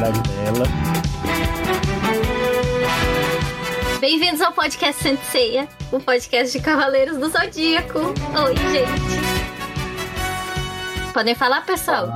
[0.00, 0.64] especialidade dela.
[4.00, 7.98] Bem-vindos ao podcast Senseia, o podcast de Cavaleiros do Zodíaco.
[7.98, 9.20] Oi, gente.
[11.12, 12.10] Podem falar, pessoal?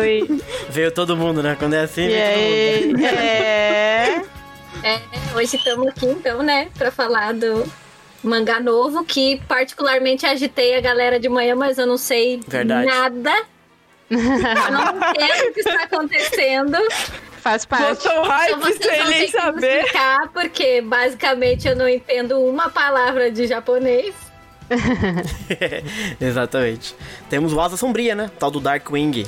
[0.00, 0.40] Oi.
[0.70, 1.56] Veio todo mundo, né?
[1.58, 3.04] Quando é assim, veio todo mundo.
[3.04, 4.22] É.
[4.84, 5.00] É,
[5.36, 7.64] hoje estamos aqui, então, né, pra falar do
[8.22, 12.86] mangá novo, que particularmente agitei a galera de manhã, mas eu não sei Verdade.
[12.86, 13.32] nada.
[14.10, 16.76] Eu não entendo o que está acontecendo.
[17.40, 18.04] Faz parte.
[18.04, 19.76] Botou Então hype vocês sem vão ter nem saber.
[19.80, 24.14] explicar, porque basicamente eu não entendo uma palavra de japonês.
[26.20, 26.94] Exatamente.
[27.28, 28.30] Temos o Asa Sombria, né?
[28.38, 29.24] Tal do Darkwing.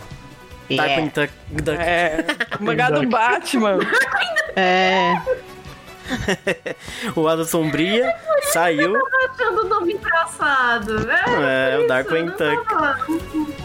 [0.71, 1.33] Darkwing Duck.
[1.51, 1.79] Duck.
[1.79, 2.25] É,
[2.61, 3.79] o mangá do Batman.
[4.57, 5.15] É.
[7.17, 8.15] O Asa Sombria
[8.53, 8.95] saiu.
[9.31, 11.11] achando o nome engraçado.
[11.11, 13.65] É, É, o Darkwing Duck.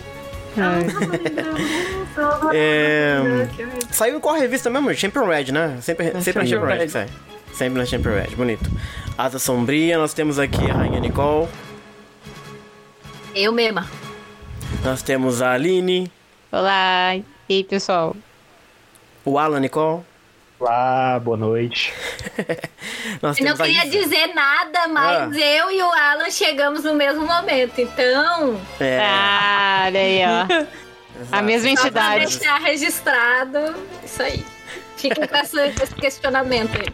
[2.53, 3.17] É,
[3.91, 4.93] saiu em qual revista mesmo?
[4.93, 5.77] Champion Red, né?
[5.81, 6.89] Sempre, sempre na Champion Red Red.
[6.89, 7.07] sai.
[7.53, 8.69] Sempre na Champion Red, bonito.
[9.17, 11.47] Asa Sombria, nós temos aqui a Rainha Nicole.
[13.35, 13.87] Eu mesma.
[14.83, 16.11] Nós temos a Aline,
[16.51, 17.15] Olá.
[17.15, 18.15] E aí, pessoal?
[19.23, 20.01] o Alan Nicole.
[20.59, 21.93] Olá, boa noite.
[23.21, 25.39] Nós Eu não queria dizer nada, mas Ah.
[25.39, 27.79] eu e o Alan chegamos no mesmo momento.
[27.79, 30.67] Então, É, Ah, olha aí, ó.
[31.31, 32.25] A mesma só pra entidade.
[32.39, 34.45] deixar registrado, isso aí.
[34.97, 36.89] Fiquem com essa- esse questionamento aí.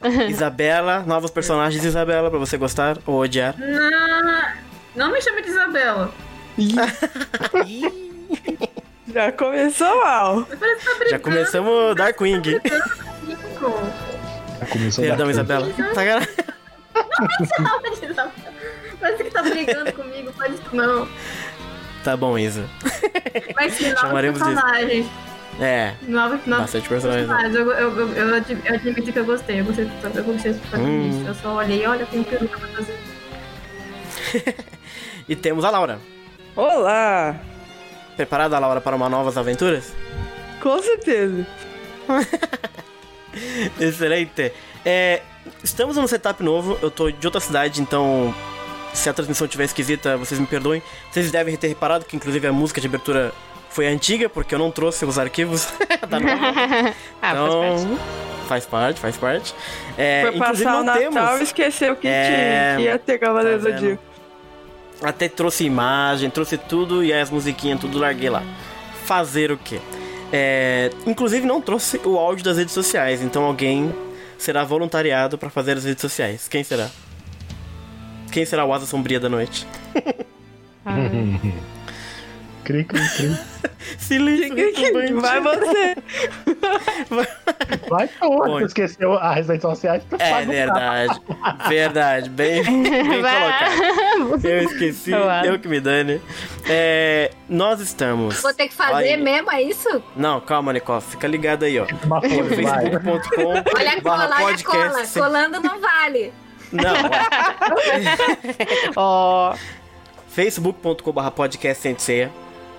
[0.30, 3.54] Isabela, novos personagens de Isabela pra você gostar ou odiar.
[3.58, 4.42] Não,
[5.06, 6.12] não me chame de Isabela.
[9.12, 10.46] Já começou mal.
[10.58, 12.40] Parece tá Já começamos Darkwing.
[12.42, 12.60] comigo.
[14.60, 15.68] Já começou Perdão, Isabela.
[15.94, 16.28] Tá gar-
[17.40, 18.32] Isabela.
[19.00, 21.06] Parece que tá brigando comigo, faz isso não.
[22.02, 22.64] Tá bom, Isa.
[23.54, 25.06] Mas que novos Chamaremos de- personagens.
[25.60, 27.28] É, Novos, novos bastante personagens.
[27.28, 27.54] personagens.
[27.54, 29.60] Eu, eu, eu, eu, admi- eu admito que eu gostei.
[29.60, 31.22] Eu gostei, do- eu gostei dos protagonistas.
[31.22, 31.28] Hum.
[31.28, 32.96] Eu só olhei, olha, tem pergunta pra fazer.
[35.28, 35.98] E temos a Laura.
[36.56, 37.36] Olá.
[38.16, 39.92] Preparada, Laura, para uma novas aventuras?
[40.60, 41.46] Com certeza.
[43.80, 44.52] Excelente.
[44.84, 45.22] É,
[45.62, 46.78] estamos num setup novo.
[46.82, 48.34] Eu tô de outra cidade, então
[48.92, 50.82] se a transmissão estiver esquisita, vocês me perdoem.
[51.10, 53.32] Vocês devem ter reparado que, inclusive, a música de abertura
[53.70, 55.68] foi antiga, porque eu não trouxe os arquivos
[56.08, 56.94] da nova.
[57.20, 57.82] Ah, faz parte.
[57.82, 57.98] Então,
[58.46, 59.54] faz parte, faz parte.
[59.98, 61.40] É, Foi inclusive, passar o Natal e temos.
[61.40, 64.02] esqueceu que É, tinha, que ia ter Cavaleiro tá Zodíaco.
[65.04, 68.42] Até trouxe imagem, trouxe tudo e aí as musiquinhas, tudo larguei lá.
[69.04, 69.80] Fazer o quê?
[70.32, 73.94] É, inclusive não trouxe o áudio das redes sociais, então alguém
[74.38, 76.48] será voluntariado pra fazer as redes sociais.
[76.48, 76.88] Quem será?
[78.32, 79.66] Quem será o Asa Sombria da noite?
[82.64, 83.38] Cri, cri, cri.
[83.98, 85.20] Silêncio.
[85.20, 85.96] Vai você.
[87.10, 87.26] Vai
[87.84, 88.58] pô, Bom.
[88.58, 91.20] tu esqueceu as redes sociais, tu É verdade,
[91.68, 94.46] verdade, bem, bem colocado.
[94.46, 95.46] Eu esqueci, Claro.
[95.46, 96.20] eu que me dane.
[96.68, 98.40] É, nós estamos.
[98.40, 100.02] Vou ter que fazer Olha- mesmo, é isso?
[100.16, 101.86] Não, calma, Nicole, fica ligado aí, ó.
[102.06, 102.20] Vai.
[102.28, 103.42] facebook.com
[103.78, 104.82] Olha a cola, barra olha a cola.
[104.90, 105.18] podcast.
[105.18, 106.32] Colando não vale.
[106.72, 106.94] Não,
[108.96, 109.54] Ó.
[110.28, 112.30] facebook.com.br podcast senseia,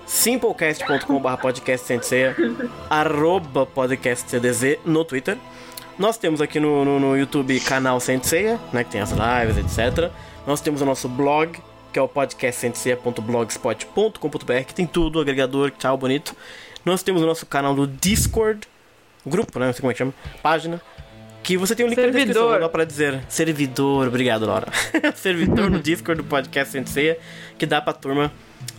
[0.06, 2.36] simplecast.com.br podcast senseia,
[2.88, 5.36] arroba podcast CDZ no Twitter.
[5.98, 10.12] Nós temos aqui no, no, no YouTube canal Senseia, né, que tem as lives, etc.
[10.46, 11.58] Nós temos o nosso blog,
[11.92, 16.36] que é o podcastsenseia.blogspot.com.br, que tem tudo, agregador, tchau, bonito.
[16.84, 18.60] Nós temos o nosso canal do Discord,
[19.26, 20.80] grupo, né, não sei como é que chama, página,
[21.42, 22.60] que você tem um link na descrição, Servidor.
[22.60, 23.24] dá pra dizer.
[23.28, 24.68] Servidor, obrigado, Laura.
[25.16, 27.18] Servidor no Discord do Podcast Senseia,
[27.58, 28.30] que dá pra turma,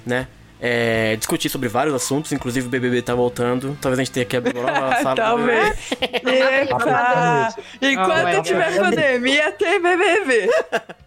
[0.05, 0.27] né,
[0.59, 3.77] é, discutir sobre vários assuntos, inclusive o BBB tá voltando.
[3.81, 5.15] Talvez a gente tenha que abrir uma sala.
[5.15, 5.77] Talvez.
[6.01, 7.55] Epa.
[7.81, 8.81] Enquanto Oh, tiver God.
[8.89, 10.49] pandemia, tem BBB.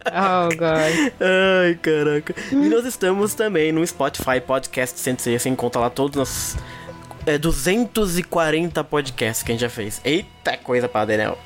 [0.06, 1.12] Oh, God.
[1.20, 2.34] Ai, caraca.
[2.52, 5.38] E nós estamos também no Spotify Podcast Sensei.
[5.38, 6.20] Você encontra lá todos
[6.56, 6.56] os
[7.26, 10.00] é, 240 podcasts que a gente já fez.
[10.04, 11.36] Eita coisa pra Daniel.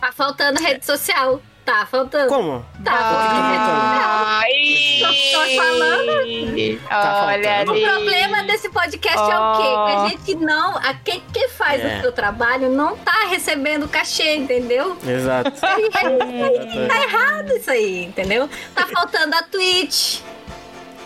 [0.00, 1.40] Tá faltando rede social.
[1.64, 2.28] Tá faltando.
[2.28, 2.64] Como?
[2.84, 4.26] Tá faltando social.
[4.42, 4.98] Ai.
[4.98, 5.06] Tô-
[5.38, 6.88] tô falando.
[6.88, 7.72] Tá Olha faltando.
[7.72, 9.62] O problema desse podcast é o quê?
[9.62, 9.86] Que Oh.
[9.86, 10.76] a gente não.
[10.78, 11.98] A quem que faz É.
[11.98, 14.96] o seu trabalho não tá recebendo cachê, entendeu?
[15.06, 15.52] Exato.
[15.52, 18.48] tá errado isso aí, entendeu?
[18.74, 20.20] Tá faltando a Twitch,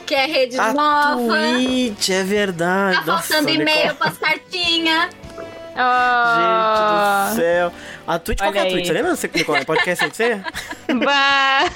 [0.06, 1.36] que é rede A nova.
[1.36, 2.96] Twitch, é verdade.
[3.04, 5.10] Tá faltando e-mail pras cartinhas.
[5.78, 6.36] Oh.
[6.40, 7.72] Gente do céu.
[8.06, 8.86] A Twitch, qual que é a Olha Twitch?
[8.86, 9.16] Você lembra?
[9.16, 10.40] Você clicou no podcast Sensei?
[11.04, 11.70] Bah.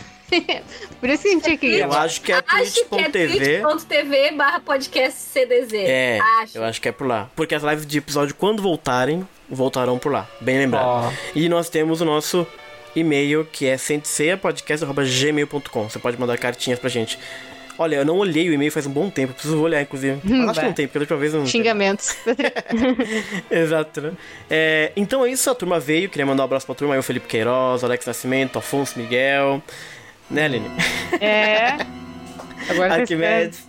[1.01, 1.81] Por isso que a gente tinha que ir.
[1.81, 3.61] Eu acho que é que é twitch.tv.
[3.63, 5.73] twitch.tv barra podcast CDZ.
[5.75, 6.59] É, Acho.
[6.59, 7.29] eu acho que é por lá.
[7.35, 10.29] Porque as lives de episódio, quando voltarem, voltarão por lá.
[10.41, 10.87] Bem lembrado.
[10.87, 11.13] Ó.
[11.35, 12.47] E nós temos o nosso
[12.95, 15.89] e-mail, que é senteceapodcast.gmail.com.
[15.89, 17.19] Você pode mandar cartinhas pra gente.
[17.81, 20.21] Olha, eu não olhei o e-mail faz um bom tempo, preciso olhar, inclusive.
[20.47, 21.47] Acho que não tem, porque da última vez eu não.
[21.47, 22.15] Xingamentos.
[23.51, 24.13] Exato, né?
[24.51, 26.11] É, então é isso, a turma veio.
[26.11, 29.63] Queria mandar um abraço pra turma o Felipe Queiroz, Alex Nascimento, Afonso Miguel.
[30.31, 30.71] Né, Aline?
[31.23, 31.79] É.
[32.69, 33.67] Agora Arquimedes.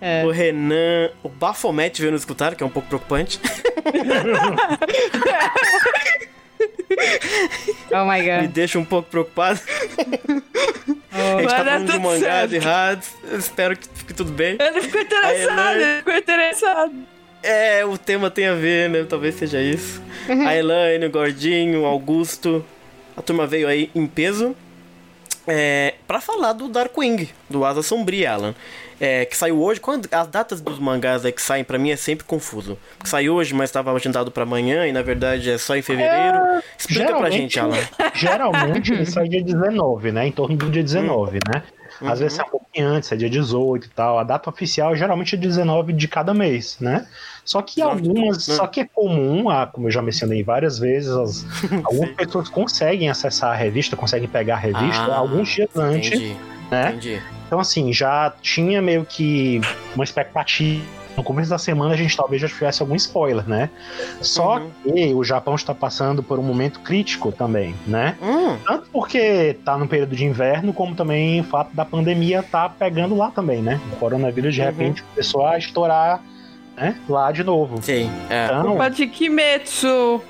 [0.00, 0.24] É.
[0.24, 3.38] O Renan, o Bafomete veio nos escutar, que é um pouco preocupante.
[7.90, 8.50] Oh my Me god.
[8.52, 9.60] deixa um pouco preocupado.
[11.10, 12.52] A gente tá falando de tudo mangás certo.
[12.54, 13.08] errados.
[13.30, 14.56] Eu espero que fique tudo bem.
[14.60, 15.82] Ele ficou interessado, né?
[15.82, 16.94] ele ficou interessado.
[17.42, 19.04] É, o tema tem a ver, né?
[19.08, 20.00] Talvez seja isso.
[20.46, 22.64] A Elaine, o Gordinho, o Augusto.
[23.16, 24.56] A turma veio aí em peso.
[25.46, 28.54] É, pra falar do Darkwing, do Asa Sombria, Alan.
[29.00, 29.80] É, que saiu hoje.
[29.80, 32.78] Quando, as datas dos mangás aí que saem pra mim é sempre confuso.
[32.96, 36.38] Porque saiu hoje, mas estava agendado pra amanhã e na verdade é só em fevereiro.
[36.78, 37.76] Explica pra gente, Alan.
[38.14, 40.28] Geralmente sai dia 19, né?
[40.28, 41.62] Em torno do dia 19, né?
[42.06, 44.18] Às vezes é um pouquinho antes, é dia 18 e tal.
[44.18, 47.06] A data oficial geralmente é 19 de cada mês, né?
[47.44, 47.96] Só que Exato.
[47.96, 48.54] algumas, Né?
[48.54, 51.44] só que é comum, ah, como eu já mencionei várias vezes, as-
[51.84, 56.36] algumas pessoas conseguem acessar a revista, conseguem pegar a revista Ah, alguns dias antes, Entendi,
[56.70, 56.88] né?
[56.90, 57.22] entendi.
[57.46, 59.60] Então, assim, já tinha meio que
[59.94, 60.82] uma expectativa.
[61.16, 63.68] No começo da semana a gente talvez já tivesse algum spoiler, né?
[64.20, 64.70] Só Uhum.
[64.82, 68.16] que o Japão está passando por um momento crítico também, né?
[68.22, 72.68] Hum, Tanto porque tá no período de inverno, como também o fato da pandemia tá
[72.68, 73.80] pegando lá também, né?
[73.92, 74.66] O coronavírus de Uhum.
[74.66, 76.22] repente começou a estourar
[76.76, 76.96] né?
[77.08, 77.82] lá de novo.
[77.82, 78.46] sim, é.
[78.46, 80.22] Então, Culpa de Kimetsu.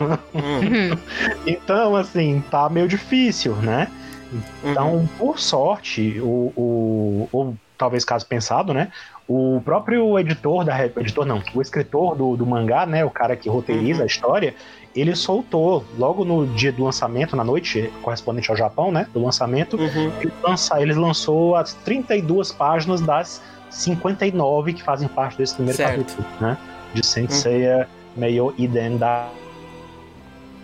[0.00, 0.98] Hum,
[1.46, 3.88] então, assim, tá meio difícil, né?
[4.32, 4.70] uhum.
[4.70, 8.88] Então, por sorte, o, o, ou talvez caso pensado, né?
[9.26, 13.04] O próprio editor da editor não, o escritor do, do mangá, né?
[13.04, 14.04] O cara que roteiriza Uhum.
[14.04, 14.54] a história,
[14.94, 19.06] ele soltou logo no dia do lançamento, na noite correspondente ao Japão, né?
[19.14, 20.12] Do lançamento, Uhum.
[20.20, 23.40] ele, lança, ele lançou as 32 páginas das
[23.70, 26.00] 59 que fazem parte desse primeiro Certo.
[26.00, 26.58] capítulo, né?
[26.92, 29.28] De Senseiya Meio Iden da.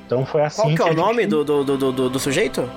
[0.07, 0.63] Então foi assim.
[0.63, 2.69] Qual que é a o gente- nome do, do, do, do, do sujeito?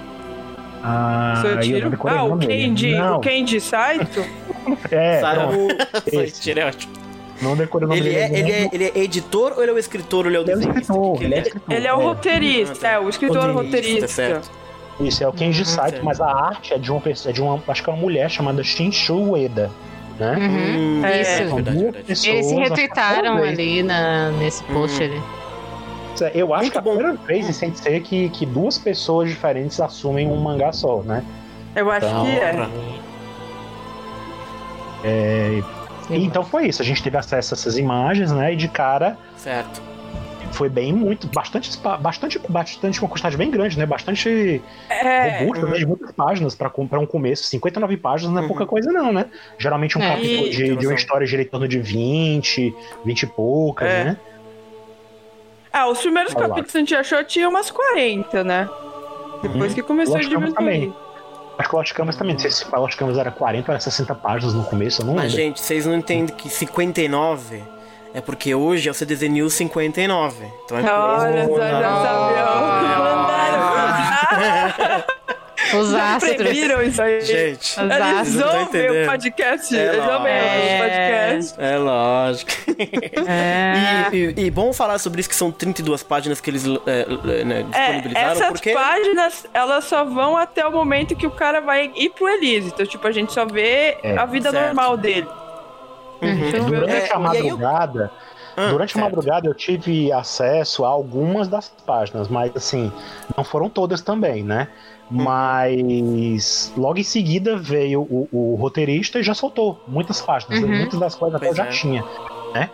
[0.84, 2.10] Ah, Seu aí eu não tiro?
[2.10, 4.26] Ah, o Não, o Kenji Saito?
[4.92, 5.76] É, Sarah- pronto,
[6.14, 6.42] Foi, esse.
[6.42, 6.94] tiro é ótimo.
[7.42, 8.22] não decorei o nome Ele dele.
[8.36, 10.44] é, ele, é, ele é editor ou ele é o escritor ou ele é o
[10.44, 10.82] Ele é desenhista?
[10.82, 11.76] escritor, Que ele é ele escritor.
[11.76, 12.04] Ele é o é.
[12.04, 14.08] roteirista, é, o escritor Roteirista, roteirista.
[14.08, 14.52] certo.
[15.00, 17.42] Isso, é o Kenji Uhum, Saito, mas a arte é de uma pessoa, é de
[17.42, 19.72] uma, acho que é uma mulher chamada Shinshu Ueda,
[20.20, 20.36] né?
[20.38, 21.00] Uhum.
[21.02, 21.56] Hum, É, Isso.
[21.56, 22.04] Verdade, verdade.
[22.06, 25.10] pessoas, Eles se é retweetaram ali na, nesse post Uhum.
[25.12, 25.22] ali.
[26.34, 26.96] Eu acho Muito que é a bom.
[26.96, 31.24] primeira vez em Sensei que, que duas pessoas diferentes assumem um mangá só, né?
[31.76, 32.70] Eu acho Então, que é.
[35.06, 35.62] É,
[36.12, 38.54] então foi isso, a gente teve acesso a essas imagens, né?
[38.54, 39.82] E de cara Certo.
[40.52, 43.86] foi bem muito, bastante, bastante, bastante uma quantidade bem grande, né?
[43.86, 45.78] Bastante É, robusta, né?
[45.78, 47.44] De muitas páginas para um começo.
[47.46, 48.48] 59 páginas não é Uhum.
[48.48, 49.26] pouca coisa, não, né?
[49.58, 50.08] Geralmente um É.
[50.10, 54.04] capítulo E- de, de uma história gira em torno de 20, 20 e poucas, É.
[54.06, 54.18] né?
[55.74, 56.50] Ah, os primeiros Olha lá.
[56.50, 58.70] capítulos que a gente achou tinha umas 40, né?
[59.42, 59.76] Depois Uhum.
[59.76, 60.56] que começou a Lost Canvas diminuir.
[60.80, 60.96] também.
[61.58, 62.34] Acho que Lost Canvas também.
[62.36, 65.06] Não sei se o Lost Canvas era 40 ou era 60 páginas no começo, eu
[65.08, 65.38] não Mas, lembro.
[65.38, 67.64] gente, vocês não entendem que 59
[68.14, 70.46] é porque hoje é o CDZ News 59.
[70.66, 73.43] Então é por isso Olha só, já Ah.
[75.78, 76.36] Os Já astros.
[76.36, 77.22] previram isso aí.
[77.22, 79.76] Gente, Os Eles ouvem o podcast.
[79.78, 80.80] É Eles ouvem o lógico.
[80.80, 81.56] podcast.
[81.58, 82.52] é lógico.
[83.28, 84.08] É.
[84.12, 87.06] E, e- e bom falar sobre isso que são 32 páginas que eles é,
[87.46, 88.72] né, É, disponibilizaram, essas porque...
[88.74, 92.68] páginas, elas só vão até o momento que o cara vai ir pro Elise.
[92.74, 94.66] Então, tipo, a gente só vê É, a vida certo.
[94.66, 95.28] normal dele.
[96.22, 96.48] Uhum.
[96.50, 98.12] Então, Durante É, a madrugada,
[98.56, 99.04] Ah, durante a certo.
[99.06, 102.92] madrugada eu tive acesso a algumas das páginas, mas assim,
[103.36, 104.68] não foram todas também, né?
[105.14, 110.70] Mas logo em seguida veio o, o roteirista e já soltou muitas páginas, Uhum.
[110.78, 111.70] muitas das coisas até Pois já é.
[111.70, 112.04] tinha.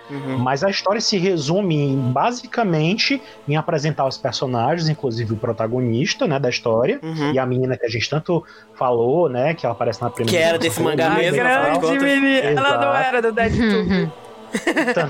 [0.10, 0.38] Uhum.
[0.40, 6.38] Mas a história se resume em, basicamente em apresentar os personagens, inclusive o protagonista, né,
[6.38, 7.32] da história, Uhum.
[7.32, 8.44] e a menina que a gente tanto
[8.76, 12.38] falou, né, que ela aparece na primeira Que era desse mangá A mesmo, grande menina.
[12.60, 14.12] Ela não era do Deadpool.
[14.90, 15.10] Então,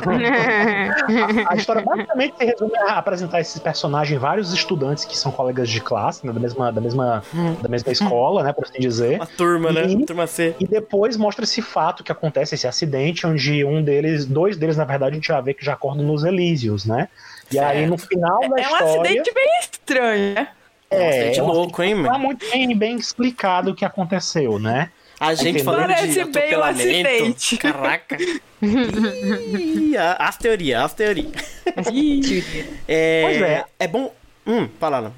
[1.47, 5.69] a, a história basicamente se resume a apresentar esses personagens, vários estudantes que são colegas
[5.69, 7.23] de classe, né, da mesma, da mesma,
[7.61, 9.15] da mesma escola, né, por assim dizer.
[9.15, 9.85] Uma turma, né?
[9.87, 10.55] E- Turma C.
[10.59, 14.85] E depois mostra esse fato que acontece, esse acidente, onde um deles, dois deles, na
[14.85, 17.07] verdade, a gente já vê que já acordam nos Elísios, né?
[17.51, 18.85] E aí, no final da É um história.
[19.01, 20.47] acidente bem estranho, né?
[20.91, 22.15] É, é uma- louco, hein, mano?
[22.15, 24.89] é muito bem, bem explicado o que aconteceu, né?
[25.19, 25.65] A gente Entendeu?
[25.65, 27.57] falando Parece de bem um acidente.
[27.57, 28.17] Caraca.
[28.61, 31.31] Ih, as teorias, as teorias.
[32.87, 33.65] É, Pois é.
[33.79, 34.11] É bom...
[34.47, 35.11] Hum, fala, Alan.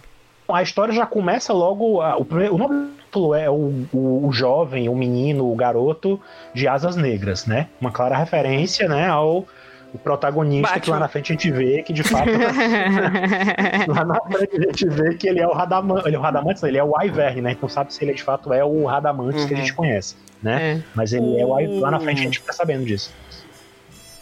[0.50, 2.02] A história já começa logo.
[2.02, 5.56] a- o, primeiro- o nome do título é o, o, o jovem, o menino, o
[5.56, 6.20] garoto
[6.54, 7.68] de asas negras, né?
[7.80, 9.46] Uma clara referência, né, ao
[9.94, 11.00] o protagonista que lá Batman.
[11.00, 12.30] na frente a gente vê que de fato
[13.88, 16.62] lá na frente a gente vê que ele é o Radamante, ele é o Radamante,
[16.62, 17.52] não, ele é o Ivern, né?
[17.52, 19.64] Então sabe se ele de fato é o Radamantes que a Uhum.
[19.64, 20.78] gente conhece, né?
[20.78, 20.82] É.
[20.96, 23.12] Mas ele é o Ivern, lá na frente a gente fica sabendo disso.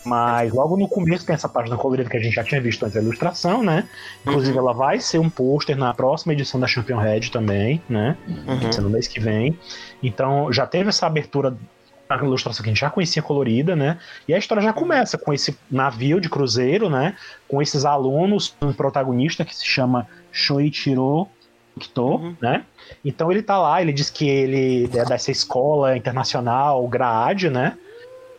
[0.05, 2.95] Mas logo no começo tem essa página colorida que a gente já tinha visto antes
[2.95, 3.87] da ilustração, né?
[4.25, 8.15] Inclusive ela vai ser um pôster na próxima edição da Champion Red também, né?
[8.27, 8.59] Uhum.
[8.59, 9.59] Vai ser no mês que vem.
[10.01, 11.55] Então já teve essa abertura
[12.17, 13.97] na ilustração que a gente já conhecia colorida, né?
[14.27, 17.15] E a história já começa com esse navio de cruzeiro, né?
[17.47, 21.27] Com esses alunos, um protagonista que se chama Shoichiro
[21.79, 22.35] Kito, Uhum.
[22.41, 22.63] né?
[23.05, 27.77] Então ele tá lá, ele diz que ele é dessa escola internacional, GRAAD, né?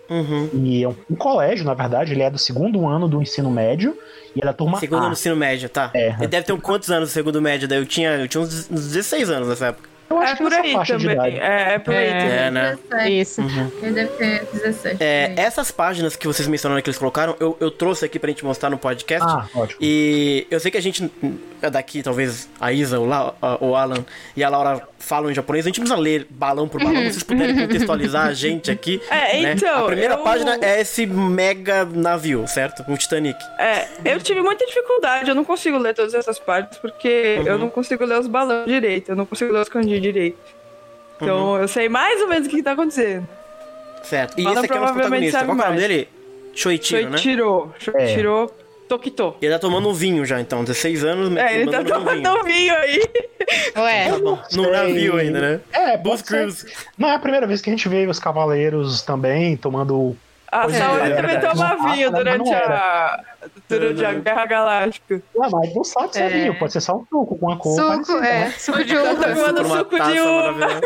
[0.08, 0.50] Uhum.
[0.54, 3.96] E é um, um colégio, na verdade, ele é do segundo ano do ensino médio
[4.34, 5.06] e é da turma Segundo A.
[5.06, 5.92] no ensino médio, tá?
[5.94, 6.08] É.
[6.18, 7.68] Ele deve ter um quantos anos no segundo médio?
[7.68, 9.88] Daí eu tinha, eu tinha uns 16 anos nessa época.
[10.10, 11.16] Eu acho É que por aí faixa de também.
[11.16, 11.36] idade.
[11.38, 12.18] É, é por aí É.
[12.18, 12.36] também.
[12.38, 12.78] É, né?
[12.90, 13.20] 17.
[13.20, 13.40] Isso.
[13.82, 14.96] Ele deve ter 17.
[15.02, 15.46] É, por aí.
[15.46, 18.68] essas páginas que vocês mencionaram que eles colocaram, eu, eu trouxe aqui pra gente mostrar
[18.70, 19.24] no podcast.
[19.28, 19.78] Ah, ótimo.
[19.80, 21.08] E eu sei que a gente é
[21.68, 24.04] daqui, talvez a Isa, o, La, o Alan
[24.36, 27.22] e a Laura falam em japonês, a gente precisa ler balão por balão, se vocês
[27.22, 29.00] puderem contextualizar a gente aqui.
[29.10, 29.52] É, né?
[29.52, 32.84] então, A primeira eu- página é esse mega navio, certo?
[32.88, 33.38] Um Titanic.
[33.58, 37.46] É, eu tive muita dificuldade, eu não consigo ler todas essas partes, porque Uhum.
[37.46, 40.38] eu não consigo ler os balões direito, eu não consigo ler os kanji direito.
[41.20, 41.58] Então Uhum.
[41.58, 43.26] eu sei mais ou menos o que tá acontecendo.
[44.02, 44.38] Certo.
[44.40, 45.38] E Alan esse aqui é o nosso provavelmente protagonista.
[45.38, 46.08] sabe Qual é o nome dele?
[46.54, 47.16] Shoichiro, né?
[47.18, 48.50] Shoichiro, Shoichiro
[48.90, 49.36] Tokito.
[49.40, 50.64] Ele tá tomando um vinho já, então.
[50.64, 52.22] 16 anos, É, ele tá mandando um vinho.
[52.22, 53.02] tomando vinho aí.
[53.76, 54.38] Ué, Tá bom.
[54.52, 55.60] No navio ainda, né?
[55.72, 56.24] É, ser.
[56.24, 56.66] Cruise.
[56.98, 60.16] Não é a primeira vez que a gente vê os cavaleiros também tomando.
[60.52, 63.20] A Pois Saori também toma vinho durante a,
[63.68, 65.22] durante a Guerra Galáctica.
[65.36, 66.28] Ué, mas não sabe se é, É.
[66.28, 68.20] vinho, pode ser só um suco com uma cor suco, é.
[68.20, 68.50] né?
[68.58, 69.28] Suco de Tá uva.
[69.28, 70.80] tomando Por uma suco de uva.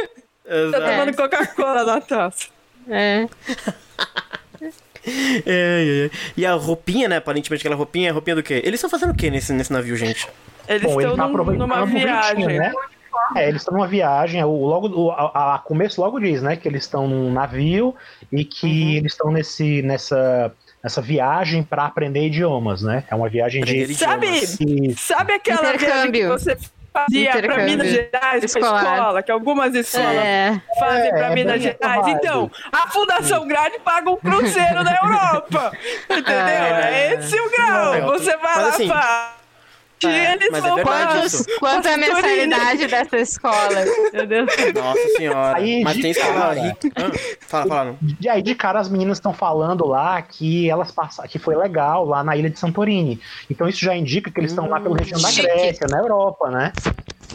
[0.71, 2.49] Tá tomando Coca-Cola na taça.
[2.91, 3.27] É.
[5.47, 6.11] É, é, é.
[6.37, 7.17] E a roupinha, né?
[7.17, 8.63] Aparentemente aquela roupinha é a roupinha do quê?
[8.65, 10.29] Eles estão fazendo o quê nesse, nesse navio, gente?
[10.69, 12.47] Eles Bom, ele estão tá num- numa ventinho, viagem.
[12.59, 12.73] né?
[13.37, 14.43] É, eles estão numa viagem.
[14.45, 16.57] O, logo, o a, a começo logo diz, né?
[16.57, 17.95] Que eles estão num navio
[18.33, 18.91] e que Uhum.
[18.93, 23.05] eles estão nesse, nessa, nessa viagem para aprender idiomas, né?
[23.11, 23.95] É uma viagem de.
[23.95, 24.47] Sabe,
[24.97, 26.57] sabe aquela viagem que você
[26.95, 27.65] fazia Intercâmbio.
[27.65, 28.13] Minas Gerais,
[28.53, 28.95] pra Escolar.
[28.95, 30.61] escola, que algumas escolas É.
[30.79, 32.07] fazem É, pra é Minas Gerais?
[32.07, 35.73] Então, a Fundação Grade paga um cruzeiro na Europa.
[36.09, 36.35] Entendeu?
[36.35, 36.95] É.
[37.11, 37.95] É esse o grau.
[37.95, 39.44] É, Você vai mas lá, assim, faz.
[40.11, 41.45] E eles mas é vão verdade pra- isso.
[41.45, 43.85] Quantos, quanto é a mensalidade dessa escola?
[44.13, 44.51] Meu Deus.
[44.75, 45.57] Nossa senhora.
[45.59, 46.89] Aí, Mas de tem escola rica.
[47.41, 47.85] Fala, fala.
[47.85, 47.99] não.
[48.21, 52.05] E aí, de cara, as meninas estão falando lá que elas passaram, que foi legal
[52.05, 53.21] lá na ilha de Santorini.
[53.51, 55.43] Então isso já indica que eles estão lá pela região da chique.
[55.47, 56.73] Grécia, na Europa, né?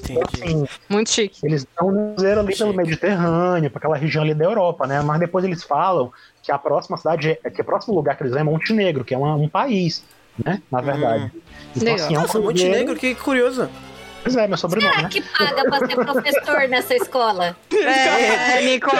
[0.09, 0.43] Então, Entendi.
[0.43, 1.39] assim, Muito chique.
[1.45, 2.73] eles estão no cruzeiro ali pelo.
[2.73, 5.01] Mediterrâneo, para aquela região ali da Europa, né?
[5.01, 6.11] Mas depois eles falam
[6.41, 9.13] que a próxima cidade, é- que o próximo lugar que eles vão é Montenegro, que
[9.13, 10.03] é uma- um país,
[10.46, 10.62] né?
[10.72, 11.31] Na verdade.
[11.75, 12.05] Então, Legal.
[12.05, 13.69] assim, é um Nossa, cruzeiro- Montenegro, que curioso.
[14.22, 15.10] Pois é, meu sobrenome, Será né?
[15.10, 17.55] que paga pra ser professor nessa escola?
[17.72, 18.98] É, Nicole.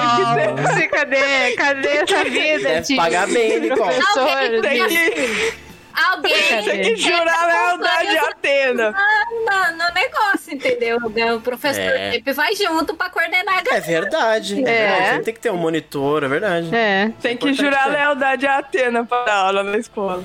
[0.92, 1.56] Cadê?
[1.58, 3.82] Cadê essa vida Deve de pagar bem, Nicole.
[3.82, 4.62] professor?
[4.62, 4.82] Tem
[6.12, 8.92] Alguém tem que jurar lealdade a Atena.
[9.32, 10.98] no, no negócio, entendeu?
[11.36, 12.22] O professor É.
[12.34, 13.82] vai junto pra coordenar a É galera.
[13.86, 14.56] verdade.
[14.56, 14.70] É.
[14.70, 14.88] É.
[14.88, 15.06] verdade.
[15.10, 16.70] Sempre tem que ter um monitor, é verdade.
[16.74, 20.24] É, Tem que jurar lealdade a Atena para dar aula na escola.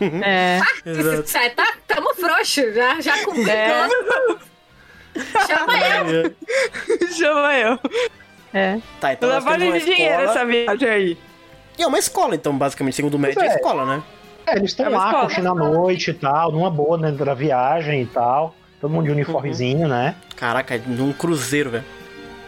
[0.24, 0.60] é.
[0.84, 1.28] Exato.
[1.28, 3.48] Sai, tá, tamo frouxo, já, já cumprimos.
[3.48, 3.88] É.
[5.46, 7.08] Chama eu.
[7.16, 7.78] Chama eu.
[8.52, 8.78] É.
[9.00, 11.18] Tá, então Lavagem de dinheiro essa viagem aí.
[11.78, 12.96] E é uma escola, então, basicamente.
[12.96, 13.54] Segundo médio, é é.
[13.54, 14.02] escola, né?
[14.46, 15.20] É, eles estão É lá escola.
[15.26, 18.54] curtindo a noite e tal, numa boa dentro da viagem e tal.
[18.80, 20.14] Todo mundo de uniformezinho, né?
[20.36, 21.84] Caraca, num cruzeiro, velho.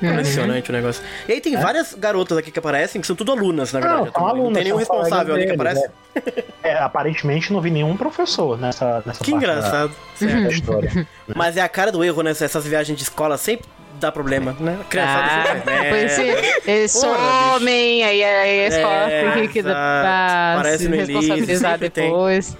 [0.01, 1.03] Impressionante o negócio.
[1.29, 4.05] E aí tem várias garotas aqui que aparecem, que são tudo alunas, na verdade.
[4.05, 4.45] Não, são alunos.
[4.47, 5.91] não tem nenhum responsável ali que aparece.
[6.15, 6.45] É.
[6.63, 9.93] É, aparentemente não vi nenhum professor nessa, nessa Que parte da- engraçado.
[10.21, 11.09] da história.
[11.35, 12.31] Mas é a cara do erro, né?
[12.31, 13.67] Essas viagens de escola sempre
[13.99, 14.79] dá problema, né?
[14.81, 16.23] A criançada Ah, faz pois merda.
[16.23, 20.01] é, eles Porra, somem, aí a, aí a escola É, fica que dá exato.
[20.03, 22.57] pra Parece se responsabilizar depois.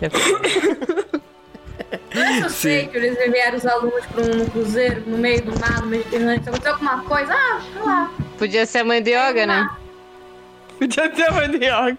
[2.11, 6.43] É suspeito eles enviaram os alunos pra um cruzeiro no meio do mar, no Mediterrâneo.
[6.43, 8.11] Se aconteceu alguma coisa, ah, sei lá.
[8.39, 9.69] Podia ser a mãe de yoga, né?
[10.79, 11.99] Podia ter mandioca.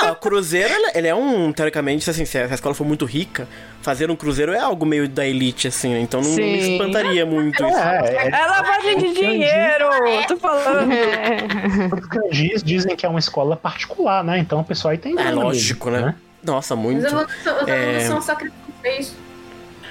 [0.00, 3.48] Ah, o cruzeiro, ele, ele é um, teoricamente, assim, se a escola for muito rica,
[3.82, 6.00] fazer um cruzeiro é algo meio da elite, assim, né?
[6.00, 7.78] Então não me espantaria muito isso.
[7.78, 9.86] É, é, É lavagem de dinheiro!
[10.28, 10.90] Tô falando.
[12.00, 14.38] os kanjis dizem que é uma escola particular, né?
[14.38, 16.14] Então o pessoal aí tem É grana lógico, mesmo, né?
[16.42, 17.06] Nossa, muito.
[17.06, 17.98] Os alunos, são- os É.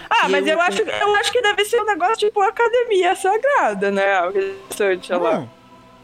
[0.09, 3.89] Ah, mas Eu- eu acho, eu acho que deve ser um negócio tipo academia sagrada,
[3.91, 4.21] né?
[4.23, 5.39] O restante lá.
[5.39, 5.47] Hum,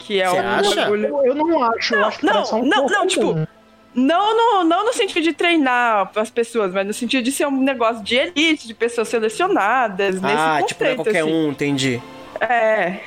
[0.08, 0.76] Que é um acha?
[0.76, 1.26] bagulho.
[1.26, 3.48] Eu, não acho, eu acho que não, um não, não, tipo.
[3.94, 7.60] Não no, não no sentido de treinar as pessoas, mas no sentido de ser um
[7.60, 11.34] negócio de elite, de pessoas selecionadas, nesse ah, tipo, não é qualquer assim.
[11.34, 12.02] um, entendi.
[12.40, 13.00] É.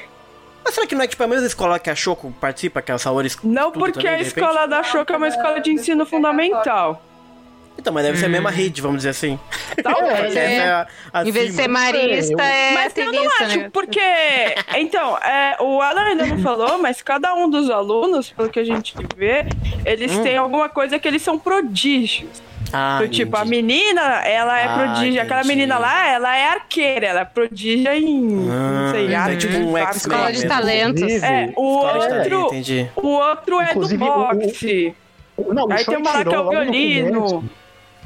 [0.62, 2.94] Mas será que não é tipo a mesma escola que a Choco participa, que é
[2.94, 7.02] a Saori Não porque também, a escola da Choca é uma escola de ensino fundamental.
[7.80, 9.38] Então, mas deve ser a mesma rede, vamos dizer assim.
[9.82, 10.36] Talvez.
[10.36, 10.86] É a-
[11.24, 13.70] Em vez de ser marista, é Mas eu não acho, né?
[13.72, 14.00] porque.
[14.76, 18.64] Então, é, o Alan ainda não falou, mas cada um dos alunos, pelo que a
[18.64, 19.46] gente vê,
[19.84, 20.22] eles Hum.
[20.22, 22.42] têm alguma coisa que eles são prodígios.
[22.72, 25.20] Ah, Então, tipo, a menina, ela é Ah, prodígio.
[25.22, 28.48] Aquela menina lá, ela é arqueira, ela é prodígia em.
[28.48, 31.02] Ah, não sei, então é arte, tipo um Escola de talentos.
[31.02, 32.50] Inclusive, É, o outro,
[32.96, 34.94] o outro é do Inclusive, o- o- boxe.
[35.48, 37.50] Não, o Aí tem uma lá que é o violino.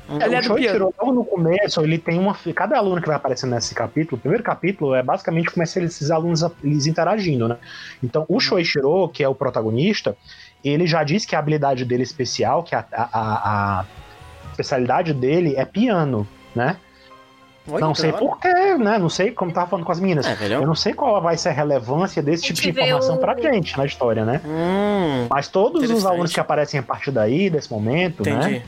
[0.09, 0.59] Ele é o do piano.
[0.59, 2.37] Shoichiro, logo no começo, ele tem uma.
[2.55, 6.43] Cada aluno que vai aparecendo nesse capítulo, o primeiro capítulo é basicamente começa esses alunos
[6.63, 7.57] eles interagindo, né?
[8.03, 10.17] Então, o Shoichiro, que é o protagonista,
[10.63, 13.09] ele já disse que a habilidade dele especial, que a, a,
[13.81, 13.85] a-
[14.51, 16.77] especialidade dele é piano, né?
[17.67, 18.99] Olha, não sei porquê, né?
[18.99, 20.27] Não sei como tava falando com as meninas.
[20.27, 20.37] É.
[20.57, 23.77] Eu não sei qual vai ser a relevância desse tipo de informação o- pra gente
[23.79, 24.43] na história, né?
[24.45, 28.63] Hum, Mas todos os alunos que aparecem a partir daí, desse momento, né?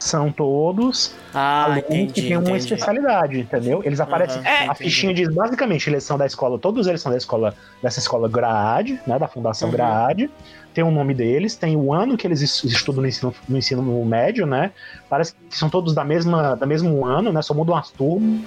[0.00, 2.58] São todos Ah, alunos entendi, que têm uma entendi.
[2.64, 3.82] especialidade, entendeu?
[3.84, 4.38] Eles aparecem.
[4.40, 4.78] Aham, É, a entendi.
[4.78, 8.98] fichinha diz basicamente, eles são da escola, todos eles são da escola, dessa escola Graad,
[9.06, 9.18] né?
[9.18, 9.72] Da Fundação Uhum.
[9.74, 10.30] Graad.
[10.72, 13.82] Tem o nome deles, tem o ano que eles es- estudam no ensino, no ensino
[14.06, 14.72] médio, né?
[15.08, 17.42] Parece que são todos da mesma, da mesmo ano, né?
[17.42, 18.40] Só mudam as turmas,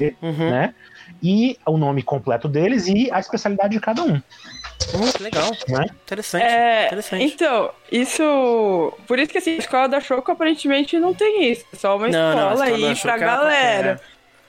[0.00, 0.50] Uhum.
[0.50, 0.74] né?
[1.22, 4.20] E o nome completo deles e a especialidade de cada um.
[4.94, 5.50] Hum, que legal.
[5.68, 5.86] Né?
[6.04, 6.42] Interessante.
[6.44, 7.24] É, Interessante.
[7.24, 8.92] então, isso.
[9.06, 11.64] Por isso que assim, a escola da Choco aparentemente não tem isso.
[11.72, 14.00] É só uma Não, não, escola da aí pra é- galera.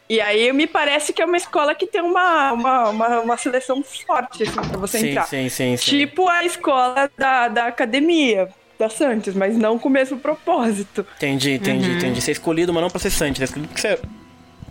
[0.09, 3.83] E aí me parece que é uma escola que tem uma, uma, uma, uma seleção
[3.83, 5.27] forte, assim, pra você Sim, entrar.
[5.27, 5.85] sim, sim, sim.
[5.99, 11.05] Tipo a escola da, da academia da Santos, mas não com o mesmo propósito.
[11.17, 12.21] Entendi, entendi, entendi.
[12.21, 13.37] Você é escolhido, mas não pra ser santo.
[13.37, 13.99] Você é escolhido porque você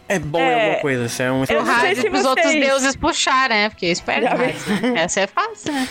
[0.09, 0.65] é bom em É.
[0.65, 1.09] alguma coisa.
[1.09, 3.69] Você é um Eu O não sei se pros vocês- outros deuses puxar, né?
[3.69, 4.65] Porque isso perde mais.
[4.97, 5.89] Essa é fácil, né?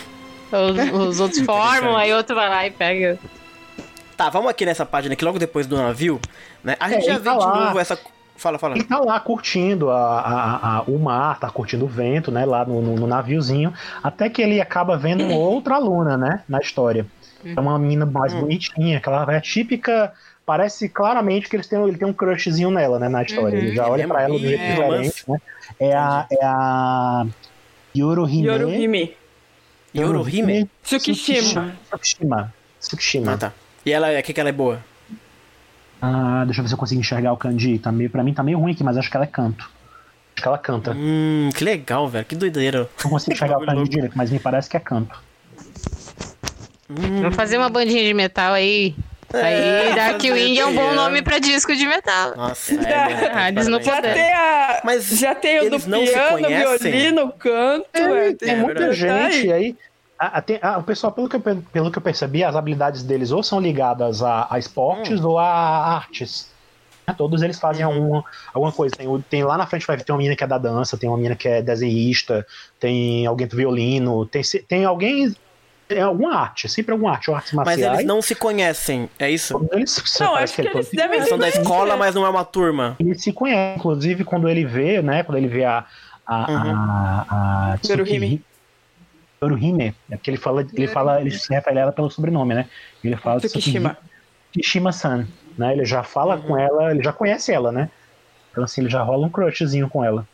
[0.52, 3.18] Os, os outros formam, aí outro vai lá e pega.
[4.16, 6.20] Tá, vamos aqui nessa página aqui, logo depois do navio,
[6.64, 6.74] né?
[6.80, 7.64] A gente É, já vê tá de lá.
[7.66, 7.98] novo essa...
[8.36, 8.74] Fala, fala.
[8.76, 12.44] Ele tá lá curtindo a, a- a- o mar, tá curtindo o vento, né?
[12.44, 13.72] Lá no, no- no naviozinho.
[14.02, 16.42] Até que ele acaba vendo outra aluna, né?
[16.48, 17.04] Na história.
[17.44, 18.40] É uma menina mais Hum.
[18.42, 20.12] bonitinha, que ela é típica.
[20.48, 23.06] Parece claramente que eles têm, ele tem um crushzinho nela, né?
[23.06, 23.58] Na história.
[23.58, 23.66] Uhum.
[23.66, 25.38] Ele já olha É pra ela de um jeito é diferente, né?
[25.78, 27.26] É a, é a
[27.94, 28.46] Yorohime.
[28.46, 29.16] Yoruhime.
[29.94, 30.70] Yorohime?
[30.82, 31.76] Tsukishima.
[31.90, 32.54] Tsukishima.
[32.80, 33.32] Tsukishima.
[33.34, 33.52] Ah, tá.
[33.84, 34.82] E ela, o que que ela é boa?
[36.00, 37.78] Ah, deixa eu ver se eu consigo enxergar o kanji.
[37.78, 39.70] Tá meio, pra mim tá meio ruim aqui, mas acho que ela é canto.
[40.34, 40.92] Acho que ela canta.
[40.96, 42.24] Hum, que legal, velho.
[42.24, 42.88] Que doideira.
[43.04, 45.22] Não consigo enxergar o kanji direito, mas me parece que é canto.
[46.88, 48.96] Hum, Vamos fazer uma bandinha de metal aí.
[49.34, 49.42] É,
[49.88, 52.34] Aí Dark fazer Wind é um bom nome pra disco de metal.
[52.36, 57.32] Nossa, é, Ah, eles não Já tem, a, Mas já tem o do piano, violino,
[57.32, 57.86] canto.
[57.94, 59.32] é, Tem É muita verdade.
[59.42, 59.76] gente aí.
[60.20, 62.56] a- a- tem- a- o pessoal, pelo que, eu, pe- pelo que eu percebi, as
[62.56, 64.58] habilidades deles ou são ligadas a, a Hum.
[64.58, 65.46] esportes ou a
[65.94, 66.50] artes.
[67.06, 67.14] Né?
[67.16, 67.92] Todos eles fazem Uhum.
[67.92, 68.96] alguma, alguma coisa.
[68.96, 71.16] Tem, tem lá na frente vai ter uma menina que é da dança, tem uma
[71.16, 72.44] menina que é desenhista,
[72.80, 75.32] tem alguém do violino, tem, tem alguém.
[75.88, 77.94] Tem alguma arte, sempre alguma arte, artes Mas marciais.
[77.94, 79.66] eles não se conhecem, é isso?
[79.72, 82.28] Eles, Não, acho que ele- eles devem Eles se são da escola, mas não é
[82.28, 82.94] uma turma.
[83.00, 85.22] Ele se conhece, inclusive quando ele vê, né?
[85.22, 85.86] Quando ele vê a.
[86.26, 86.74] a, Uhum.
[86.76, 88.42] a, a Yoruhime.
[89.42, 89.94] Yoruhime.
[90.10, 92.66] É porque ele fala, ele fala, ele se refere a ela pelo sobrenome, né?
[93.02, 93.96] Ele fala Tsukishima.
[94.52, 95.72] Tsukishima-san, né?
[95.72, 96.42] Ele já fala Uhum.
[96.42, 97.88] com ela, ele já conhece ela, né?
[98.50, 100.26] Então assim, ele já rola um crushzinho com ela.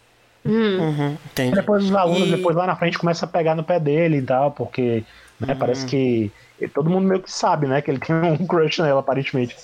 [0.44, 0.78] Hum.
[0.78, 1.54] Uhum, entendi.
[1.54, 4.22] Depois os alunos, E- depois lá na frente, começam a pegar no pé dele e
[4.22, 5.04] tal, porque
[5.40, 5.58] né, Uhum.
[5.58, 6.30] parece que
[6.72, 7.80] todo mundo meio que sabe, né?
[7.82, 9.56] Que ele tem um crush nela, aparentemente.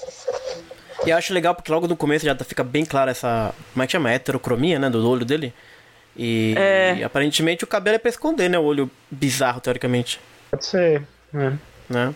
[1.07, 3.55] E eu acho legal porque logo no começo já fica bem clara essa.
[3.73, 4.11] Como é que chama?
[4.13, 4.91] Heterocromia, né?
[4.91, 5.53] Do olho dele.
[6.17, 6.97] E, É.
[6.97, 8.59] e aparentemente o cabelo é pra esconder, né?
[8.59, 10.21] O olho bizarro, teoricamente.
[10.51, 11.03] Pode ser,
[11.33, 11.57] né?
[11.91, 12.15] Né?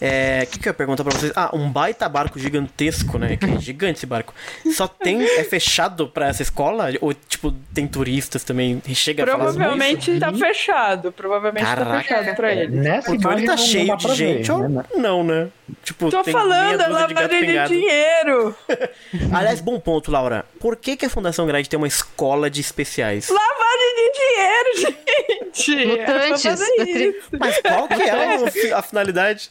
[0.00, 1.32] É, o que, que eu ia perguntar pra vocês?
[1.36, 3.36] Ah, um baita barco gigantesco, né?
[3.36, 4.34] Que é gigante esse barco.
[4.74, 5.22] Só tem.
[5.22, 6.88] É fechado pra essa escola?
[7.00, 8.82] Ou, tipo, tem turistas também?
[8.88, 11.12] Chega a falar as Provavelmente tá fechado.
[11.12, 12.02] Provavelmente tá Caraca.
[12.02, 12.76] fechado pra ele.
[12.76, 14.84] Nessa Porque ele tá cheio de pra ver, gente, ou né?
[14.96, 15.48] não, né?
[15.84, 17.68] Tipo, Tô tem falando, é de lavagem de pingado.
[17.72, 18.56] dinheiro.
[19.32, 20.44] Aliás, bom ponto, Laura.
[20.62, 23.28] Por que, que a Fundação Grade tem uma escola de especiais?
[23.28, 24.96] Lavagem de dinheiro,
[25.58, 25.86] gente.
[25.86, 27.28] Mutantes.
[27.38, 29.50] Mas qual que é a finalidade?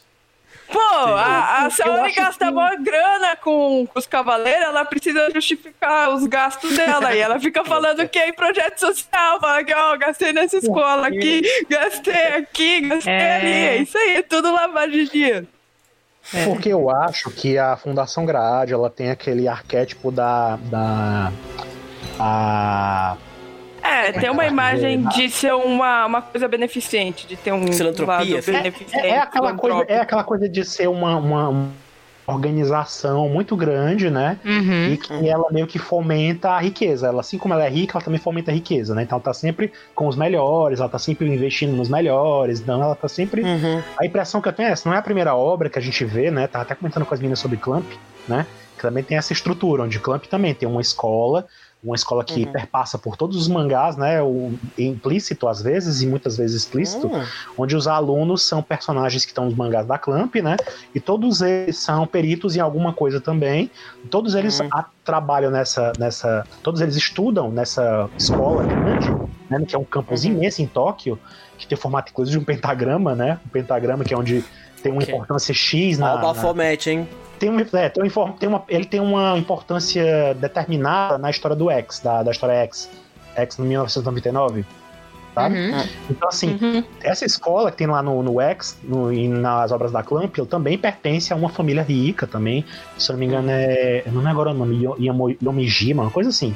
[0.72, 5.28] Pô, a, a Saori acho gasta que- mó grana com, com os cavaleiros, ela precisa
[5.30, 7.14] justificar os gastos dela.
[7.14, 9.38] e ela fica falando que é em projeto social.
[9.38, 13.36] Fala que, ó, gastei nessa escola aqui, gastei aqui, gastei É.
[13.36, 13.52] ali.
[13.52, 15.46] É isso aí, é tudo lavagem de dinheiro.
[16.44, 20.56] Porque eu acho que a Fundação Grade, ela tem aquele arquétipo da.
[20.56, 21.32] da
[22.18, 23.16] a,
[23.82, 28.46] É, tem uma imagem de ser uma, uma coisa beneficente, de ter um Filantropia, lado
[28.46, 28.96] beneficente.
[28.96, 31.81] é, é aquela coisa, é aquela coisa de ser uma, uma, uma
[32.32, 34.38] organização muito grande, né?
[34.44, 34.92] Uhum.
[34.92, 37.06] E que ela meio que fomenta a riqueza.
[37.06, 39.02] Ela, assim como ela é rica, ela também fomenta a riqueza, né?
[39.02, 42.94] Então ela tá sempre com os melhores, ela tá sempre investindo nos melhores, então ela
[42.94, 43.42] tá sempre.
[43.42, 43.82] Uhum.
[43.98, 46.04] A impressão que eu tenho é essa, não é a primeira obra que a gente
[46.04, 46.46] vê, né?
[46.46, 47.86] Tava até comentando com as meninas sobre Clamp,
[48.26, 48.46] né?
[48.76, 51.46] Que também tem essa estrutura, onde Clamp também tem uma escola,
[51.82, 52.52] uma escola que Uhum.
[52.52, 54.22] perpassa por todos os mangás, né?
[54.22, 57.24] O implícito às vezes e muitas vezes explícito, Hum.
[57.58, 60.56] onde os alunos são personagens que estão nos mangás da Clamp, né?
[60.94, 63.70] E todos eles são peritos em alguma coisa também.
[64.10, 64.68] Todos eles Hum.
[64.72, 66.46] a- trabalham nessa, nessa.
[66.62, 69.12] Todos eles estudam nessa escola grande,
[69.50, 69.64] né?
[69.66, 70.32] Que é um campus Uhum.
[70.34, 71.18] imenso em Tóquio,
[71.58, 73.40] que tem o formato, inclusive, de um pentagrama, né?
[73.44, 74.44] Um pentagrama que é onde
[74.82, 75.14] tem uma Ok.
[75.14, 76.12] importância X na.
[76.12, 77.08] o na- bafomete, hein?
[77.38, 81.56] tem, um, é, tem, um, inform- tem uma, ele tem uma importância determinada na história
[81.56, 82.88] do X, da, da história X.
[83.34, 84.64] X no 1999.
[85.34, 85.56] Sabe?
[85.58, 85.82] Uhum.
[86.10, 86.84] Então, assim, Uhum.
[87.02, 90.46] essa escola que tem lá no, no X no- e nas obras da Clamp, ele
[90.46, 92.64] também pertence a uma família rica também.
[92.98, 94.02] Se eu não me engano, é.
[94.04, 94.84] Eu não lembro agora o nome,
[95.42, 96.54] Yomijima, uma coisa assim.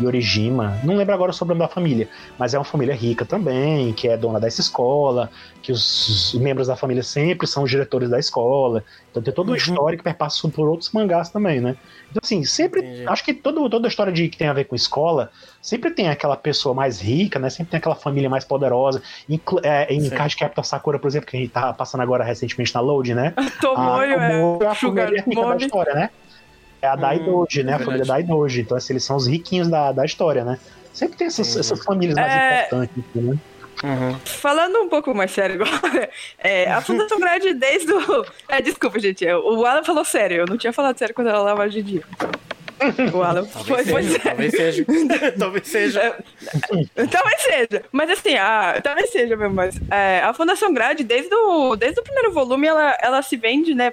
[0.00, 4.08] Yorijima, não lembro agora o sobrenome da família, mas é uma família rica também, que
[4.08, 5.30] é dona dessa escola,
[5.62, 8.84] que os, os membros da família sempre são os diretores da escola.
[9.10, 9.62] Então tem toda uma Uhum.
[9.62, 11.76] história que perpassa por outros mangás também, né?
[12.10, 12.80] Então, assim, sempre.
[12.80, 13.04] Entendi.
[13.08, 15.30] Acho que todo, toda história de, que tem a ver com escola,
[15.62, 17.48] sempre tem aquela pessoa mais rica, né?
[17.50, 19.02] Sempre tem aquela família mais poderosa.
[19.28, 20.08] Inclu- é, em.
[20.10, 23.34] Card Captor Sakura, por exemplo, que a gente tá passando agora recentemente na Load, né?
[23.60, 26.10] Tomoyo a Tomoyo é a Sugar família rica da história, né?
[26.82, 27.72] É a Hum, Daidoji, né?
[27.72, 28.04] é A família.
[28.04, 28.60] Daidoji.
[28.62, 30.58] Então, assim, eles são os riquinhos da, da história, né?
[30.92, 32.66] Sempre tem essas, essas famílias mais É.
[32.66, 33.36] importantes, né?
[33.84, 34.18] Uhum.
[34.24, 36.08] Falando um pouco mais sério agora,
[36.38, 38.24] é, a Fundação Grade desde o.
[38.48, 39.26] É, desculpa, gente.
[39.26, 42.02] é, O Alan falou sério, eu não tinha falado sério quando ela lavagem de dia.
[43.12, 44.84] O Alan foi, Talvez foi seja, talvez seja.
[45.38, 46.16] talvez seja.
[47.10, 47.84] Talvez seja.
[47.92, 52.02] Mas assim, a, talvez seja mesmo, mas é, a Fundação Grade, desde o, desde o
[52.02, 53.92] primeiro volume, ela, ela se vende, né,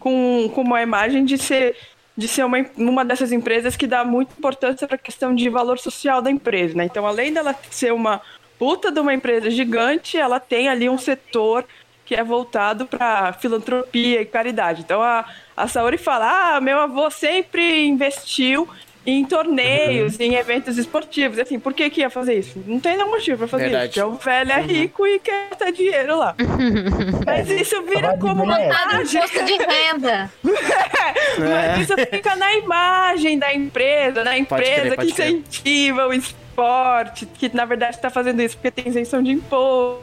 [0.00, 1.76] com, com uma imagem de ser,
[2.16, 5.78] de ser uma, uma dessas empresas que dá muita importância para a questão de valor
[5.78, 6.84] social da empresa, né?
[6.84, 8.20] Então, além dela ser uma
[8.58, 11.64] puta de uma empresa gigante, ela tem ali um setor
[12.04, 14.82] que é voltado para filantropia e caridade.
[14.82, 15.24] Então, a,
[15.56, 18.68] a Saori fala, ah, meu avô sempre investiu
[19.04, 21.38] em torneios, em eventos esportivos.
[21.38, 22.62] Assim, por que, que ia fazer isso?
[22.66, 23.98] Não tem nenhum motivo pra fazer Verdade.
[23.98, 24.08] isso.
[24.08, 26.34] Porque o velho é rico e quer gastar dinheiro lá.
[27.26, 28.68] Mas isso vira como uma é.
[28.68, 30.30] Imposto de renda.
[30.44, 35.30] Mas isso fica na imagem da empresa, na crer, empresa pode que crer.
[35.30, 40.02] incentiva o esporte, que na verdade está fazendo isso porque tem isenção de imposto,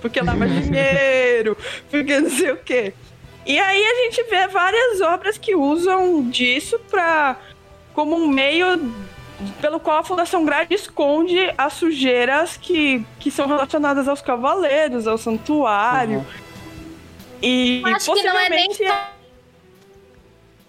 [0.00, 1.56] porque lava dinheiro,
[1.88, 2.92] porque não sei o quê.
[3.46, 7.36] E aí a gente vê várias obras que usam disso para
[8.00, 8.94] como um meio
[9.60, 15.18] pelo qual a Fundação Grade esconde as sujeiras que, que são relacionadas aos cavaleiros, ao
[15.18, 16.26] santuário.
[17.42, 19.04] E Eu acho que não é nem possivelmente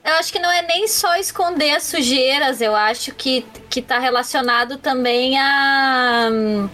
[0.03, 3.97] Eu acho que não é nem só esconder as sujeiras, eu acho que, que tá
[3.97, 6.69] relacionado também a, hum,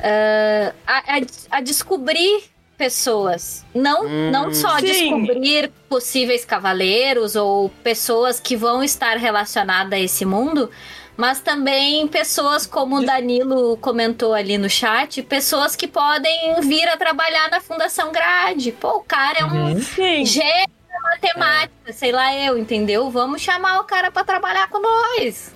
[0.00, 2.44] ah, a, a- a descobrir
[2.84, 3.62] pessoas.
[3.74, 4.30] Não, Hum.
[4.30, 4.86] não só Sim.
[4.86, 10.70] descobrir possíveis cavaleiros ou pessoas que vão estar relacionadas a esse mundo,
[11.14, 16.96] mas também pessoas como o Danilo comentou ali no chat, pessoas que podem vir a
[16.96, 18.72] trabalhar na Fundação Grade.
[18.72, 20.24] Pô, o cara é um Sim.
[20.24, 20.66] gênio
[21.12, 23.10] matemática, sei lá eu, entendeu?
[23.10, 25.52] Vamos chamar o cara pra trabalhar com nós.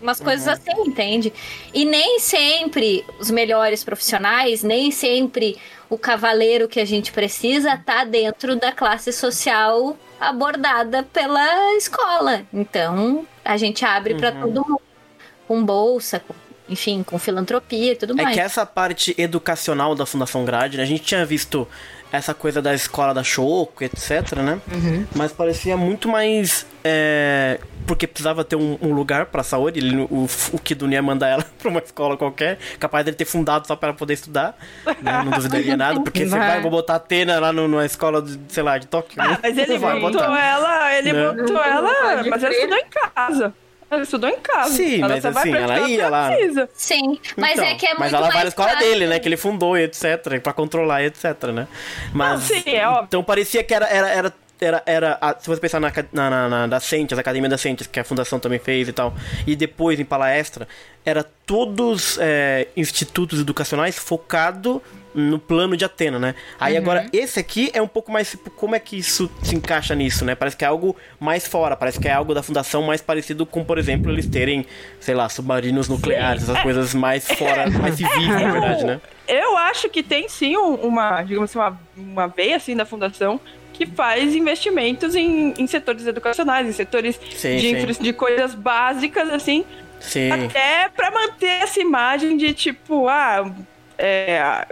[0.00, 0.52] Umas coisas Uhum.
[0.52, 1.32] assim, entende?
[1.74, 5.56] E nem sempre os melhores profissionais, nem sempre
[5.90, 12.42] o cavaleiro que a gente precisa tá dentro da classe social abordada pela escola.
[12.52, 14.20] Então, a gente abre Uhum.
[14.40, 14.80] todo mundo.
[15.46, 16.34] Com bolsa, com-
[16.68, 18.34] enfim, com filantropia e tudo É mais.
[18.36, 21.66] que essa parte educacional da Fundação Grade, né, a gente tinha visto
[22.10, 24.58] essa coisa da escola da Shoko, etc, né?
[25.14, 26.66] Mas parecia muito mais.
[26.84, 31.28] é, porque precisava ter um, um lugar pra Saori, ele, o, o Kiduni ia mandar
[31.28, 34.56] ela pra uma escola qualquer, capaz dele ter fundado só pra ela poder estudar,
[35.02, 35.22] né?
[35.24, 36.48] Não duvidaria nada, porque você Vai.
[36.48, 39.22] vai, vou botar a Atena lá no, numa escola, de, sei lá, de Tóquio.
[39.22, 39.30] né?
[39.34, 41.32] Ah, mas ele Vai botou ela, ele Né?
[41.32, 43.54] botou ela, mas ela estudou em casa.
[43.90, 44.74] Ela estudou em casa.
[44.74, 46.30] Sim, ela mas assim, ela ia lá.
[46.30, 46.68] Precisa.
[46.74, 48.86] Sim, mas Então, é que é muito Mas ela vai na escola fácil.
[48.86, 49.18] dele, né?
[49.18, 50.40] Que ele fundou e etc.
[50.42, 51.24] Pra controlar e etc,
[51.54, 51.66] né?
[52.12, 52.30] Mas.
[52.32, 53.04] Não, sim, é óbvio.
[53.08, 53.86] Então parecia que era.
[53.86, 57.48] era, era era, era a- se você pensar na, na, na, na da Sentes, Academia
[57.48, 59.14] da Sentes, que a fundação também fez e tal,
[59.46, 60.66] e depois em palestra,
[61.04, 64.82] era todos é, institutos educacionais focado
[65.14, 66.34] no plano de Atena, né?
[66.60, 69.94] Aí agora, esse aqui é um pouco mais, tipo, como é que isso se encaixa
[69.94, 70.34] nisso, né?
[70.34, 73.64] Parece que é algo mais fora, parece que é algo da fundação mais parecido com,
[73.64, 74.64] por exemplo, eles terem,
[75.00, 79.00] sei lá, submarinos nucleares, essas coisas mais fora, mais civis, na verdade, né?
[79.26, 83.40] Eu acho que tem sim um- uma, digamos assim, uma, uma veia assim da fundação
[83.78, 88.02] que faz investimentos em, em setores educacionais, em setores Sim, de, sim.
[88.02, 89.64] de coisas básicas, assim,
[90.00, 90.32] Sim.
[90.32, 93.48] até pra manter essa imagem de tipo, ah,
[93.96, 94.66] é,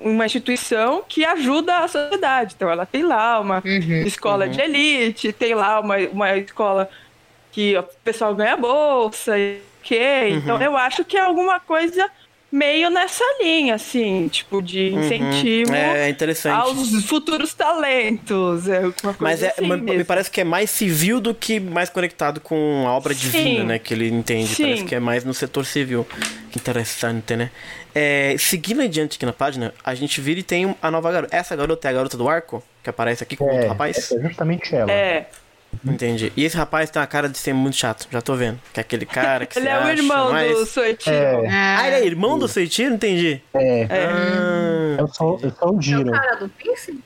[0.00, 2.54] uma instituição que ajuda a sociedade.
[2.56, 3.62] Então ela tem lá uma
[4.04, 6.90] escola de elite, tem lá uma, uma escola
[7.52, 10.30] que o pessoal ganha bolsa, e ok.
[10.30, 12.10] Então eu acho que é alguma coisa
[12.54, 16.54] meio nessa linha, assim, tipo, de incentivo É interessante.
[16.54, 18.68] aos futuros talentos.
[18.68, 20.04] É uma coisa Mas é, assim ma- me mesmo.
[20.04, 23.20] parece que é mais civil do que mais conectado com a obra Sim.
[23.20, 23.78] divina, né?
[23.78, 24.54] Que ele entende.
[24.54, 24.62] Sim.
[24.64, 26.06] Parece que é mais no setor civil.
[26.52, 27.50] Que interessante, né?
[27.92, 31.34] É, seguindo adiante aqui na página, a gente vira e tem a nova garota.
[31.36, 34.12] Essa garota é a garota do arco, que aparece aqui com outro É, rapaz?
[34.12, 34.90] é justamente ela.
[34.92, 35.26] É,
[35.84, 36.32] Entendi.
[36.36, 38.60] E esse rapaz tem uma cara de ser muito chato, já tô vendo.
[38.72, 40.52] Que é aquele cara que ele é o acha irmão mais...
[40.56, 41.14] do Soichiro.
[41.16, 42.94] É, Ah, ele é irmão do Seitiro?
[42.94, 43.40] Entendi.
[43.54, 43.86] é.
[43.90, 46.10] Ah, Eu sou, eu sou o É o Giro.
[46.12, 47.02] cara do piercing?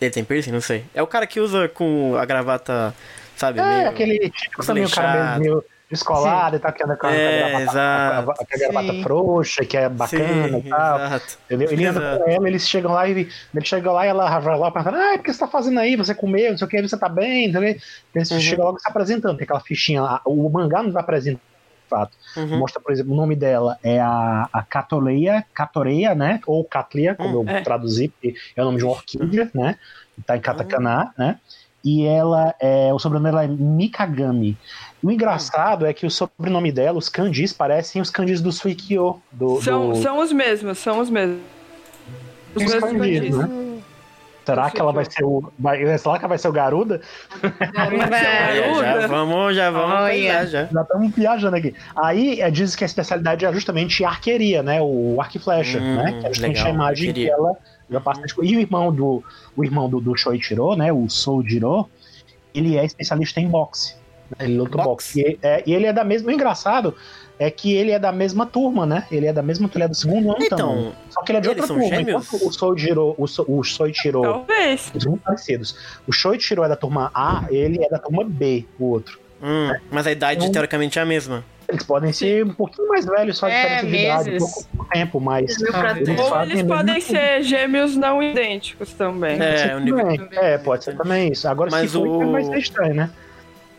[0.00, 0.52] ele tem piercing?
[0.52, 0.84] Não sei.
[0.94, 2.94] É o cara que usa com a gravata,
[3.36, 3.58] sabe?
[3.58, 7.12] É, meio- aquele típico também, o cara meio descolado e tal, que anda com a,
[7.14, 8.30] É, exato.
[8.32, 10.98] a gravata frouxa, que é bacana Sim, e tal.
[11.06, 11.38] exato.
[11.46, 11.70] Entendeu?
[11.72, 13.30] Ele anda com ela, eles chegam lá e ele
[13.64, 15.96] chega lá e ela vai lá perguntando, ah, o que você tá fazendo aí?
[15.96, 17.78] Você comeu, não sei o que, você tá bem, não que.
[18.14, 18.40] Eles Uhum.
[18.40, 20.20] chegam logo se apresentando, tem aquela fichinha lá.
[20.24, 22.12] O mangá nos apresenta de fato.
[22.36, 22.58] Uhum.
[22.58, 26.38] Mostra, por exemplo, o nome dela é a, a Catoleia, Catoreia, né?
[26.46, 27.60] Ou Catlia, como Hum, eu é.
[27.62, 29.76] traduzi, porque é o nome de uma orquídea, né?
[30.26, 31.38] Tá em katakana, né?
[31.84, 32.92] E ela é.
[32.92, 34.56] O sobrenome dela é Mikagami.
[35.02, 39.20] O engraçado é que o sobrenome dela, os kanjis, parecem os kanjis do Suikyo.
[39.30, 39.96] Do, São, do...
[39.96, 41.38] são os mesmos, são os mesmos.
[42.54, 43.36] Os Os mesmos kanjis, kanjis.
[43.38, 43.48] né?
[44.44, 45.52] Será que ela vai ser o.
[45.58, 47.02] Vai, será que ela vai ser o Garuda?
[47.42, 49.08] É, já Garuda.
[49.08, 50.46] vamos, já vamos Olha.
[50.46, 50.62] já.
[50.62, 51.74] Estamos viajando aqui.
[51.94, 54.80] Aí é, diz que a especialidade é justamente arqueria, né?
[54.80, 56.12] O arco e flecha, Hum, né?
[56.20, 57.26] Que é justamente legal, a imagem arqueria.
[57.26, 57.52] que ela
[57.90, 58.22] já passa.
[58.42, 59.22] E o irmão do,
[59.56, 60.92] o irmão do, do Shoichiro, né?
[60.92, 61.88] O Soujiro,
[62.54, 63.94] ele é especialista em boxe.
[64.38, 65.22] né, Ele luta Boxe.
[65.22, 65.38] boxe.
[65.42, 66.28] E, é, e ele é da mesma.
[66.28, 66.94] O engraçado
[67.38, 69.06] é que ele é da mesma turma, né?
[69.12, 69.70] Ele é da mesma.
[69.72, 70.92] Ele é do segundo ano Então, também.
[71.10, 71.84] Só que ele é de outra turma.
[71.84, 72.26] gêmeos?
[72.26, 74.90] Enquanto o Soujiro, o, so, o Soichiro, Talvez.
[74.90, 75.76] eles são muito parecidos.
[76.06, 79.18] O Shoichiro é da turma A, ele é da turma B, o outro.
[79.42, 81.44] Hum, mas a idade Então- teoricamente é a mesma.
[81.68, 85.20] Eles podem ser um pouquinho mais velhos, só É, diferença de idade, pouco, pouco tempo,
[85.20, 85.60] mas.
[85.60, 86.18] Eles.
[86.18, 87.06] Ou eles podem coisa.
[87.08, 89.38] ser gêmeos não idênticos também.
[89.38, 89.98] É, o nível.
[89.98, 91.46] Também, é, pode ser também isso.
[91.46, 93.10] Agora, Mas se for, o- vai ser estranho, né?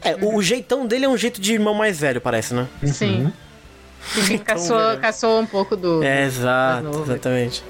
[0.03, 2.67] É, o jeitão dele é um jeito de irmão mais velho, parece, né?
[2.85, 3.23] Sim.
[3.25, 4.37] Uhum.
[4.45, 6.03] Caçou, caçou um pouco do.
[6.03, 7.63] É, mais exato, exatamente.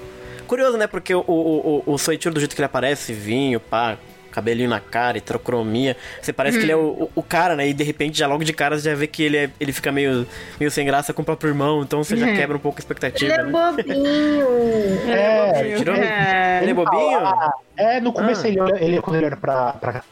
[0.48, 0.86] Curioso, né?
[0.86, 3.98] Porque o, o, o, o Soichiro, do jeito que ele aparece, vinho, pá,
[4.30, 7.68] cabelinho na cara, heterocromia, você parece que ele é o, o- cara, né?
[7.68, 9.92] E de repente, já logo de cara, você já vê que ele, é, ele fica
[9.92, 10.26] meio,
[10.60, 12.36] meio sem graça com o próprio irmão, então você já Uhum.
[12.36, 13.52] quebra um pouco a Ele expectativa, é né?
[13.52, 15.10] bobinho.
[15.10, 15.96] É, Tirou?
[15.96, 17.20] É, Ele é bobinho?
[17.20, 18.50] Ah, é, no começo Ah.
[18.50, 20.04] ele, olha- ele, quando ele era pra, pra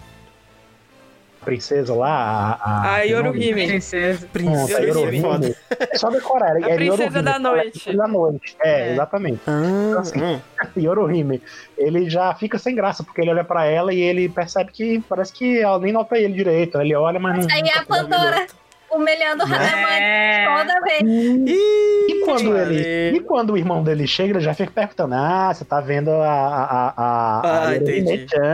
[1.48, 2.70] princesa lá, a.
[2.72, 3.68] a, A Yoruhime.
[3.68, 4.28] princesa.
[4.34, 5.56] Pronto, a Yoruhime.
[5.92, 6.58] É só decorar.
[6.58, 7.72] A é princesa Yoruhime, da noite.
[7.72, 8.58] princesa da noite.
[8.62, 8.92] É, É.
[8.94, 9.40] exatamente.
[9.48, 10.40] Ah, assim, hum.
[10.78, 11.42] Yoruhime,
[11.78, 15.32] ele já fica sem graça, porque ele olha pra ela e ele percebe que parece
[15.32, 16.80] que ela nem nota ele direito.
[16.82, 17.56] Ele olha, mas não.
[17.56, 18.46] Aí não é a Pandora
[18.90, 20.46] humilhando o Hanamani É.
[20.58, 21.02] toda vez.
[21.50, 22.72] E quando, Valeu.
[22.72, 26.10] ele, e quando o irmão dele chega, ele já fica perguntando: Ah, você tá vendo
[26.12, 27.68] a, a, a, a, Ah,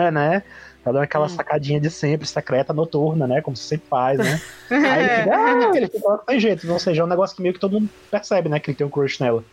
[0.08, 0.44] a né?
[0.84, 1.30] Tá dando aquela Hum.
[1.30, 3.42] sacadinha de sempre, secreta, noturna, né?
[3.42, 4.40] Como você sempre faz, né?
[4.70, 6.72] Aí ele fica, ah, ele fica lá, tem jeito.
[6.72, 8.60] Ou seja, é um negócio que meio que todo mundo percebe, né?
[8.60, 9.44] Que ele tem um crush nela.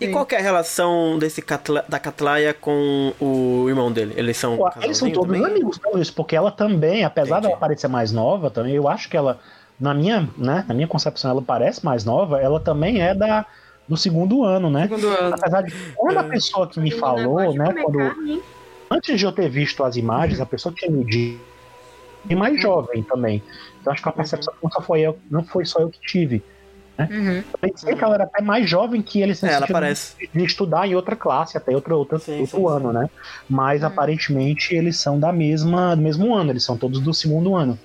[0.00, 0.12] E Sim.
[0.12, 4.14] qual que é a relação desse Catla- da Catlaia com o irmão dele?
[4.16, 5.46] Eles são Pô, Eles são todos também?
[5.46, 7.48] amigos, por isso, porque ela também, apesar Entendi.
[7.48, 9.38] dela parecer mais nova, também, eu acho que ela,
[9.80, 13.46] na minha, né, na minha concepção, ela parece mais nova, ela também é da,
[13.88, 14.82] do segundo ano, né?
[14.82, 15.34] Segundo ano.
[15.34, 18.42] Apesar de quando a pessoa que me falou, né, quando carne, hein?
[18.90, 21.40] Antes de eu ter visto as imagens, a pessoa que tinha me dito
[22.28, 23.42] e mais jovem também.
[23.80, 26.42] Então acho que a percepção não só foi eu, não foi só eu que tive.
[26.98, 27.42] Uhum.
[27.52, 30.16] Eu pensei que ela era até mais jovem que eles É, ela parece.
[30.32, 33.10] de estudar em outra classe, até outra, outra, Sim, outro sim, ano, né?
[33.48, 37.78] Mas aparentemente eles são da mesma, do mesmo ano, eles são todos do segundo ano.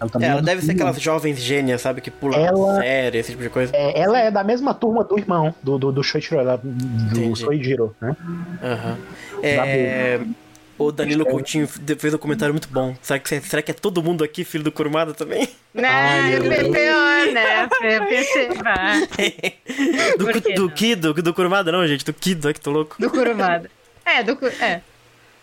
[0.00, 2.00] Ela, É, também ela do deve ser segundo aquelas jovens gênias, sabe?
[2.00, 3.74] Que pulam Ela- série, esse tipo de coisa.
[3.74, 7.34] É, ela é da mesma turma do irmão, do, do, do Shoichiro, ela, do.
[7.36, 8.16] Soijiro, né?
[8.62, 8.98] Aham.
[9.42, 10.20] É.
[10.78, 12.94] O Danilo Coutinho fez um comentário muito bom.
[13.02, 15.48] Será que, será que é todo mundo aqui filho do Kurumada também?
[15.74, 16.22] Né?
[16.30, 16.68] meu Deus.
[16.68, 17.68] Pior, né?
[20.16, 20.68] Do, do não?
[20.70, 22.04] Kido, do Kurumada não, gente.
[22.04, 22.94] Do Kido, é que tô louco.
[22.98, 23.68] Do Kurumada.
[24.04, 24.80] É, do É,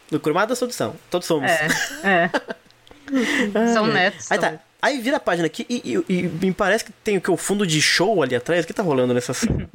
[0.09, 0.95] Do Kurumada todos são.
[1.09, 1.51] Todos somos.
[1.51, 1.67] é,
[2.03, 2.29] é.
[3.73, 4.31] São netos.
[4.31, 4.53] Aí tá.
[4.81, 7.31] Aí vira a página aqui e, e- e me parece que tem o que?
[7.31, 8.63] O fundo de show ali atrás.
[8.63, 9.67] O que tá rolando nessa cena?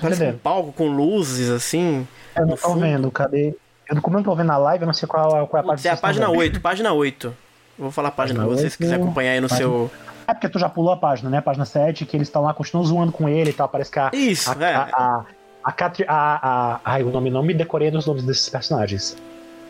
[0.00, 2.06] Parece um palco com luzes assim.
[2.36, 2.80] Eu não tô fundo.
[2.80, 3.54] vendo, cadê?
[3.88, 5.66] Eu, como eu não tô vendo a live, eu não sei qual, qual é a
[5.66, 6.40] parte é a página estão vendo.
[6.40, 7.34] 8, página 8.
[7.78, 8.90] Vou falar a página pra Página vocês se oito.
[8.90, 9.90] quiser acompanhar aí no Página- seu.
[10.26, 11.38] É porque tu já pulou a página, né?
[11.38, 13.66] A página 7, que eles estão lá, continuam zoando com ele e tal.
[13.68, 14.10] Parece que a.
[14.12, 14.74] Isso, a, é.
[14.74, 15.24] a, a,
[15.64, 16.38] a, Catri- a,
[16.76, 19.16] a, ai, o nome não me decorei dos nomes desses personagens.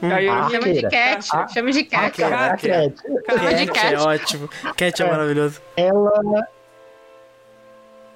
[0.03, 1.29] Aí eu Ah, Chama de cat.
[1.33, 2.23] Ah, Chama de cat.
[2.25, 3.97] A Cat, Chama de Cat é cat.
[3.97, 4.49] ótimo.
[4.77, 5.11] Cat é, É.
[5.11, 5.61] maravilhoso.
[5.77, 6.49] ela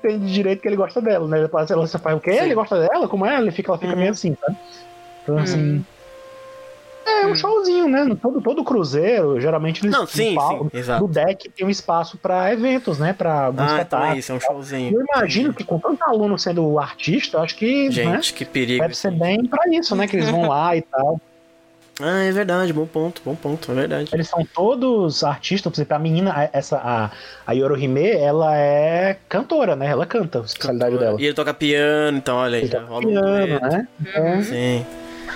[0.02, 1.38] tem de direito que ele gosta dela, né?
[1.38, 2.32] Ela ela você faz o quê?
[2.32, 2.38] Sim.
[2.44, 3.08] Ele gosta dela?
[3.08, 3.38] Como é?
[3.38, 3.98] Ele fica, ela fica Uhum.
[3.98, 4.56] meio assim, sabe?
[5.22, 5.84] Então, assim.
[7.04, 8.16] É um showzinho, né?
[8.20, 9.92] Todo, todo cruzeiro, geralmente eles.
[9.96, 11.02] Não, sim, no palco- sim, exato.
[11.02, 13.12] No deck tem um espaço pra eventos, né?
[13.12, 14.96] Pra Ah, então é isso, é um showzinho.
[14.98, 18.82] Eu imagino que com tanto aluno sendo artista, acho que né, Gente, que perigo.
[18.82, 20.06] deve ser bem pra isso, né?
[20.08, 21.20] Que eles vão lá e tal.
[22.02, 24.10] Ah, é verdade, bom ponto, bom ponto, é verdade.
[24.12, 27.10] Eles são todos artistas, por exemplo, a menina, a- essa, a,
[27.46, 29.86] a Yorohime, ela é cantora, né?
[29.86, 31.20] Ela canta, a especialidade dela.
[31.20, 33.66] E ele toca piano, então olha aí, Ele já toca rola um piano, dueto.
[33.66, 33.88] né?
[34.14, 34.42] É.
[34.42, 34.86] Sim.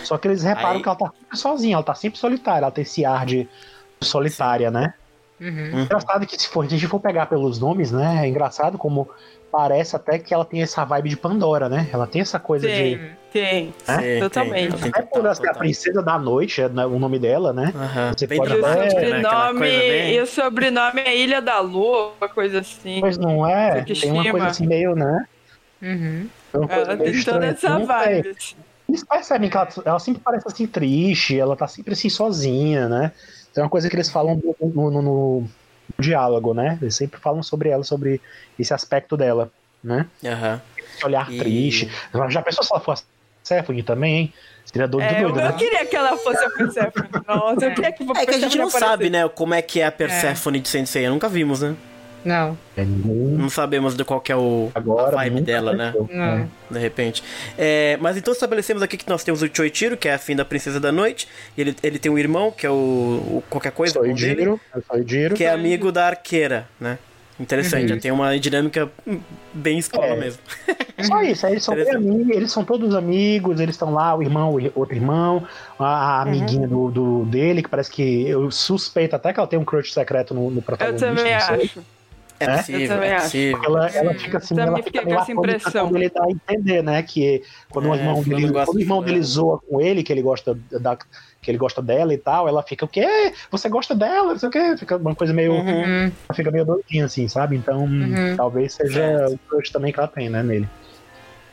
[0.02, 2.70] Só que eles reparam Aí- que ela tá sempre sozinha, ela tá sempre solitária, ela
[2.70, 3.48] tem esse ar de
[4.00, 4.94] solitária, né?
[5.40, 5.80] Uhum.
[5.82, 8.24] Engraçado que se, for, se a gente for pegar pelos nomes, né?
[8.24, 9.08] É engraçado como
[9.56, 11.88] parece até que ela tem essa vibe de Pandora, né?
[11.90, 12.74] Ela tem essa coisa de.
[12.74, 13.74] Tem, tem.
[13.88, 14.14] É?
[14.16, 14.72] Sim, Totalmente.
[14.72, 17.72] tem, tem Até por essa a princesa da noite, é né, o nome dela, né?
[18.14, 18.90] Você Bem pode E o até- né?
[18.90, 23.00] Sobrenome, bem- e o sobrenome é Ilha da Lua, uma coisa assim.
[23.00, 23.70] Pois não é?
[23.70, 24.30] Tem uma Tsukishima.
[24.30, 25.24] coisa assim meio, né?
[25.80, 26.28] Uhum.
[26.52, 27.50] É uma coisa Ela tem toda estranha.
[27.52, 28.36] essa vibe.
[28.88, 33.10] Eles percebem que ela, ela sempre parece assim triste, ela tá sempre assim sozinha, né?
[33.56, 35.44] É uma coisa que eles falam no- no- no
[35.98, 36.78] diálogo, né?
[36.80, 38.20] Eles sempre falam sobre ela, sobre
[38.58, 39.50] esse aspecto dela,
[39.82, 40.06] né?
[40.24, 40.60] Aham.
[40.78, 41.90] Esse olhar E- triste.
[42.28, 43.04] Já pensou se ela fosse
[43.46, 44.34] Persephone também, hein?
[44.64, 45.48] Seria doido, É, eu, doido, né?
[45.50, 47.08] eu queria que ela fosse a Persephone.
[47.26, 49.10] Nossa, eu queria que É que a gente não sabe, aparecesse.
[49.10, 51.08] né, como é que é a Persephone de Sensei.
[51.08, 51.76] Nunca vimos, né?
[52.26, 55.08] Não, É, ninguém Não sabemos de qual que é o, agora.
[55.12, 55.94] a vibe dela, né?
[56.10, 56.48] não.
[56.70, 57.22] De repente.
[57.56, 60.44] É, mas então estabelecemos aqui que nós temos o Choichiro, que é a fim da
[60.44, 61.28] Princesa da Noite.
[61.56, 64.08] E ele, ele tem um irmão, que é o, o qualquer coisa, Sou o o
[64.08, 64.42] irmão dele,
[64.92, 65.34] eu Diro.
[65.36, 66.98] que é amigo da arqueira, né?
[67.38, 67.88] Interessante, Uhum.
[67.96, 68.90] já tem uma dinâmica
[69.52, 70.16] bem escola É.
[70.16, 70.40] mesmo.
[71.02, 74.54] Só isso, aí eles são amigos, eles são todos amigos, eles estão lá, o irmão,
[74.54, 75.46] o outro irmão,
[75.78, 76.28] a, Uhum.
[76.32, 79.92] amiguinha do, do- dele, que parece que eu suspeito até que ela tem um crush
[79.92, 81.06] secreto no, no Eu protagonista.
[81.08, 81.54] também não sei.
[81.66, 81.80] acho.
[82.38, 82.56] É, É?
[82.58, 83.24] possível, Eu também é acho.
[83.24, 83.60] possível.
[83.64, 85.88] Ela, ela fica assim, Também ela fica com meio essa atônita impressão.
[85.88, 87.02] quando ele dá a entender, né?
[87.02, 90.12] Que quando o É, irmão fulano dele, quando o irmão dele zoa com ele, que
[90.12, 93.32] ele gosta da, que ele gosta dela e tal, ela fica, o quê?
[93.50, 94.32] Você gosta dela?
[94.32, 94.76] Não sei o quê.
[94.78, 95.52] Fica uma coisa meio.
[95.52, 96.04] Uhum.
[96.28, 97.56] Ela fica meio doidinha, assim, sabe?
[97.56, 98.36] Então, Uhum.
[98.36, 99.34] talvez seja Certo.
[99.34, 100.68] o crush também que ela tem, né, nele.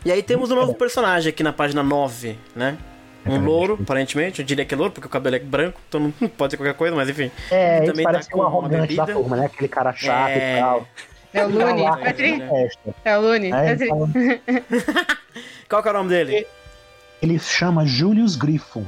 [0.06, 2.78] E aí temos um novo personagem aqui na página 9, né?
[3.26, 6.12] Um louro, aparentemente, eu diria que é louro, porque o cabelo é branco, então não
[6.30, 7.32] pode ser qualquer coisa, mas enfim.
[7.50, 9.46] É, Ele ele também parece tá um com uma arrogante da turma, né?
[9.46, 10.58] Aquele cara chato É.
[10.58, 10.88] e tal.
[11.34, 11.82] É o Lune.
[11.82, 13.50] lá, Patri- na festa, É o Lune.
[13.50, 13.70] né?
[13.72, 14.10] Patri- Então,
[15.70, 16.46] Qual que é o nome dele?
[17.22, 18.84] ele chama Julius Griffon.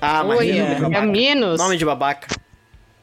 [0.00, 1.00] Ah, mas Oi, ele é, é é.
[1.02, 1.58] Minos.
[1.60, 2.26] Nome de babaca.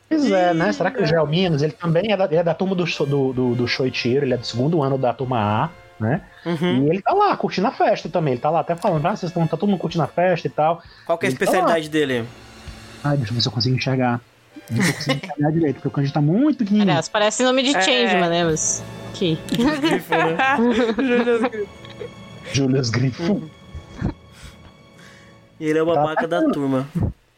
[0.10, 0.72] Pois é, né?
[0.74, 1.62] Será que é o Minos?
[1.62, 4.38] Ele também é da, ele é da turma do, do, do, do Shoichiro, ele é
[4.38, 6.22] do segundo ano da turma A, né?
[6.46, 6.86] Uhum.
[6.86, 8.34] E ele tá lá, curtindo a festa também.
[8.34, 10.50] Ele tá lá até falando, ah, vocês estão, tá todo mundo curtindo a festa e
[10.50, 10.82] tal.
[11.06, 12.26] Qual que é a tá especialidade dele?
[13.04, 14.22] Ai, deixa eu ver se eu consigo enxergar.
[14.70, 16.90] Não tô conseguindo enxergar direito, porque o kanji tá muito pequenininho.
[16.90, 17.82] Aliás, parece nome de É.
[17.82, 18.44] Changeman, né?
[18.44, 18.84] Mas.
[19.14, 19.38] Que.
[19.52, 21.68] Julius Griffin.
[22.54, 23.42] Julius Griffon.
[25.60, 26.88] E ele é o babaca da turma.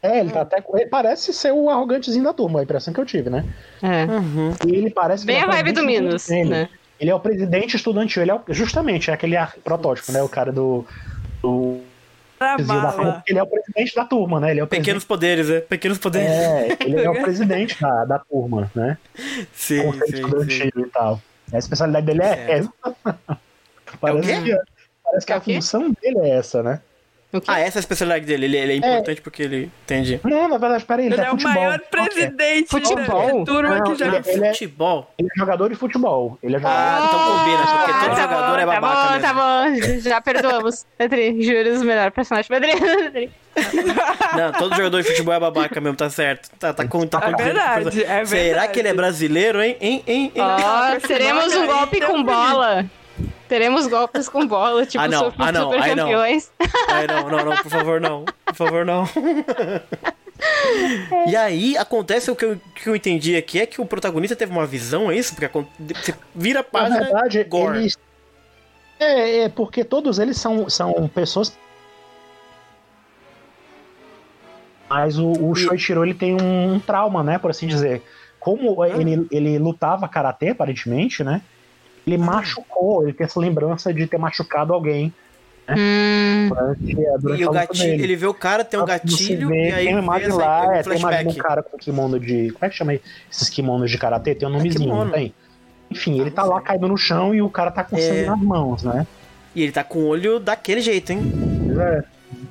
[0.02, 0.62] É, ele tá até.
[0.74, 3.44] Ele parece ser o arrogantezinho da turma, a impressão que eu tive, né?
[3.82, 4.04] É.
[4.04, 4.52] Uhum.
[4.66, 6.68] E ele parece Bem ele a vibe do Minos, né?
[6.98, 10.22] Ele é o presidente estudantil, ele é o- justamente é aquele protótipo, né?
[10.22, 10.86] O cara do.
[11.42, 11.80] do
[12.38, 14.50] da ele é o presidente da turma, né?
[14.50, 15.60] Ele é o Pequenos poderes, né?
[15.60, 16.28] Pequenos poderes.
[16.30, 18.98] É, ele é o presidente da, da turma, né?
[19.54, 20.22] Sim, Conselho sim, sim.
[20.22, 21.20] estudantil e tal.
[21.52, 22.50] A especialidade dele é Certo.
[22.84, 23.16] essa.
[24.00, 24.42] Parece quê?
[24.42, 24.58] que,
[25.04, 25.54] parece que É a o quê?
[25.54, 26.80] função dele é essa, né?
[27.32, 27.40] O?
[27.48, 28.46] Ah, essa é a especialidade dele.
[28.46, 29.70] Ele, ele é importante porque ele.
[29.84, 30.20] Entendi.
[30.24, 31.78] Não, na verdade, peraí, ele, Ele tá é o maior é?
[31.78, 33.38] presidente Futebol?
[33.44, 35.10] da turma Não, que já ele- ele é- Futebol.
[35.18, 36.38] Ele é jogador de futebol.
[36.42, 36.78] Ele é jogador.
[36.78, 39.80] Ah, então combina, porque todo tá jogador bom, é babaca Tá bom, mesmo.
[39.80, 40.00] tá bom.
[40.00, 40.86] Já perdoamos.
[40.96, 42.48] Petri, juro, os melhores personagens.
[42.48, 43.30] Petri, Petri.
[44.36, 46.48] Não, todo jogador de futebol é babaca mesmo, tá certo.
[46.58, 48.72] Tá, tá com, tá É com verdade, é Será verdade.
[48.72, 49.76] que ele é brasileiro, hein?
[49.80, 50.44] Hein, hein, hein?
[50.96, 52.84] Esse teremos nome um golpe então, com bola.
[53.48, 56.50] Teremos golpes com bola, tipo Ah, não, ah, não, super campeões.
[56.88, 58.24] Ai, não, não, não, por favor, não.
[58.44, 59.08] Por favor, não.
[61.26, 64.52] E aí, acontece o que eu, que eu entendi aqui é que o protagonista teve
[64.52, 65.34] uma visão, é isso?
[65.34, 65.48] Porque
[65.94, 67.00] você vira a Na página.
[67.00, 67.78] verdade, gore.
[67.78, 67.96] eles.
[68.98, 71.56] É, é, porque todos eles são, são pessoas.
[74.88, 77.38] Mas o, o Shoichiro ele tem um, trauma, né?
[77.38, 78.02] Por assim dizer.
[78.38, 81.42] Como ele, ele lutava karatê, aparentemente, né?
[82.06, 85.12] Ele machucou, ele tem essa lembrança de ter machucado alguém
[85.68, 88.02] Hum, durante, durante E o gatilho, dele.
[88.04, 90.82] ele vê o cara, tem um gatilho, vê, e aí tem uma imagem lá, é,
[90.84, 91.38] tem uma imagem um flashback.
[91.38, 92.52] cara com kimono de.
[92.52, 93.00] Como é que chama aí?
[93.28, 94.32] esses kimonos de karatê?
[94.36, 95.06] Tem um nomezinho, kimono.
[95.06, 95.34] não tem?
[95.90, 98.00] Enfim, ele Ah, tá não lá caído no chão e o cara tá com É.
[98.00, 99.04] sangue nas mãos, né?
[99.56, 101.20] E ele tá com o olho daquele jeito, hein?
[101.66, 102.04] Pois é.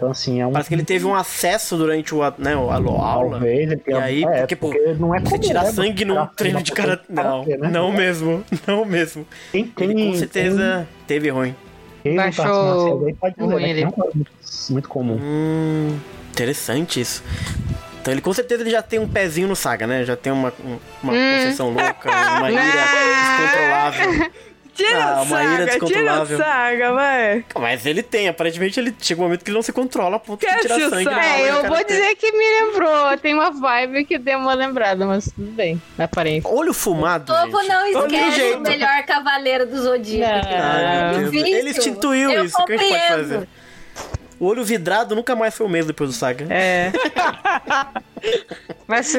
[0.05, 0.51] Então, assim, é um.
[0.51, 3.31] Parece que ele teve um acesso durante o, a- né, o a aula.
[3.31, 3.97] Talvez ele tenha.
[3.97, 6.71] E aí, é, porque, pô, não é Você comum, tirar né, sangue num treino de
[6.71, 7.01] cara.
[7.09, 7.57] Não, né?
[7.71, 8.43] não mesmo.
[8.67, 9.25] Não mesmo.
[9.51, 9.89] Quem tem.
[9.91, 11.55] Ele com certeza teve ruim.
[12.03, 14.31] Quem, Baixou aí pode dizer, ruim né, não é muito,
[14.69, 15.19] muito comum.
[15.19, 15.97] Hum,
[16.31, 17.23] interessante isso.
[18.01, 20.03] Então ele com certeza ele já tem um pezinho no Saga, né?
[20.05, 21.35] Já tem uma, um- uma Hum.
[21.37, 24.31] possessão louca, uma ira descontrolável.
[24.75, 27.45] Tira Ah, o uma ira saga, tira o saga, vai.
[27.57, 30.41] Mas ele tem, aparentemente ele chega um momento que ele não se controla a ponto
[30.41, 31.09] de Quer tirar sangue.
[31.09, 33.17] É, eu vou dizer que me lembrou.
[33.17, 35.81] Tem uma vibe que deu uma lembrada, mas tudo bem.
[35.97, 36.49] Na aparência.
[36.51, 40.45] Olho fumado, O povo não esquece o melhor cavaleiro do Zodíaco.
[40.45, 41.23] Não.
[41.23, 41.55] Difícil.
[41.57, 43.29] Ele instituiu Eu isso, o que a gente pode compreendo.
[43.33, 43.47] fazer?
[44.37, 46.45] O olho vidrado nunca mais foi o mesmo depois do Saga.
[46.53, 46.91] É.
[48.85, 49.13] Mas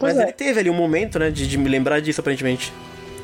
[0.00, 0.22] Mas é.
[0.24, 2.72] ele teve ali um momento, né, de, de me lembrar disso, aparentemente.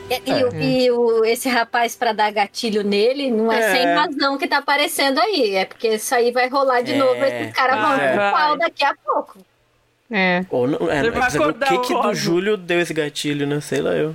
[0.08, 3.72] E, e o- e o- esse rapaz, pra dar gatilho nele, não é, É.
[3.72, 5.56] sem razão que tá aparecendo aí.
[5.56, 6.96] É porque isso aí vai rolar de É.
[6.96, 7.24] novo.
[7.24, 9.38] Esses caras vão pro pau daqui a pouco.
[10.10, 10.44] É.
[10.50, 12.14] Ou não, é, Ele é, vai precisa ver o que, o que do.
[12.14, 13.60] Júlio deu esse gatilho, né?
[13.60, 14.14] Sei lá eu.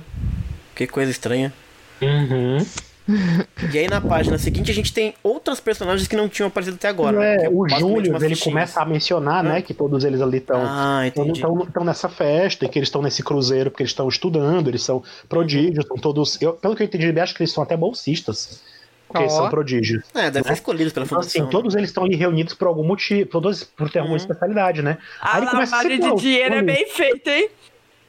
[0.74, 1.52] Que coisa estranha.
[2.00, 2.64] Uhum.
[3.72, 6.88] E aí na página seguinte a gente tem outras personagens que não tinham aparecido até
[6.88, 7.18] agora.
[7.18, 7.34] né?
[7.34, 10.60] É, Que é o Júlio, ele começa a mencionar, né, que todos eles ali estão
[10.64, 14.82] Ah, estão nessa festa, e que eles estão nesse cruzeiro porque eles estão estudando, eles
[14.82, 16.40] são prodígios, são todos.
[16.40, 18.60] Eu, pelo que eu entendi, eu acho que eles são até bolsistas.
[19.08, 19.36] Porque eles Ó.
[19.42, 20.02] são prodígios.
[20.14, 20.54] É, deve ser né?
[20.54, 21.42] escolhidos pela Então, fundação.
[21.42, 24.22] assim, todos eles estão ali reunidos por algum motivo, todos por ter alguma Uhum.
[24.22, 24.96] especialidade, né?
[25.20, 27.48] A Aí ele começa a lavagem de dinheiro é bem feita, hein?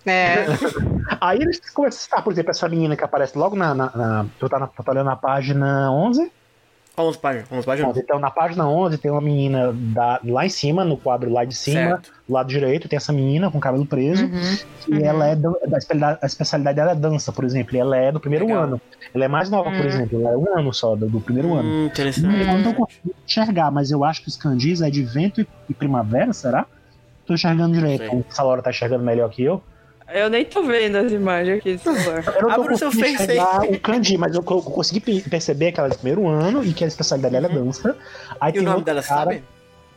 [0.05, 0.45] É.
[1.21, 3.73] Aí eles começam a citar, por exemplo, essa menina que aparece logo na.
[3.73, 6.31] na, na tu, tá na, tá olhando na página 11?
[6.95, 7.97] 11 páginas, 11 páginas.
[7.97, 11.55] Então, na página 11 tem uma menina da, lá em cima, no quadro lá de
[11.55, 12.11] cima, Certo.
[12.27, 14.25] do lado direito, tem essa menina com cabelo preso.
[14.27, 14.57] Uhum.
[14.89, 14.99] E Uhum.
[15.03, 15.49] ela é da
[15.79, 17.75] especialidade, a especialidade dela é dança, por exemplo.
[17.75, 18.63] E ela é do primeiro Legal.
[18.65, 18.81] ano.
[19.11, 19.87] Ela é mais nova, por Hum.
[19.87, 20.21] exemplo.
[20.21, 21.67] Ela é um ano só, do, do primeiro ano.
[21.67, 22.39] Hum, interessante.
[22.39, 25.47] Eu não tô conseguindo enxergar, mas eu acho que os candis é de vento e,
[25.69, 26.67] e primavera, será?
[27.25, 28.07] Tô enxergando direito.
[28.07, 28.23] Sei.
[28.29, 29.63] Essa Laura tá enxergando melhor que eu.
[30.13, 32.23] Eu nem tô vendo as imagens aqui do celular.
[32.27, 33.13] Eu não tô Abre o seu Face aí.
[33.15, 36.63] enxergar o Kandi, mas eu, co- consegui pe- perceber que ela é do primeiro ano
[36.63, 37.95] e que a especialidade dela é dança.
[38.39, 39.43] Aí E o tem nome outro dela, cara, sabe?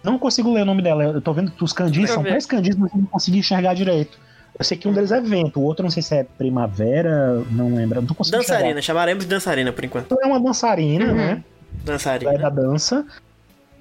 [0.03, 1.05] Não consigo ler o nome dela.
[1.05, 2.31] Eu tô vendo que os candis são ver.
[2.31, 4.19] três candis, mas eu não consegui enxergar direito.
[4.59, 7.75] Eu sei que um deles é vento, o outro não sei se é primavera, não
[7.75, 8.01] lembro.
[8.01, 10.07] Não tô conseguindo Dançarina, chamaremos de dançarina por enquanto.
[10.07, 10.25] enxergar.
[10.27, 11.15] Ela é uma dançarina, Uhum.
[11.15, 11.25] né?
[11.31, 12.51] Ela é da Dançarina.
[12.51, 13.07] dança.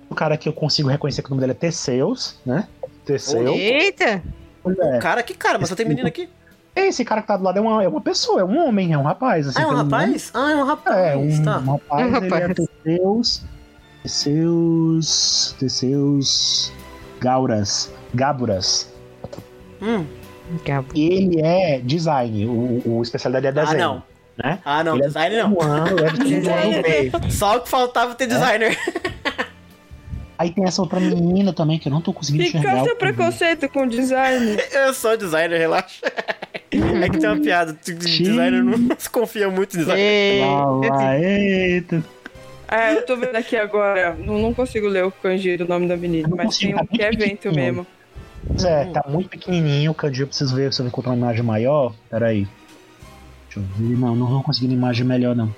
[0.09, 2.67] O cara que eu consigo reconhecer que o nome dele é Teseus, né?
[3.05, 3.55] Teseus.
[3.57, 4.21] Eita!
[4.65, 4.99] Pois é.
[4.99, 6.27] Cara, que cara, mas só tem menina aqui.
[6.75, 8.97] Esse cara que tá do lado é uma, é uma pessoa, é um homem, é
[8.97, 9.47] um rapaz.
[9.47, 9.91] Assim, Ah, é um pelo nome.
[9.93, 10.31] rapaz?
[10.33, 10.97] Ah, é um rapaz.
[10.97, 11.57] É, um, tá.
[11.59, 12.49] um rapaz, Um ele rapaz.
[12.49, 12.53] é
[12.83, 13.43] Teseus.
[14.03, 15.55] Teseus.
[15.59, 16.73] Teseus.
[17.21, 17.91] Gauras.
[18.13, 18.91] Gaburas.
[19.81, 20.05] Hum.
[20.93, 23.79] E ele é design, o, o especialidade é Ah, desenho.
[23.79, 24.03] não.
[24.37, 24.59] Né?
[24.65, 25.53] Ah, não, Ele é design não.
[25.53, 25.95] Um ano,
[26.25, 27.31] ele é B.
[27.31, 28.15] Só o que faltava É.
[28.15, 28.77] ter designer.
[30.37, 32.83] Aí tem essa outra menina também que eu não tô conseguindo Fica enxergar.
[32.83, 34.57] seu o- preconceito com design.
[34.73, 36.05] Eu sou designer, relaxa.
[36.71, 37.73] É que tem uma piada.
[37.85, 40.01] Designer não se confia muito em designer.
[40.01, 40.93] Eita.
[40.93, 42.03] Ah, eita.
[42.67, 44.15] É, eu tô vendo aqui agora.
[44.19, 46.95] Não, não consigo ler o kanji do nome da menina, mas consigo, tem um tá
[46.95, 47.53] que é pequenininho.
[47.55, 47.87] mesmo.
[48.47, 49.91] Pois é, tá muito pequenininho.
[49.91, 51.93] O Candy eu preciso ver se eu encontrar uma imagem maior.
[52.09, 52.47] Pera aí.
[53.45, 53.97] Deixa eu ver.
[53.97, 55.53] Não, não vou conseguir uma imagem melhor, não.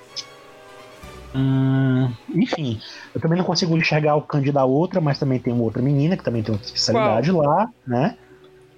[1.38, 2.82] Hum, enfim,
[3.14, 6.18] eu também não consigo enxergar o Candy da outra, mas também tem uma outra menina
[6.18, 8.18] que também tem outra especialidade lá, né?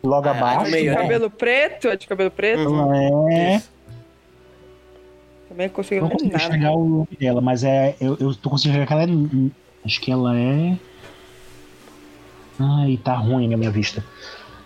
[0.04, 0.66] Logo Ah, abaixo.
[0.66, 1.02] no meio, né?
[1.02, 1.88] Cabelo preto?
[1.88, 2.70] É de cabelo preto?
[2.70, 2.94] Uhum.
[2.94, 3.56] Ela é.
[3.56, 3.70] Isso.
[5.48, 6.44] Também consigo Eu não consigo nada.
[6.46, 7.96] enxergar o nome dela, mas é.
[8.00, 9.50] Eu, eu tô conseguindo enxergar que ela é.
[9.86, 10.78] Acho que ela é.
[12.60, 14.04] Ai, tá ruim a minha vista.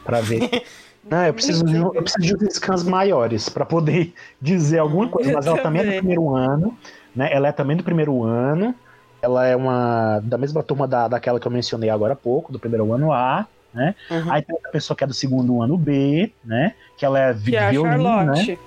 [0.04, 0.50] Pra ver.
[1.10, 5.34] Não, eu preciso, de, eu preciso de scans maiores pra poder dizer alguma coisa.
[5.34, 6.78] Mas ela também é do primeiro ano,
[7.16, 7.30] né?
[7.32, 8.74] Ela é também do primeiro ano.
[9.22, 10.20] Ela é uma.
[10.24, 13.46] da mesma turma da, daquela que eu mencionei agora há pouco, do primeiro ano A.
[13.74, 13.96] Né?
[14.12, 14.32] Uhum.
[14.32, 16.74] Aí tem outra pessoa que é do segundo ano B, né?
[16.98, 18.36] Que ela é Que é a violino, né?
[18.36, 18.60] Charlotte.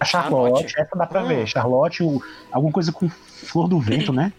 [0.00, 0.80] A Charlotte, Charlotte.
[0.80, 1.28] essa dá pra Hum.
[1.28, 1.46] ver.
[1.46, 2.20] Charlotte, o-
[2.52, 4.32] alguma coisa com flor do vento, né?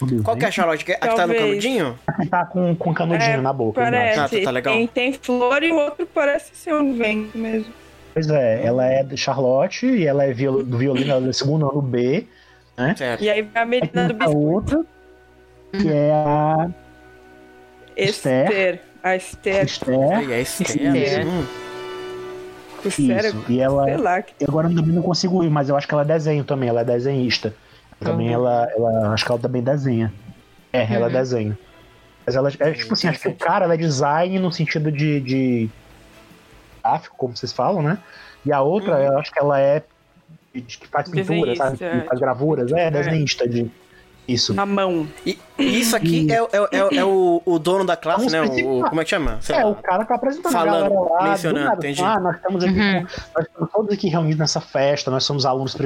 [0.00, 0.54] Do Qual que é a vento.
[0.54, 0.84] Charlotte?
[0.84, 1.98] Que- A que tá no canudinho?
[2.18, 3.78] que tá com, com canudinho É, na boca.
[3.82, 4.18] Parece.
[4.20, 4.72] Ah, tá, tá legal.
[4.72, 7.70] Tem, tem flor e o outro parece ser um vento mesmo.
[8.14, 11.34] Pois é, ela é de Charlotte e ela é viol- do violino, ela é do
[11.34, 12.26] segundo ano B.
[12.96, 13.22] Certo.
[13.22, 14.36] E aí vem a menina do a biscoito.
[14.36, 14.84] outra,
[15.72, 16.68] que é a
[17.96, 18.44] Esther.
[18.46, 18.80] Esther.
[19.02, 19.64] A Esther.
[19.64, 20.12] Esther.
[20.18, 20.94] Aí, é Esther.
[20.96, 21.26] Esther.
[21.26, 21.44] Hum.
[22.84, 23.02] Isso,
[23.48, 23.84] e ela.
[23.84, 24.22] Sei lá.
[24.22, 26.68] que- Eu agora também não consigo ir, mas eu acho que ela é desenho também,
[26.68, 27.54] ela é desenhista.
[28.00, 28.34] Também Uhum.
[28.34, 29.12] ela, ela.
[29.12, 30.10] Acho que ela também desenha.
[30.72, 31.12] É, ela é Uhum.
[31.12, 31.58] desenho.
[32.24, 35.20] Mas ela é tipo assim, acho que o cara ela é design no sentido de.
[35.20, 35.70] de
[36.82, 37.98] gráfico, como vocês falam, né?
[38.46, 39.02] E a outra, Uhum.
[39.02, 39.82] eu acho que ela é.
[40.54, 41.76] De- que faz pintura, sabe?
[41.78, 42.72] Que faz gravuras.
[42.72, 42.90] É, é.
[42.90, 43.70] desenhista de.
[44.28, 44.54] Isso.
[44.54, 45.08] Na mão.
[45.26, 46.38] E e isso aqui é, é,
[46.94, 48.62] é, é o, o dono da classe, Vamos né?
[48.64, 49.38] O, como é que chama?
[49.40, 49.70] Sei É, lá.
[49.70, 52.02] o cara tá apresentando Falando, a galera lá, do mencionando, nada, entendi.
[52.02, 53.00] Ah, nós estamos aqui Uhum.
[53.00, 55.76] com, nós estamos todos aqui reunidos nessa festa, nós somos alunos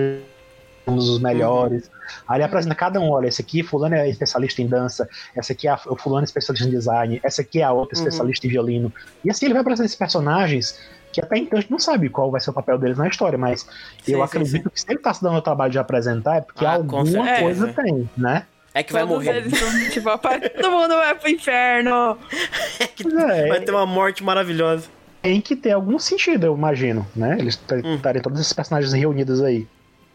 [0.85, 1.91] somos os melhores.
[2.29, 5.67] Aí ele apresenta cada um, olha, esse aqui, fulano é especialista em dança, essa aqui
[5.67, 8.05] é a, o fulano é especialista em design, essa aqui é a outra Uhum.
[8.05, 8.93] especialista em violino.
[9.25, 10.79] E assim ele vai apresentando esses personagens
[11.15, 13.39] que até então a gente não sabe qual vai ser o papel deles na história,
[13.39, 13.61] mas
[14.03, 16.41] Sim, eu sim, acredito que se ele tá se dando o trabalho de apresentar é
[16.41, 18.45] porque Ah, alguma coisa tem, né?
[18.75, 19.37] É que vai Todos morrer.
[19.39, 22.19] eles são tipo, "Rapaz, todo mundo vai pro inferno.
[23.03, 24.89] Pois é, Vai ter uma morte maravilhosa.
[25.23, 27.37] tem que ter algum sentido, eu imagino, né?
[27.39, 27.95] Eles Hum.
[27.95, 29.67] estarem todos esses personagens reunidos aí.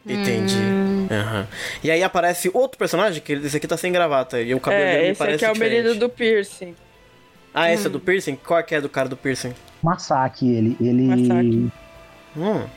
[0.08, 0.56] Entendi.
[0.58, 1.08] Hum.
[1.12, 1.47] Aham.
[1.84, 4.41] E aí aparece outro personagem, que esse aqui tá sem gravata.
[4.41, 5.78] E o cabelo É, dele esse parece aqui é o diferente.
[5.84, 6.76] menino do piercing.
[7.54, 8.36] Ah, esse é do piercing?
[8.36, 9.54] Qual que é do cara do piercing?
[9.82, 11.72] Masaki, ele, ele, Masaki.
[12.38, 12.68] Hum,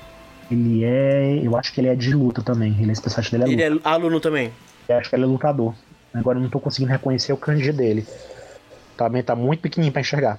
[0.50, 2.76] ele é, eu acho que ele é de luta também.
[2.80, 3.88] Ele é especialista dele é ele luta.
[3.88, 4.52] é aluno também.
[4.88, 5.74] Eu acho que ele é lutador.
[6.14, 8.06] Agora eu não tô conseguindo reconhecer o kanji dele.
[8.96, 10.38] Também tá muito pequenininho pra enxergar.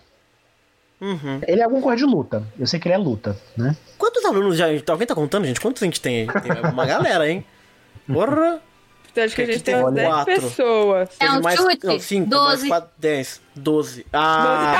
[1.01, 1.41] Uhum.
[1.47, 2.43] Ele é alguma coisa de luta.
[2.57, 3.75] Eu sei que ele é luta, né?
[3.97, 4.67] Quantos alunos já.
[4.87, 5.59] Alguém tá contando, gente?
[5.59, 6.41] Quantos a gente tem aí?
[6.41, 7.43] Tem uma galera, hein?
[8.07, 8.61] Porra!
[9.13, 10.33] Então acho que a gente tem umas 10 quatro.
[10.33, 11.09] pessoas.
[11.19, 11.85] É um mais, chute.
[11.85, 12.67] Não, 5, 12.
[12.67, 13.41] mais 4, 10.
[13.55, 14.05] 12.
[14.11, 14.73] Ah!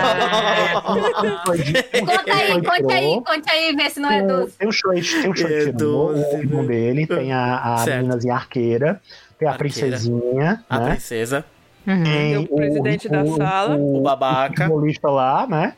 [1.40, 4.52] Conta aí, conte aí, conte aí, vê se não é Tem, 12.
[4.58, 7.86] tem o Shoichi, tem o É Shoichi no 12, o irmão dele, tem a, a
[7.86, 9.00] meninazinha arqueira,
[9.38, 9.58] tem a Arqueira.
[9.58, 10.90] princesinha, A né?
[10.92, 11.44] princesa,
[11.86, 12.04] Uhum.
[12.04, 13.74] Tem o presidente da sala.
[13.76, 14.64] o babaca.
[14.64, 15.72] futebolista lá, né?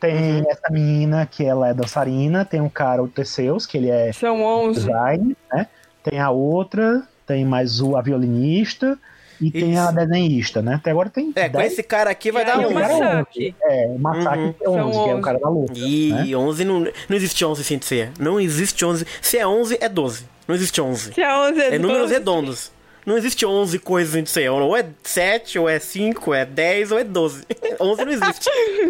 [0.00, 0.44] Tem Uhum.
[0.50, 4.42] essa menina que ela é dançarina, tem um cara, o Teseus, que ele é São
[4.42, 4.80] 11.
[4.80, 5.66] design, né?
[6.04, 8.98] Tem a outra, tem mais o, a violinista
[9.40, 9.94] e tem a Isso.
[9.94, 10.74] desenhista, né?
[10.74, 12.70] Até agora tem É, com 10, esse cara aqui vai E dar um.
[12.72, 13.54] Mas- Masaki.
[13.62, 14.52] É, o Masaki Uhum.
[14.52, 15.22] tem 11, São que é o 11.
[15.24, 15.72] cara da luta.
[15.78, 16.36] Ih, né?
[16.36, 18.10] 11 não, não existe 11 sem ser.
[18.18, 19.06] Não existe 11.
[19.20, 20.26] Se é 11, é 12.
[20.46, 21.10] Não existe 11.
[21.10, 22.14] Que é 11 É números 12.
[22.14, 22.72] redondos.
[23.04, 24.48] Não existe 11 coisas em ser.
[24.48, 27.44] Ou é 7, ou é 5, ou é 10, ou é 12.
[27.80, 28.48] 11 não existe.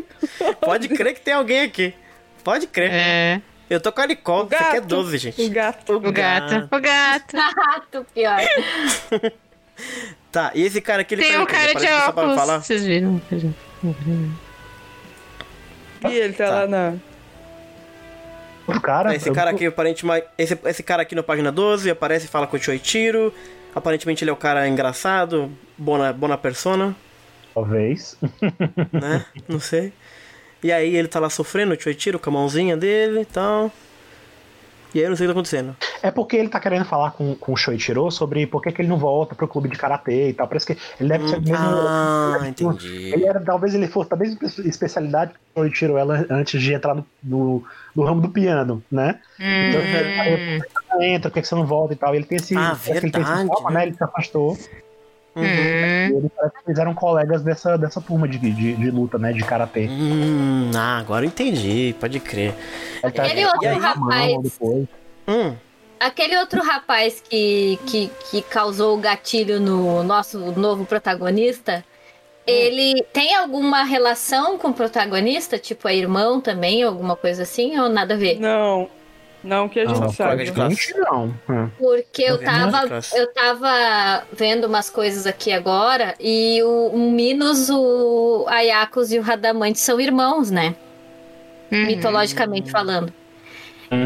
[0.61, 1.95] Pode crer que tem alguém aqui.
[2.45, 2.91] Pode crer.
[2.93, 3.41] É.
[3.73, 4.43] Eu tô com a Nicole.
[4.45, 4.87] O Isso aqui é gato.
[4.87, 5.43] 12, gente.
[5.43, 5.93] O gato.
[5.97, 6.69] O gato.
[6.77, 7.37] O gato.
[7.37, 8.39] Rato, pior.
[10.31, 11.55] Tá, e esse cara aqui, ele Tem faz um o quê?
[11.55, 12.35] cara de óculos.
[12.37, 12.61] falar?
[12.63, 13.21] Vocês viram?
[16.09, 16.51] E ele tá, Tá.
[16.61, 16.95] lá na.
[18.67, 20.27] O cara, Esse cara aqui, aparentemente.
[20.39, 23.33] Esse, esse cara aqui na página 12 aparece e fala com o Choichiro.
[23.75, 26.95] Aparentemente ele é o cara engraçado, bona, bona persona,
[27.55, 28.17] talvez.
[28.93, 29.25] né?
[29.49, 29.93] Não sei.
[30.63, 33.71] E aí ele tá lá sofrendo, o Choichiro, com a mãozinha dele e tal.
[34.95, 35.77] E aí eu não sei o que tá acontecendo.
[36.03, 38.89] É porque ele tá querendo falar com, com o Shoichiro sobre por que, que ele
[38.91, 40.47] não volta pro clube de karatê e tal.
[40.47, 41.57] Parece que ele deve ser mesmo.
[41.59, 43.11] Ah, ele- entendi.
[43.13, 47.07] Ele era, talvez ele fosse talvez especialidade que o Shoichiro ela antes de entrar no,
[47.23, 47.65] no,
[47.97, 49.19] no ramo do piano, né?
[49.41, 51.01] Então, Hum.
[51.01, 52.15] ele entra, por que, que você não volta e tal.
[52.15, 52.55] Ele tem esse.
[52.57, 53.77] Ah, que ele tem esse verdade, trauma, né?
[53.81, 53.87] né?
[53.87, 54.59] Ele se afastou.
[55.35, 55.43] Uhum.
[55.45, 56.19] E Hum.
[56.19, 59.33] ele parece que eles eram colegas dessa, dessa turma de, de, de luta, né?
[59.33, 59.87] De karatê.
[59.89, 62.55] Hum, ah, agora eu entendi, pode crer.
[63.03, 64.59] Ele tá- Aquele outro E aí, rapaz-.
[65.29, 65.55] Hum,
[65.99, 71.85] Aquele outro rapaz que, que, que causou o gatilho no nosso novo protagonista,
[72.45, 75.59] ele tem alguma relação com o protagonista?
[75.59, 77.79] Tipo, é irmão também, alguma coisa assim?
[77.79, 78.41] Ou nada a ver?
[78.41, 78.89] Não.
[79.43, 80.31] Não que a gente Não, sabe.
[80.31, 80.75] colega de classe.
[80.77, 81.35] Gente, não.
[81.49, 81.69] É.
[81.79, 82.71] Porque eu vendo?
[82.71, 89.19] tava, eu tava vendo umas coisas aqui agora e o, o Minos, o Ayakos e
[89.19, 90.75] o Radamante são irmãos, né?
[91.71, 91.87] Uhum.
[91.87, 93.13] Mitologicamente falando.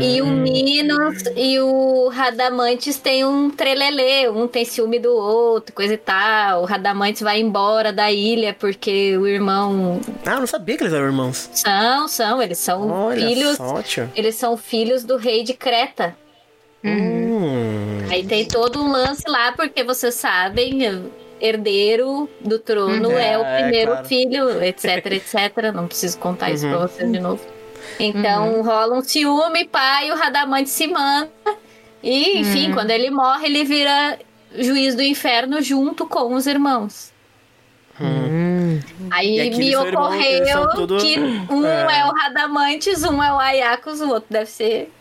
[0.01, 5.95] E o Minos e o Radamantes tem um trelelê, um tem ciúme do outro, coisa
[5.95, 6.63] e tal.
[6.63, 10.01] O Radamantes vai embora da ilha porque o irmão.
[10.25, 11.49] Ah, eu não sabia que eles eram irmãos.
[11.53, 13.57] São, são, eles são Olha filhos.
[13.57, 13.81] só.
[14.17, 16.17] Eles são filhos do rei de Creta.
[16.85, 17.99] Hum.
[18.11, 21.11] Aí tem todo um lance lá, porque vocês sabem,
[21.41, 23.19] herdeiro do trono Uhum.
[23.19, 24.07] é o É, primeiro claro.
[24.09, 25.73] filho, etc, etc.
[25.75, 26.87] Não preciso contar isso pra Uhum.
[26.89, 27.41] vocês de novo.
[27.99, 31.31] Então rola um ciúme, pai, o Radamante se manda.
[32.03, 34.19] E, enfim, quando ele morre, ele vira
[34.59, 37.13] juiz do inferno junto com os irmãos.
[38.01, 38.79] Hum.
[39.11, 42.01] Aí E aqui me ocorreu tudo- que um É.
[42.01, 42.05] é.
[42.05, 44.93] o Radamantes, um é o Ayakos, o outro deve ser.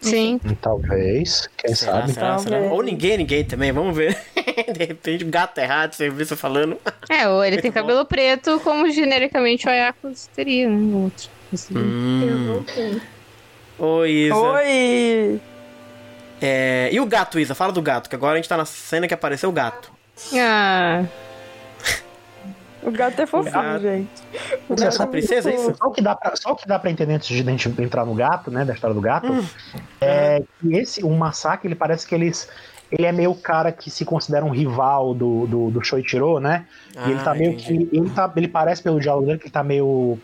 [0.00, 0.40] Sim.
[0.62, 2.12] Talvez, quem Será, sabe.
[2.12, 2.58] será, será?
[2.72, 4.16] Ou ninguém, ninguém também, vamos ver.
[4.72, 6.78] De repente, um gato errado, você viu você falando.
[7.10, 10.96] É, ou ele tem cabelo preto, como genericamente o Ayakos teria, né?
[10.96, 11.28] Outro.
[11.52, 11.74] Assim.
[11.74, 12.46] Eu Hum.
[12.54, 13.02] voltei.
[13.78, 14.34] Oi, Isa.
[14.36, 15.40] Oi!
[16.40, 17.54] É, E o gato, Isa?
[17.54, 19.90] Fala do gato, que agora a gente tá na cena que apareceu o gato.
[20.34, 21.04] Ah,
[22.82, 23.82] O gato é fofinho, Gato.
[23.82, 24.08] gente.
[24.68, 25.74] O Você é princesa, é isso?
[25.76, 27.68] Só o que dá pra, só o que dá pra entender antes de a gente
[27.80, 29.44] entrar no gato, né, da história do gato, Hum.
[30.00, 32.48] é que esse, o massacre, ele parece que eles
[32.90, 36.66] ele é meio o cara que se considera um rival do, do, do Shoichiro, né?
[37.06, 37.86] e ele tá Ah, meio entendi.
[37.86, 37.96] que.
[37.96, 40.18] Ele, tá, ele parece pelo diálogo dele que ele tá meio.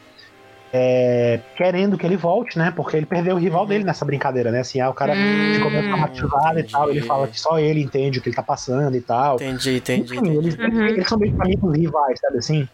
[0.79, 2.73] É, querendo que ele volte, né?
[2.77, 3.69] Porque ele perdeu o rival Uhum.
[3.69, 4.61] dele nessa brincadeira, né?
[4.61, 6.91] Assim, ah, o cara Hum, ficou meio traumatizado e tal.
[6.91, 9.37] Ele fala que só ele entende o que ele tá passando e tal.
[9.37, 10.37] Entendi, entendi, Enfim, entendi.
[10.39, 10.87] eles, Uhum.
[10.87, 12.69] eles são meio que amigos rivais, sabe assim?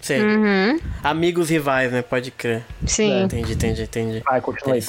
[0.00, 0.20] Sei.
[0.22, 0.78] uhum.
[1.02, 2.02] Amigos rivais, né?
[2.02, 2.62] Pode crer.
[2.86, 3.22] Sim.
[3.24, 4.22] Entendi, entendi, entendi.
[4.24, 4.82] Vai, continua aí.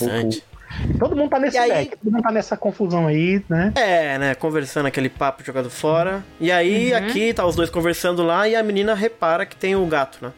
[0.99, 3.71] Todo mundo tá nesse aí- deck, todo mundo tá nessa confusão aí, né?
[3.75, 4.35] É, né?
[4.35, 6.21] Conversando aquele papo jogado fora.
[6.39, 6.97] E aí, Uhum.
[6.97, 10.31] aqui tá os dois conversando lá e a menina repara que tem o gato, né?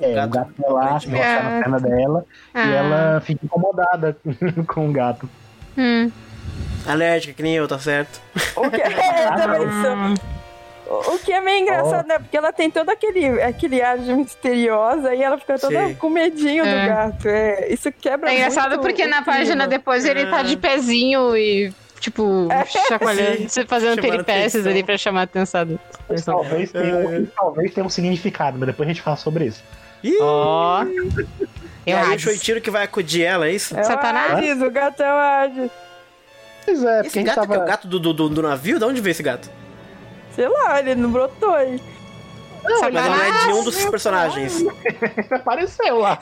[0.00, 1.10] É, gato, o gato vai lá, mostra
[1.42, 2.24] na perna dela
[2.54, 2.66] Ah.
[2.66, 4.16] e ela fica incomodada
[4.68, 5.28] com o gato.
[5.78, 6.10] Hum.
[6.86, 8.20] Alérgica, que nem eu, tá certo?
[8.56, 8.90] O que é,
[9.36, 11.14] também sou.
[11.14, 12.16] O que é meio engraçado, né?
[12.18, 15.94] Porque ela tem todo aquele, aquele ar de misteriosa e ela fica toda Sim.
[15.94, 16.82] com medinho É.
[16.82, 17.28] do gato.
[17.28, 19.24] É, isso quebra É engraçado muito porque na clima.
[19.38, 22.46] página depois ele tá de pezinho e, tipo,
[22.88, 24.70] chacoalhando, Sim, fazendo peripécias atenção.
[24.70, 25.78] ali pra chamar a atenção
[26.24, 29.64] talvez, tenha, um- talvez tenha um significado, mas depois a gente fala sobre isso.
[30.20, 30.84] Ó.
[30.84, 32.18] e Eu aí o.
[32.18, 33.76] Shoichiro que vai acudir ela, é isso?
[33.76, 34.32] É Satanás?
[34.32, 35.70] o Hades, o gato é o Hades.
[36.64, 37.46] Pois é, porque Esse gato tava...
[37.46, 38.78] que é o gato do, do, do- navio?
[38.78, 39.48] De onde veio esse gato?
[40.34, 41.80] Sei lá, ele não brotou aí.
[42.64, 44.60] Não, Mas não é de um dos personagens.
[44.60, 44.70] ele
[45.30, 46.18] apareceu lá.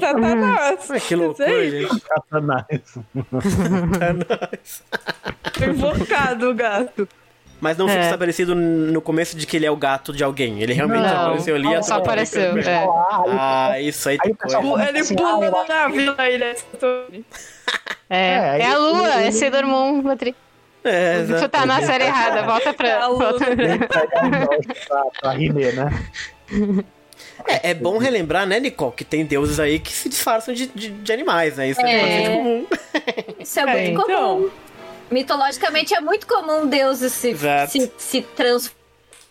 [0.00, 0.88] Satanás.
[0.88, 2.00] Ué, que loucura, gente.
[2.00, 2.66] Satanás.
[4.26, 4.48] Tá.
[5.52, 7.08] Foi invocado o gato.
[7.64, 8.04] Mas não fica É.
[8.04, 10.60] estabelecido no começo de que ele é o gato de alguém.
[10.62, 11.64] Ele realmente Não, apareceu ali.
[11.64, 12.86] só a turma apareceu, fica- é.
[13.38, 14.58] Ah, isso aí Aí tem coisa.
[14.90, 16.54] Ele pula acho navio da ilha.
[18.10, 20.34] É, É, é, a lua, é Sailor Moon, Patri.
[20.84, 21.48] É, Você exato.
[21.48, 23.00] tá na série errada, volta É pra.
[23.02, 23.30] a lua.
[23.30, 23.88] volta- negócio
[25.22, 25.34] pra,
[25.72, 25.90] né?
[27.48, 30.90] É, é bom relembrar, né, Nicole, que tem deuses aí que se disfarçam de, de,
[30.90, 31.68] de animais, né?
[31.68, 32.00] Isso é, É.
[32.02, 32.66] bastante comum.
[33.40, 34.50] Isso é, É, muito então.
[35.10, 37.34] Mitologicamente é muito comum deuses se,
[37.68, 38.72] se, se trans-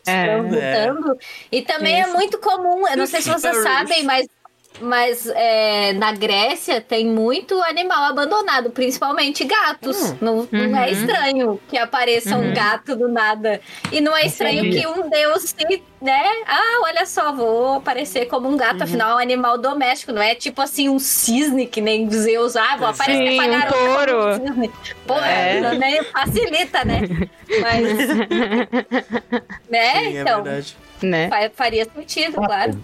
[0.06, 0.24] É.
[0.26, 1.18] transmutando.
[1.52, 2.14] E também é Isso.
[2.14, 4.28] muito comum, eu não sei se vocês sabem, mas,
[4.82, 10.14] mas é, na Grécia tem muito animal abandonado, principalmente gatos.
[10.22, 10.92] Não, não é Uhum.
[10.92, 13.62] estranho que apareça um gato do nada.
[13.92, 14.80] E não é estranho Entendi.
[14.82, 16.24] que um deus se, né?
[16.48, 20.34] Ah, olha só, vou aparecer como um gato, afinal é um animal doméstico, não é
[20.36, 24.28] tipo assim um cisne que nem Zeus, ah, vou aparecer Sim, pra um garota touro.
[24.30, 24.72] um cisne.
[25.08, 25.76] Pô, É.
[25.78, 27.02] né, facilita, né?
[27.62, 28.08] Mas,
[29.70, 29.92] né?
[29.94, 30.78] Sim, é então, verdade.
[31.02, 31.30] né?
[31.30, 32.78] fa- faria sentido, claro.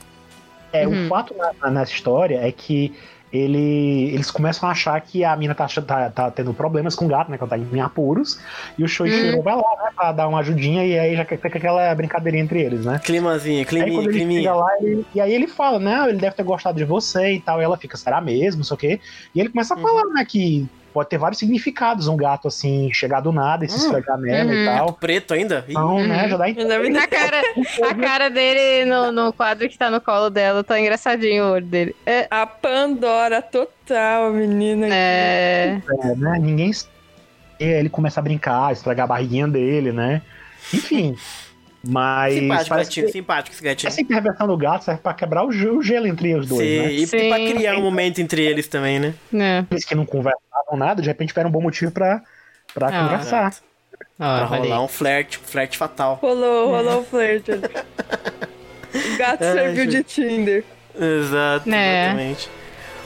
[0.72, 1.06] É, Uhum.
[1.06, 2.94] o fato na- na- nessa história é que
[3.32, 7.08] ele, eles começam a achar que a mina tá, tá, tá tendo problemas com o
[7.08, 7.38] gato, né?
[7.38, 8.40] Que ela tá em apuros.
[8.78, 9.44] E o Shoichiro Uhum.
[9.44, 9.90] vai lá, né?
[9.96, 13.00] Pra dar uma ajudinha e aí já fica aquela brincadeirinha entre eles, né?
[13.04, 14.54] Climazinho, Aí climinha, quando ele chega climinha.
[14.56, 16.10] lá, ele- e aí ele fala, né?
[16.10, 17.62] Ele deve ter gostado de você e tal.
[17.62, 18.60] E ela fica, será mesmo?
[18.60, 19.00] Não sei o quê.
[19.36, 19.84] E ele começa a Uhum.
[19.84, 20.26] falar, né?
[20.28, 23.80] Que pode ter vários significados um gato assim, chegar do nada e se Hum.
[23.86, 24.62] esfregar nela Uhum.
[24.62, 24.94] e tal.
[24.94, 25.66] Preto ainda?
[25.68, 26.28] Então, né?
[26.30, 27.42] Já dá a A cara,
[27.90, 31.66] a cara dele no, no quadro que tá no colo dela tá engraçadinho o olho
[31.66, 31.96] dele.
[32.06, 32.28] É.
[32.30, 34.88] A Pandora total, menina.
[34.90, 35.82] é...
[36.04, 36.38] É, né?
[36.40, 36.72] Ninguém.
[37.60, 40.22] ele começa a brincar, esfregar a barriguinha dele, né?
[40.74, 41.16] Enfim.
[41.88, 42.34] Mas.
[42.34, 43.88] simpático, gatinho, que simpático esse gatinho.
[43.88, 46.78] essa intervenção do gato serve pra quebrar o ge- o gelo entre os dois, Sim,
[46.80, 46.92] né?
[46.92, 47.30] e Sim.
[47.30, 49.14] pra criar um momento entre eles também, né?
[49.34, 49.64] é.
[49.72, 52.22] Eles que não conversavam nada, de repente tiveram um bom motivo pra,
[52.74, 53.48] pra Ah, conversar.
[53.48, 53.64] Exato.
[54.20, 54.70] Ó, Pra olha aí.
[54.70, 56.20] rolar um flerte, um flerte fatal.
[56.22, 57.52] Rolou, rolou o flerte.
[57.52, 59.98] o gato Ai, serviu gente.
[59.98, 60.64] de Tinder.
[61.00, 62.04] Exato, É.
[62.08, 62.50] exatamente.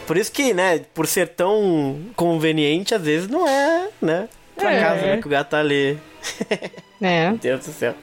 [0.07, 4.27] Por isso que, né, por ser tão conveniente, às vezes não é, né?
[4.55, 4.81] Pra É.
[4.81, 5.97] casa, né, que o gato tá ali.
[7.03, 7.29] É.
[7.29, 7.93] Meu Deus do céu.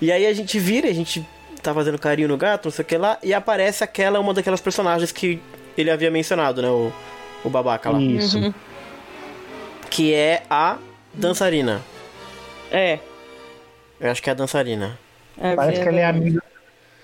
[0.00, 1.26] E aí a gente vira, a gente
[1.62, 4.60] tá fazendo carinho no gato, não sei o que lá, e aparece aquela, uma daquelas
[4.60, 5.40] personagens que
[5.76, 6.68] ele havia mencionado, né?
[6.68, 6.92] O,
[7.44, 8.00] o babaca lá.
[8.00, 8.38] Isso.
[8.38, 8.54] Uhum.
[9.90, 10.78] Que é a
[11.12, 11.82] dançarina.
[12.70, 12.98] É.
[14.00, 14.98] Eu acho que é a dançarina.
[15.38, 16.42] é Parece que ela é amiga,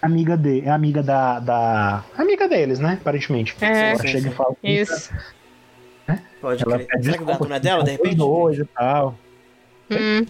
[0.00, 2.04] amiga de, é amiga da, da.
[2.16, 2.98] Amiga deles, né?
[3.00, 3.56] Aparentemente.
[3.60, 3.90] É.
[3.92, 5.12] Ela chega e fala Isso.
[6.40, 7.04] Pode ela crer.
[7.04, 8.14] Será que o gato não é dela, de repente?
[8.14, 9.18] dois e tal.
[9.90, 10.24] Hum.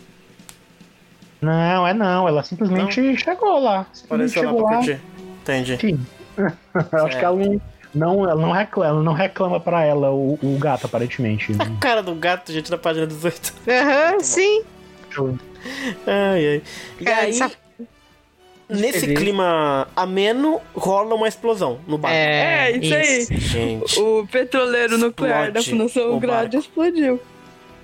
[1.40, 2.26] Não, é não.
[2.28, 3.86] Ela simplesmente chegou lá.
[3.92, 4.84] Simplesmente Pareceu lá chegou pra lá.
[4.84, 5.00] curtir.
[5.42, 5.98] Entendi.
[6.92, 7.60] Eu acho que ela não,
[7.94, 11.52] não, ela não reclama, ela não reclama pra ela o, o gato, aparentemente.
[11.58, 13.54] A cara do gato, gente, na página 18.
[13.68, 14.62] Aham, sim.
[16.06, 16.62] Ai, ai.
[17.00, 17.50] E Cara, aí, essa-
[18.68, 19.18] nesse Feliz.
[19.18, 22.12] clima ameno, rola uma explosão no bar.
[22.12, 23.38] É, isso aí.
[23.40, 26.56] Gente, O petroleiro nuclear da Fundação Grade barco.
[26.58, 27.20] explodiu.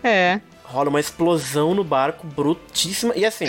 [0.02, 0.40] É.
[0.64, 3.14] rola uma explosão no barco, brutíssima.
[3.14, 3.46] E assim,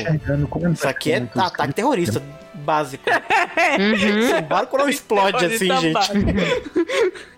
[0.73, 2.21] isso aqui é ataque terrorista
[2.53, 3.03] básico.
[3.09, 4.37] Uhum.
[4.37, 6.09] O barco não explode assim, gente.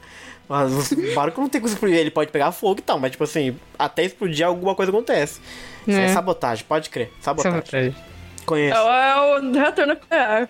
[0.49, 1.97] Mas o barco não tem como explodir.
[1.97, 5.41] Ele pode pegar fogo e tal, mas tipo assim, até explodir alguma coisa acontece.
[5.85, 6.13] Isso é, É.
[6.13, 7.11] sabotagem, pode crer.
[7.19, 7.59] Sabotagem.
[7.59, 7.95] Sabotagem.
[8.45, 8.77] Conheço.
[8.77, 10.49] É o reator nuclear.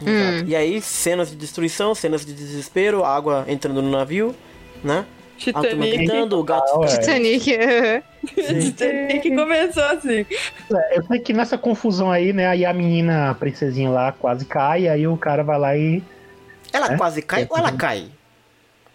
[0.00, 0.48] Exato.
[0.48, 4.34] E aí, cenas de destruição, cenas de desespero, água entrando no navio,
[4.82, 5.04] né?
[5.36, 5.96] Titanic.
[5.96, 6.82] gritando, o gato.
[6.82, 6.88] Ah, é.
[6.88, 7.44] Titanic.
[8.34, 10.26] Titanic começou assim.
[10.72, 12.46] É, Eu sei que nessa confusão aí, né?
[12.46, 16.02] Aí a menina, a princesinha lá, quase cai, aí o cara vai lá e.
[16.72, 16.96] Ela É?
[16.96, 18.06] quase cai ou ela cai?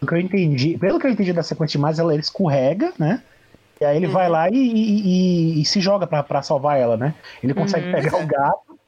[0.02, 2.94] O que eu entendi, pelo que eu entendi da sequência de imagens, ela ele escorrega,
[2.98, 3.22] né?
[3.82, 4.12] E aí ele Uhum.
[4.14, 5.02] vai lá e, e-
[5.58, 7.14] e- e se joga pra, pra salvar ela, né?
[7.44, 7.92] Ele consegue Uhum.
[7.94, 8.80] pegar o gato,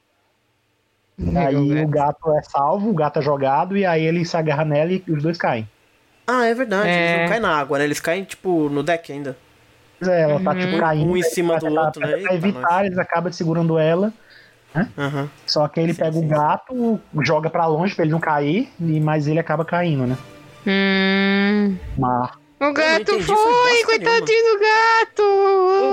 [1.38, 4.92] aí o gato é salvo, o gato é jogado, e aí ele se agarra nela
[4.92, 5.68] e os dois caem.
[6.34, 6.88] Ah, é verdade.
[6.88, 7.10] É.
[7.10, 7.84] Eles não caem na água, né?
[7.84, 9.36] Eles caem, tipo, no deck ainda.
[10.00, 10.60] Pois é, ela tá Uhum.
[10.60, 11.12] tipo caindo.
[11.12, 12.08] Um em aí cima do pra- outro, né?
[12.08, 14.14] Pra Eita, evitar, eles acabam segurando ela.
[14.98, 15.30] Aham.
[15.46, 18.20] Só que aí ele Sim, pega sim, o gato, joga pra longe pra ele não
[18.22, 20.18] cair, e mas ele acaba caindo, né?
[20.66, 21.76] Hum.
[21.98, 22.40] Mar.
[22.60, 25.24] O gato entendi, foi foi, coitadinho do gato.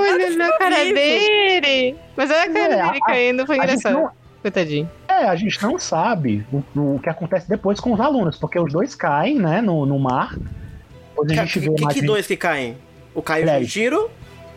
[0.01, 0.95] Olha na ficou cara vivo.
[0.95, 1.97] dele.
[2.16, 3.93] Mas olha a cara É, dele a- caindo, foi A engraçado.
[3.95, 4.11] não,
[4.43, 4.89] Coitadinho.
[5.23, 8.73] É, a gente não sabe o, o que acontece depois com os alunos, porque os
[8.73, 10.35] dois caem, né, no, no mar.
[11.11, 12.77] Depois a Que, gente vê que, que, mais que dois que caem?
[13.14, 13.64] O Caio Peraí.
[13.64, 14.11] de tiro?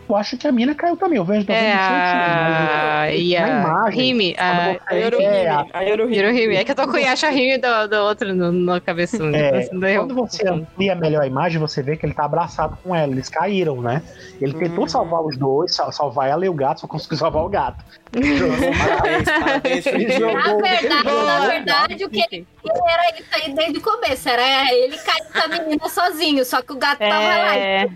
[0.08, 1.16] Eu acho que a mina caiu também.
[1.16, 3.10] Eu vejo É a a.
[3.12, 3.48] E a.
[3.48, 4.34] imagem.
[4.36, 4.76] A.
[4.86, 5.24] A Yoruhime.
[5.24, 6.56] É, a- A Yoruhime.
[6.56, 9.16] É que eu tô com Yasha Rime do, do outro no, na cabeça.
[9.34, 13.10] É, Quando você amplia melhor a imagem, você vê que ele tá abraçado com ela.
[13.10, 14.02] Eles caíram, né?
[14.40, 17.48] Ele tentou salvar os dois, sal- salvar ela e o gato, só conseguiu salvar o
[17.48, 17.82] gato.
[18.12, 21.24] Parabéns, parabéns, Na verdade, Boa.
[21.24, 24.28] na verdade, o que ele queria era isso aí desde o começo.
[24.28, 27.54] Era ele cair com a menina sozinho, só que o gato tava lá.
[27.56, 27.88] É.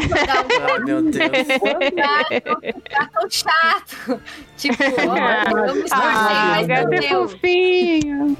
[0.00, 0.44] Jogar
[0.74, 1.26] Ah, meu Deus.
[1.26, 2.60] um gato,
[2.90, 4.22] gato chato.
[4.56, 8.36] Tipo, ó, eu me esforcei, Ah, mas o gato não é fofinho.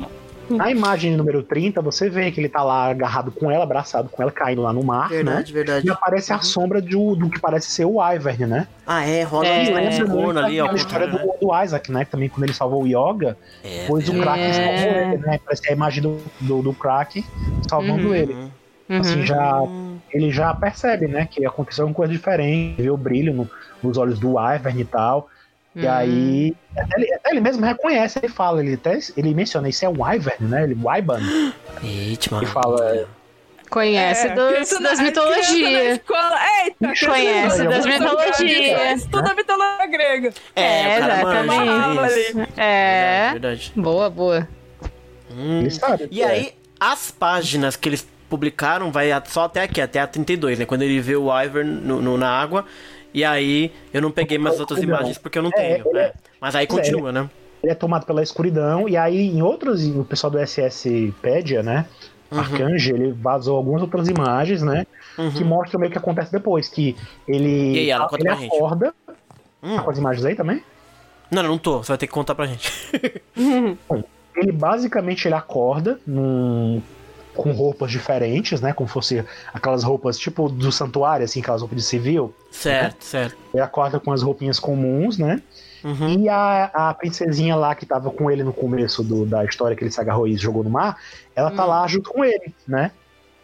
[0.51, 4.23] Na imagem número 30, você vê que ele tá lá agarrado com ela, abraçado com
[4.23, 5.17] ela, caindo lá no mar, né?
[5.17, 5.87] Verdade, verdade.
[5.87, 8.67] E aparece a sombra do, do que parece ser o Ivern, né?
[8.87, 9.63] Ah, é, rola É.
[9.63, 10.65] um corno muito ali, ó.
[10.65, 11.13] aquela história né?
[11.41, 12.05] do, do Isaac, né?
[12.05, 14.41] Também quando ele salvou o Yoga, É, depois o verdade.
[14.41, 14.53] Kraken É.
[14.53, 15.41] salvou ele, né?
[15.45, 17.25] Parece a imagem do, do, do Kraken
[17.69, 18.15] salvando Uhum.
[18.15, 18.33] ele.
[18.35, 18.51] Uhum.
[19.01, 21.27] Assim, já, Hum, ele já percebe, né?
[21.31, 23.49] Que aconteceu alguma coisa diferente, vê o brilho no-
[23.83, 25.29] nos olhos do Ivern e tal.
[25.75, 25.91] E Hum.
[25.91, 29.89] aí, até ele, até ele mesmo reconhece, ele fala, ele até ele menciona, isso é
[29.89, 30.65] o Ivern, né?
[30.65, 31.21] Ele, o Iban.
[31.83, 32.47] Eita, Ele mano.
[32.49, 33.07] fala,
[33.71, 35.99] Conhece É, dos, das mitologias.
[35.99, 36.05] Eita,
[37.07, 39.01] Conhece das mitologias.
[39.03, 40.33] Estuda a mitologia grega.
[40.55, 42.39] É, É, exatamente.
[42.59, 42.63] é.
[42.63, 43.31] É.
[43.33, 43.73] Verdade, verdade.
[43.75, 44.47] Boa, boa.
[45.31, 45.61] Hum.
[45.61, 46.07] ele sabe.
[46.11, 50.67] E aí, as páginas que eles publicaram vai só até aqui, até a 32, né?
[50.67, 52.67] Quando ele vê o Ivern no, no- na água.
[53.15, 54.89] E aí, eu não peguei mais as outras Não.
[54.89, 56.13] imagens porque eu não É, tenho, né?
[56.41, 57.29] Mas aí é, continua, né?
[57.63, 61.87] ele é tomado pela escuridão, e aí em outros, o pessoal do SSpedia, né?
[62.31, 62.39] Uhum.
[62.41, 64.85] Arcanjo, ele vazou algumas outras imagens, né?
[65.15, 65.49] Que Uhum.
[65.49, 66.97] mostram meio que acontece depois, que
[67.29, 68.93] ele, E aí, ela ele acorda.
[69.63, 69.77] Hum.
[69.77, 70.63] Tá com as imagens aí também?
[71.31, 71.79] Não, não, não tô.
[71.83, 72.69] Você vai ter que contar pra gente.
[74.35, 76.81] Ele basicamente ele acorda num,
[77.35, 78.73] com roupas diferentes, né?
[78.73, 79.25] Como fosse
[79.55, 82.35] aquelas roupas tipo do santuário, assim, aquelas roupas de civil.
[82.51, 83.37] certo, certo.
[83.55, 85.43] Ele acorda com as roupinhas comuns, né?
[85.85, 86.09] Uhum.
[86.21, 89.83] E a, a princesinha lá que tava com ele no começo do- da história que
[89.83, 90.97] ele se agarrou e jogou no mar,
[91.35, 92.93] ela tá lá junto com ele, né?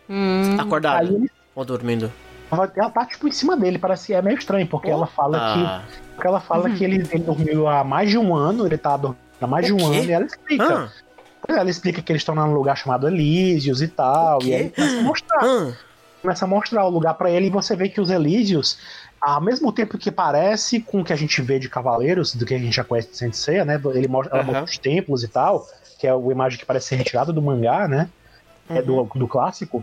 [0.08, 0.52] Hum.
[0.54, 1.14] Aí Acordado.
[1.16, 2.12] ele Ou dormindo.
[2.50, 5.82] ela tá tipo em cima dele, parece é meio estranho, porque ela fala Ah.
[5.88, 8.96] que porque ela fala que ele, ele dormiu há mais de um ano, ele tá
[8.96, 9.84] dormindo há mais de um quê?
[9.84, 10.64] ano, e ela explica.
[10.74, 10.88] Ah,
[11.48, 14.44] Ela explica que eles estão num lugar chamado Elísios e tal.
[14.46, 15.72] E aí começa a mostrar, Ah,
[16.20, 18.76] começa a mostrar o lugar pra ele e você vê que os Elísios,
[19.20, 22.54] ao mesmo tempo que parece com o que a gente vê de Cavaleiros, do que
[22.54, 23.80] a gente já conhece de Sensei, né?
[23.94, 24.52] Ele mostra, ela Aham.
[24.52, 25.64] mostra os templos e tal,
[25.98, 28.10] que é uma imagem que parece ser retirada do mangá, né?
[28.68, 29.08] É do, Uhum.
[29.14, 29.82] do clássico.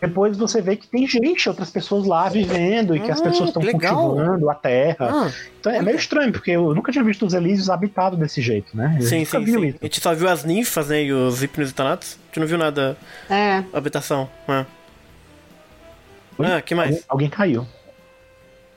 [0.00, 3.48] Depois você vê que tem gente, outras pessoas lá vivendo e que as Ah, pessoas
[3.48, 4.96] estão cultivando a terra.
[5.10, 8.76] ah, Então é meio estranho, porque eu nunca tinha visto os Elísios habitados desse jeito,
[8.76, 8.96] né?
[9.00, 9.64] Eu sim, sim, sim.
[9.68, 9.78] isso.
[9.80, 11.02] A gente só viu as ninfas, né?
[11.04, 12.18] E os hipnos e tanatos.
[12.22, 12.96] A gente não viu nada.
[13.30, 13.64] É.
[13.72, 14.28] Habitação.
[14.46, 14.66] Ah,
[16.38, 16.46] Oi?
[16.52, 16.90] ah que mais?
[16.90, 17.66] Alguém, alguém caiu.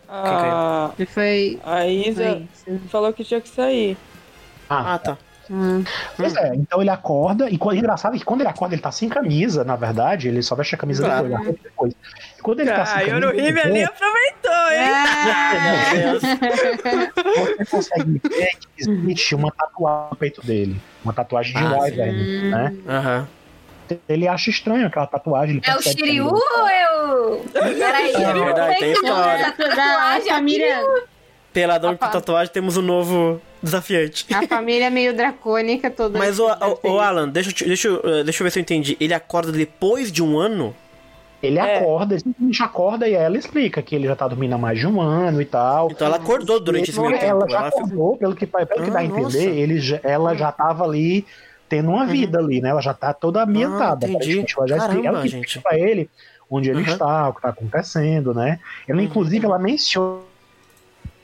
[0.07, 1.59] A, E foi.
[1.63, 3.97] a Isa foi- falou que tinha que sair.
[4.69, 5.17] Ah, Ah, tá.
[5.51, 5.83] Hum.
[6.15, 8.91] Pois é, então ele acorda, e quando, engraçado é que quando ele acorda, ele tá
[8.91, 11.23] sem camisa, na verdade, ele só veste a camisa Claro.
[11.27, 11.93] depois, acorda depois.
[12.43, 16.19] Quando ele tá sem Ah, camisa, eu no Rive ali ele- aproveitou, hein?
[17.57, 20.79] você consegue ver que existe uma tatuagem no peito dele.
[21.03, 22.73] Uma tatuagem de Ah, Wyvern, né?
[22.87, 23.27] Aham.
[24.07, 25.57] Ele acha estranho aquela tatuagem.
[25.57, 27.37] Ele É o que Shiryu ou é o.
[27.51, 29.47] Peraí, É eu verdade, tem que história.
[29.47, 30.85] a tatuagem A família,
[31.51, 34.25] Peladão com tatuagem, temos um novo desafiante.
[34.33, 36.17] a família é meio dracônica toda.
[36.17, 38.61] Mas, o, o, o Alan, deixa, eu deixa, eu, eh, deixa eu ver se eu
[38.61, 38.97] entendi.
[38.99, 40.75] Ele acorda depois de um ano?
[41.41, 41.77] Ele É.
[41.77, 44.85] acorda, ele simplesmente acorda e ela explica que ele já tá dormindo há mais de
[44.85, 45.89] um ano e tal.
[45.89, 47.23] Então ela acordou durante esse meio tempo.
[47.25, 49.37] ela já Ela ficou- acordou, pelo que, pelo que Ah, dá a nossa.
[49.37, 51.25] entender, ele ela já tava ali
[51.69, 52.69] tendo uma vida ali, né?
[52.69, 54.05] Ela já tá toda ambientada.
[54.05, 54.45] Ah, entendi.
[54.57, 55.45] Ela já explica, Caramba, ela que gente.
[55.47, 56.09] explica pra ele
[56.51, 56.91] onde ele Aham.
[56.91, 58.59] está, o que tá acontecendo, né?
[58.87, 59.05] Ela, Uhum.
[59.05, 60.19] inclusive, ela menciona.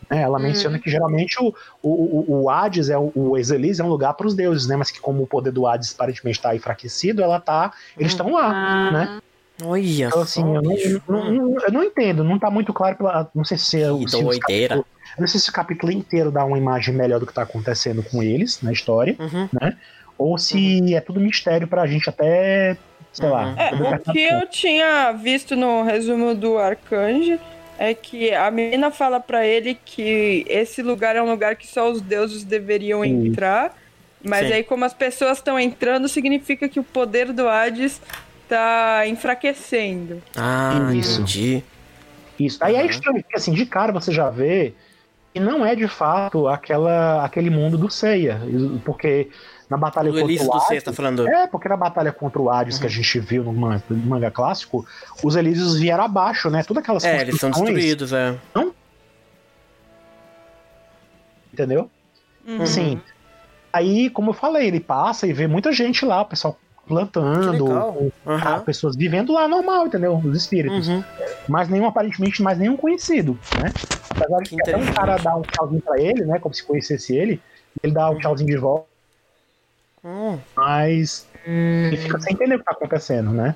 [0.09, 3.87] Né, ela menciona que geralmente o, o, o, Hades, é o, o Exelis é um
[3.89, 4.75] lugar para os deuses, né?
[4.75, 7.71] Mas que como o poder do Hades aparentemente está enfraquecido, ela tá.
[7.97, 9.19] Eles estão lá, Ah, né?
[9.63, 10.75] Olha Então, assim, eu não,
[11.07, 13.29] não- eu não entendo, não tá muito claro pela.
[13.33, 13.99] Não sei se é o.
[13.99, 14.75] Que se doideira.
[14.75, 14.85] eu
[15.17, 18.21] não sei se o capítulo inteiro dá uma imagem melhor do que tá acontecendo com
[18.21, 19.47] eles na história, Uhum.
[20.17, 22.75] ou se é tudo mistério pra gente até.
[23.13, 23.45] Sei lá.
[23.47, 23.55] Uhum.
[23.57, 24.51] É, até o que eu ponto.
[24.51, 27.39] tinha visto no resumo do Arcanjo
[27.77, 31.89] é que a menina fala pra ele que esse lugar é um lugar que só
[31.91, 33.27] os deuses deveriam Sim.
[33.27, 33.73] entrar.
[34.23, 34.53] Mas Sim.
[34.53, 38.01] aí, como as pessoas estão entrando, significa que o poder do Hades
[38.49, 40.21] tá enfraquecendo.
[40.35, 41.21] Ah, Isso.
[41.21, 41.63] entendi.
[42.39, 42.57] Isso.
[42.61, 42.89] Aí é Aham.
[42.89, 44.73] estranho, porque assim, de cara você já vê
[45.33, 48.39] que não é de fato aquela, aquele mundo do Seiya.
[48.83, 49.29] Porque
[49.69, 51.27] na batalha contra Elise o do Hades, C, você tá falando?
[51.27, 54.29] É, porque na batalha contra o Hades que a gente viu no man- no manga
[54.29, 54.85] clássico,
[55.23, 56.63] os Elísios vieram abaixo, né?
[56.63, 58.35] Todas aquelas É, eles são destruídos, é.
[61.53, 61.89] Entendeu?
[62.45, 62.65] Uhum.
[62.65, 63.01] Sim.
[63.71, 66.57] Aí, como eu falei, ele passa e vê muita gente lá, o pessoal
[66.87, 68.59] plantando, Aham.
[68.59, 70.21] pessoas vivendo lá normal, entendeu?
[70.23, 70.87] Os espíritos.
[70.87, 71.03] Uhum.
[71.49, 73.71] Mas nenhum, aparentemente, mais nenhum conhecido, né?
[74.11, 76.37] Apesar de Que que até um cara dá um tchauzinho pra ele, né?
[76.39, 77.41] Como se conhecesse ele,
[77.81, 78.85] ele dá um tchauzinho de volta,
[80.05, 83.55] Hum, mas ele fica sem entender o que tá acontecendo, né?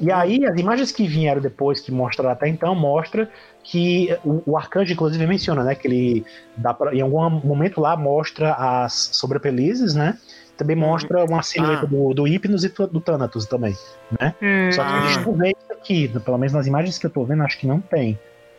[0.00, 3.28] E aí, as imagens que vieram depois, que mostraram até então, mostra
[3.64, 5.74] que o, o arcanjo, inclusive, menciona, né?
[5.74, 6.26] Que ele
[6.56, 10.16] dá pra, em algum momento lá mostra as sobrepelizes, né?
[10.56, 11.88] Também mostra uma silhueta Ah.
[11.88, 13.76] do, do Hypnos e do Thanatos também,
[14.20, 14.34] né?
[14.42, 14.72] Hum.
[14.72, 17.24] Só que a gente não vê isso aqui, pelo menos nas imagens que eu tô
[17.24, 18.18] vendo, acho que não tem.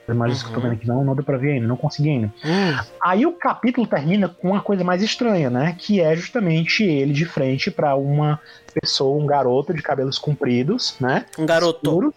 [0.10, 0.64] As imagens que eu tô Uhum.
[0.70, 2.28] vendo aqui não, não deu pra ver ainda, não consegui ainda.
[2.44, 2.78] hum.
[3.04, 5.76] Aí o capítulo termina com uma coisa mais estranha, né?
[5.78, 8.40] Que é justamente ele de frente pra uma
[8.82, 11.26] pessoa, um garoto de cabelos compridos, né?
[11.38, 12.14] Um garoto.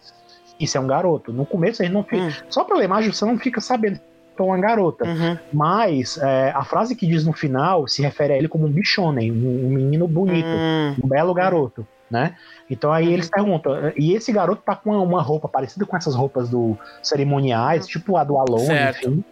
[0.61, 1.32] Isso é um garoto.
[1.32, 2.22] No começo a gente não fica.
[2.24, 2.30] Hum.
[2.49, 3.99] Só pela imagem você não fica sabendo
[4.34, 5.05] que é uma garota.
[5.05, 5.36] Uhum.
[5.53, 9.30] Mas é, a frase que diz no final se refere a ele como um bichonem,
[9.30, 10.95] um, um menino bonito Hum.
[11.05, 12.37] um belo garoto, né?
[12.71, 16.15] Então aí eles perguntam, e esse garoto tá com uma, uma roupa parecida com essas
[16.15, 19.09] roupas do cerimoniais, tipo a do Certo.
[19.09, 19.25] enfim.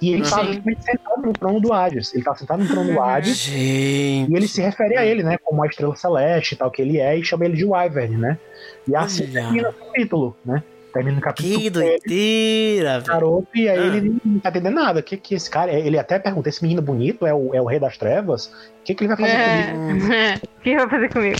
[0.00, 0.54] E ele tá Sim.
[0.54, 2.12] simplesmente sentado no trono do Hades.
[2.12, 4.32] Ele tá sentado no trono do Hades Gente.
[4.32, 6.98] e ele se refere a ele, né, como a estrela celeste e tal que ele
[6.98, 8.36] é, e chama ele de Wyvern, né?
[8.88, 10.64] E assim termina o capítulo, né?
[10.92, 13.04] Termina o capítulo Que doideira, velho.
[13.06, 13.96] garoto, e aí Ah.
[13.96, 15.00] ele não tá entendendo nada.
[15.00, 17.64] O que que esse cara, ele até pergunta, esse menino bonito é o, é o
[17.66, 18.46] rei das trevas?
[18.46, 20.12] O que que ele vai fazer comigo?
[20.12, 20.40] É.
[20.62, 21.38] O que vai fazer comigo?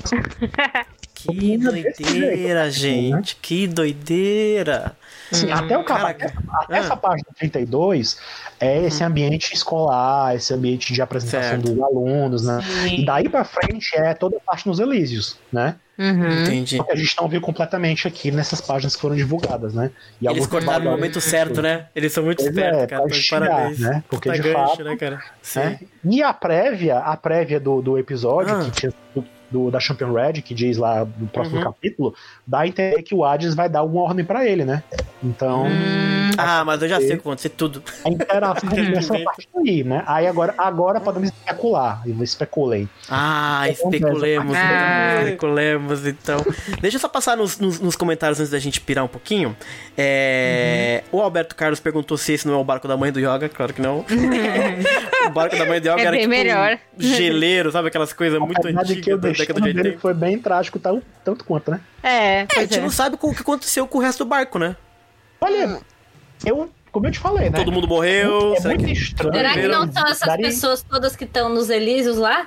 [1.14, 3.36] Que doideira, jeito, gente.
[3.40, 4.96] Que doideira.
[5.32, 6.32] Assim, até o Caraca.
[6.52, 6.78] até Ah.
[6.78, 8.18] essa página 32
[8.60, 11.72] é esse ambiente escolar, esse ambiente de apresentação Certo.
[11.72, 12.60] dos alunos, né?
[12.90, 15.76] E daí pra frente é toda a parte nos Elísios, né?
[15.98, 16.42] Uhum.
[16.42, 16.82] Entendi.
[16.82, 19.90] Que a gente não viu completamente aqui nessas páginas que foram divulgadas, né?
[20.20, 21.86] E Eles alguns cortaram no momento certo, né?
[21.94, 23.04] Eles são muito espertos, é, cara.
[23.06, 23.78] instigar, parabéns.
[23.78, 24.02] né?
[24.08, 25.20] Porque Puta de gancho, fato, né, cara?
[25.42, 25.60] Sim.
[25.60, 25.80] né?
[26.04, 28.64] E a prévia, a prévia do, do episódio, Ah.
[28.64, 31.64] que tinha sido do, da Champion Red, que diz lá no próximo Uhum.
[31.64, 32.14] capítulo,
[32.46, 34.82] dá a entender que o Hades vai dar uma ordem pra ele, né?
[35.22, 37.82] Então, Hum, Ah, mas eu já sei o que vai acontecer tudo.
[38.04, 40.02] a interação dessa parte aí, né?
[40.06, 42.02] Aí agora, agora podemos especular.
[42.06, 42.88] E especulei.
[43.10, 45.22] Ah, especulemos, Ah.
[45.24, 46.38] especulemos, então.
[46.80, 49.54] Deixa eu só passar nos, nos- nos comentários antes da gente pirar um pouquinho.
[49.96, 53.48] É, O Alberto Carlos perguntou se esse não é o barco da mãe do Yoga,
[53.48, 54.04] claro que não.
[55.26, 56.78] o barco da mãe do Yoga É era bem tipo melhor.
[56.98, 59.98] um geleiro, sabe aquelas coisas muito a que antigas dele 80.
[60.00, 61.80] foi bem trágico, tal- tanto quanto, né?
[62.02, 62.82] É, É, a gente é.
[62.82, 64.76] não sabe o que aconteceu com o resto do barco, né?
[65.40, 65.80] Olha,
[66.44, 67.56] eu, como eu te falei, né?
[67.58, 68.54] Todo mundo morreu.
[68.54, 68.92] é será muito que...
[68.92, 69.34] estranho.
[69.34, 72.46] Será que não são essas daria- pessoas todas que estão nos Elísios lá?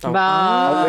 [0.00, 0.86] Bah.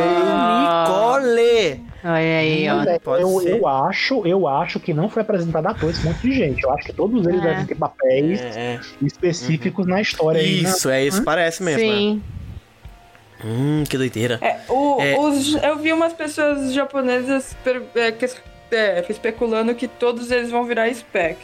[0.88, 1.84] Nicole!
[2.04, 3.16] Olha aí, ó.
[3.18, 6.64] Eu, eu acho, eu acho que não foi apresentado a todos esse monte de gente.
[6.64, 7.44] Eu acho que todos eles É.
[7.44, 8.80] devem ter papéis É, é.
[9.02, 10.70] específicos na história aí, né?
[10.70, 12.16] Isso, é isso, parece mesmo.
[12.16, 12.22] né?
[13.44, 14.38] Hum, que doideira.
[14.42, 15.18] É, o- É.
[15.18, 18.30] os- eu vi umas pessoas japonesas per- é, que-
[18.72, 21.38] é, especulando que todos eles vão virar spec.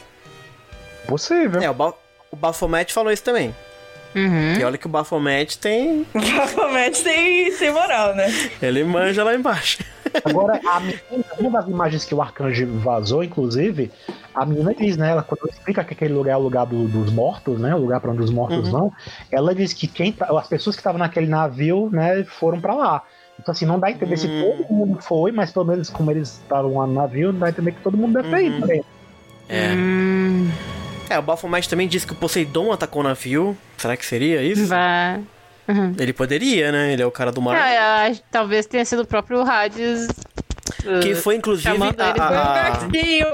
[1.08, 1.62] Possível.
[1.62, 1.94] É, o, ba
[2.32, 3.56] o Baphomet falou isso também.
[4.16, 4.54] Uhum.
[4.60, 6.06] E olha que o Baphomet tem.
[6.12, 8.28] Provavelmente tem, tem moral, né?
[8.62, 9.80] Ele manja lá embaixo.
[10.24, 13.92] Agora, a menina, uma das imagens que o Arcanjo vazou, inclusive,
[14.34, 15.12] a menina diz, né?
[15.12, 17.74] Ela, quando explica que aquele lugar é o lugar do- dos mortos, né?
[17.76, 18.72] O lugar para onde os mortos Uhum.
[18.72, 18.94] vão,
[19.32, 23.04] ela diz que quem tá- as pessoas que estavam naquele navio, né, foram para lá.
[23.40, 24.42] Então, assim, não dá a entender se Hum.
[24.42, 27.74] todo mundo foi, mas pelo menos como eles estavam lá no navio, dá a entender
[27.74, 28.48] que todo mundo deve ter Uhum.
[28.48, 28.84] ido também.
[29.50, 29.74] É.
[29.76, 30.50] Hum,
[31.08, 33.56] É, o Baphomet também disse que o Poseidon atacou o navio.
[33.78, 34.66] Será que seria isso?
[34.68, 35.20] vá.
[35.68, 35.96] Uhum.
[35.98, 36.94] Ele poderia, né?
[36.94, 37.56] Ele é o cara do mar.
[37.58, 40.08] Ah, talvez tenha sido o próprio Hades.
[41.02, 43.28] Que uh, foi, inclusive, a, ele a- Foi um a- gatinho!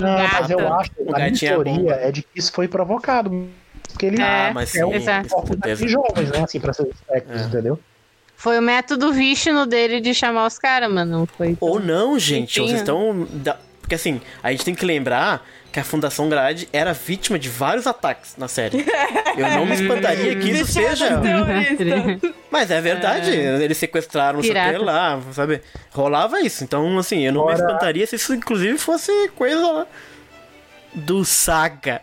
[0.00, 0.74] Não, mas eu Gata.
[0.74, 2.08] acho, O a minha é teoria né?
[2.08, 3.48] é de que isso foi provocado.
[3.90, 5.84] Porque ele Ah, É, mas sim, é um com corpo certeza.
[5.84, 6.38] de jovens, né?
[6.44, 7.44] Assim, pra ser espectros, É.
[7.46, 7.78] entendeu?
[8.36, 11.28] Foi o método Vishnu dele de chamar os caras, mano.
[11.36, 11.56] Foi.
[11.60, 12.58] Ou não, gente.
[12.60, 13.26] Enfim, Vocês estão.
[13.80, 17.86] Porque assim, a gente tem que lembrar que a Fundação Grade era vítima de vários
[17.86, 18.84] ataques na série.
[19.36, 21.18] Eu não me espantaria que isso seja.
[21.18, 22.32] terroristas.
[22.50, 25.62] Mas é verdade, eles sequestraram o lá, sabe?
[25.92, 26.64] Rolava isso.
[26.64, 29.86] Então, assim, eu não me Agora- espantaria se isso, inclusive, fosse coisa
[30.92, 32.02] do Saga.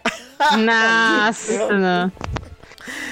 [0.58, 2.12] Nossa, não.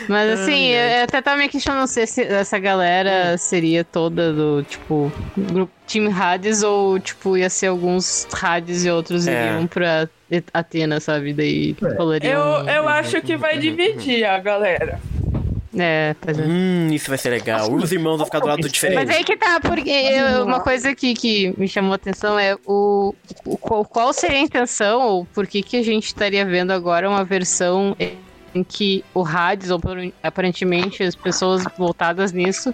[0.07, 5.71] Mas assim, eu até tava me questionando se essa galera seria toda do, tipo, grupo
[5.87, 9.47] Team Hades ou, tipo, ia ser alguns Hades e outros É.
[9.47, 10.07] iriam pra
[10.53, 11.33] Atena, sabe?
[11.33, 11.95] Daí É.
[11.97, 12.31] rolariam.
[12.61, 14.99] Eu, eu acho que vai dividir a galera.
[15.77, 16.43] É, pois é.
[16.43, 17.69] Hum, isso vai ser legal.
[17.69, 18.95] Os irmãos vão ficar do lado do diferente.
[18.95, 22.55] Mas aí que tá, porque eu- uma coisa que, que me chamou a atenção é
[22.65, 23.13] o,
[23.45, 27.09] o- qual, qual seria a intenção, ou por que, que a gente estaria vendo agora
[27.09, 27.93] uma versão
[28.55, 29.79] em que o Hades, ou
[30.23, 32.73] aparentemente as pessoas voltadas nisso,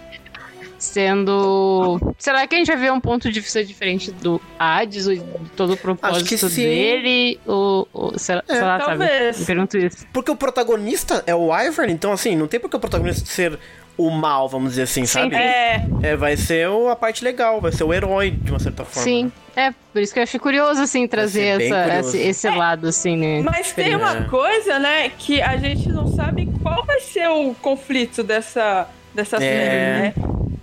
[0.77, 1.99] sendo.
[2.17, 5.49] Será que a gente vai ver um ponto de vista diferente do Hades, ou de
[5.55, 7.39] todo o propósito dele?
[7.45, 8.99] Ou, ou será, sei lá, sabe?
[8.99, 9.39] talvez.
[9.39, 10.05] Me pergunto isso.
[10.13, 13.59] Porque o protagonista é o Ivern, então assim, não tem porque o protagonista ser
[13.97, 15.35] o mal, vamos dizer assim, sabe?
[15.35, 18.83] É, É, vai ser o- a parte legal, vai ser o herói, de uma certa
[18.83, 19.03] forma.
[19.03, 19.31] Sim.
[19.55, 22.09] É, por isso que eu achei curioso, assim, trazer essa, curioso.
[22.09, 23.41] esse, esse lado, assim, né?
[23.43, 24.23] mas tem uma É.
[24.23, 30.01] coisa, né, que a gente não sabe qual vai ser o conflito dessa, dessa série,
[30.01, 30.13] né?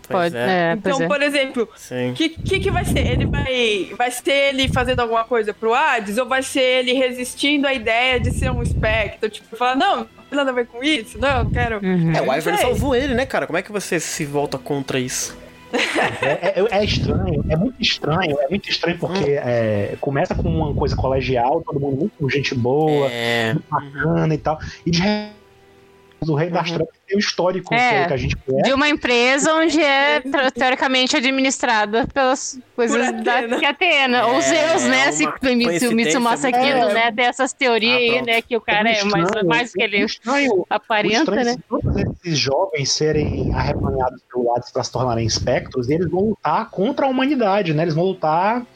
[0.08, 0.40] Pode, é.
[0.72, 1.08] é, pois Então, é.
[1.08, 1.68] por exemplo,
[2.10, 3.06] o que, que, que vai ser?
[3.06, 7.66] Ele vai, vai ser ele fazendo alguma coisa pro Hades ou vai ser ele resistindo
[7.66, 9.28] à ideia de ser um espectro?
[9.28, 11.76] Tipo, falar, não, não tem nada a ver com isso, não, eu quero.
[11.84, 12.12] Uhum.
[12.12, 12.56] É, o sei.
[12.56, 13.46] salvou ele, né, cara?
[13.46, 15.36] Como é que você se volta contra isso?
[16.22, 19.40] É, é- é estranho, é muito estranho, é muito estranho porque Hum.
[19.44, 23.54] é, começa com uma coisa colegial, todo mundo muito gente boa, É.
[23.70, 25.37] bacana e tal, e de repente
[26.20, 26.74] o Rei das Uhum.
[26.76, 28.06] Trevas tem o histórico É.
[28.06, 28.68] que a gente conhece.
[28.68, 30.20] De uma empresa onde é
[30.54, 33.58] teoricamente administrada pelas coisas Por da Atena.
[33.58, 34.26] que.
[34.26, 35.12] Ou É, Zeus, né?
[35.12, 36.94] uma Se o Mitsumasa grande.
[36.94, 37.12] né?
[37.12, 38.42] Tem essas teorias Ah, aí, né?
[38.42, 41.52] Que o cara é mais, estranho, mais que o ele estranho, aparenta, estranho é né?
[41.52, 46.68] se todos esses jovens serem arrebanhados pelo Hades para se tornarem espectros, eles vão lutar
[46.70, 47.82] contra a humanidade, né?
[47.84, 48.66] Eles vão lutar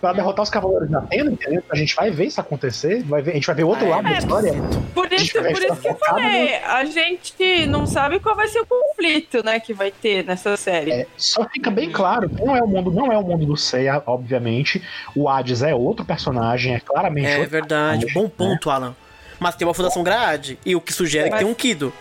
[0.00, 1.62] para derrotar os Cavaleiros da Atena, entendeu?
[1.70, 4.04] A gente vai ver isso acontecer, vai ver, a gente vai ver outro Ah, lado
[4.04, 4.52] da é, história.
[4.94, 8.66] Por isso, por isso que eu falei, a gente não sabe qual vai ser o
[8.66, 10.92] conflito, né, que vai ter nessa série.
[10.92, 13.56] É, só fica bem claro que não é o mundo, não é o mundo do
[13.56, 14.82] Seiya, obviamente.
[15.14, 18.04] O Hades é outro personagem, é claramente É outro verdade.
[18.06, 18.94] personagem, Bom ponto, Alan.
[19.40, 21.92] Mas tem uma Fundação Grade, e o que sugere que Mas- tem um Kido.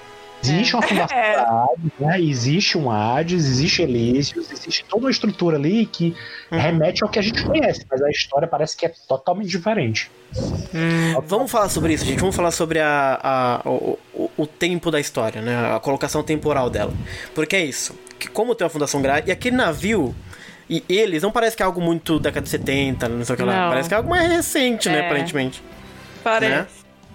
[0.44, 1.36] Existe uma fundação É.
[1.36, 2.22] da Hades, né?
[2.22, 6.16] Existe um Hades, existe Elísios, existe toda uma estrutura ali que
[6.52, 6.60] Uhum.
[6.60, 10.10] remete ao que a gente conhece, mas a história parece que é totalmente diferente.
[11.26, 12.20] Vamos falar sobre isso, gente.
[12.20, 15.74] Vamos falar sobre a, a- o, o- o tempo da história, né?
[15.76, 16.94] A colocação temporal dela.
[17.34, 17.96] Porque é isso.
[18.20, 20.16] Que como tem uma fundação grade, e aquele navio.
[20.70, 23.44] E eles não parece que é algo muito década de 70, não sei o que
[23.44, 23.62] lá.
[23.64, 23.70] Não.
[23.70, 25.06] Parece que é algo mais recente, né, É.
[25.06, 25.64] aparentemente.
[26.24, 26.52] Parece.
[26.54, 26.68] Né?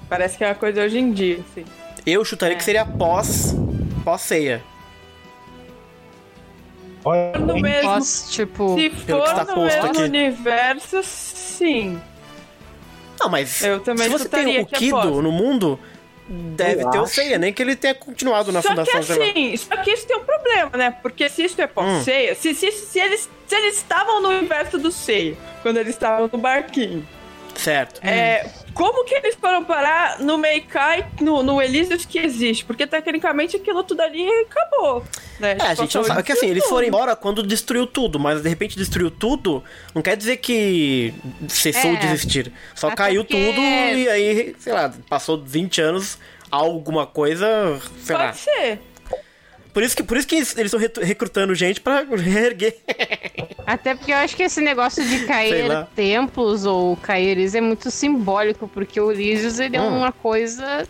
[0.08, 1.64] Parece que é uma coisa hoje em dia, assim.
[2.06, 3.54] Eu chutaria que seria pós.
[4.04, 4.62] pós-ceia.
[7.04, 8.74] Olha, No mesmo, Posso, tipo.
[8.76, 10.02] se for está no mesmo aqui.
[10.02, 12.00] universo, sim.
[13.20, 15.06] Não, mas Eu também se você tem o que é Kido pós.
[15.22, 15.78] no mundo,
[16.28, 17.14] deve Eu ter o acho.
[17.14, 19.00] Seiya, nem que ele tenha continuado na só fundação.
[19.02, 20.90] que assim, só que isso tem um problema, né?
[21.02, 21.68] Porque se isso é Hum.
[21.74, 26.28] pós-ceia, se, se, se, eles, se eles estavam no universo do Seiya, quando eles estavam
[26.32, 27.06] no barquinho,
[27.56, 28.00] Certo.
[28.04, 32.64] é, como que eles foram parar no Meikai, no, no Elysius que existe?
[32.64, 35.04] Porque tecnicamente aquilo tudo ali acabou.
[35.38, 35.56] Né?
[35.58, 36.20] É, a gente não sabe.
[36.20, 39.62] É que assim, eles foram embora quando destruiu tudo, mas de repente destruiu tudo,
[39.94, 41.12] não quer dizer que
[41.48, 41.96] cessou É.
[41.96, 42.52] de existir.
[42.74, 46.18] Só caiu porque- tudo e aí, sei lá, passou 20 anos,
[46.50, 48.26] alguma coisa, sei lá.
[48.26, 48.80] Pode ser.
[49.72, 52.76] Por isso que, por isso que eles estão recrutando gente pra reerguer.
[53.66, 57.90] Até porque eu acho que esse negócio de cair templos ou cair eles é muito
[57.90, 59.98] simbólico, porque o Lísios ele é Hum.
[59.98, 60.86] uma coisa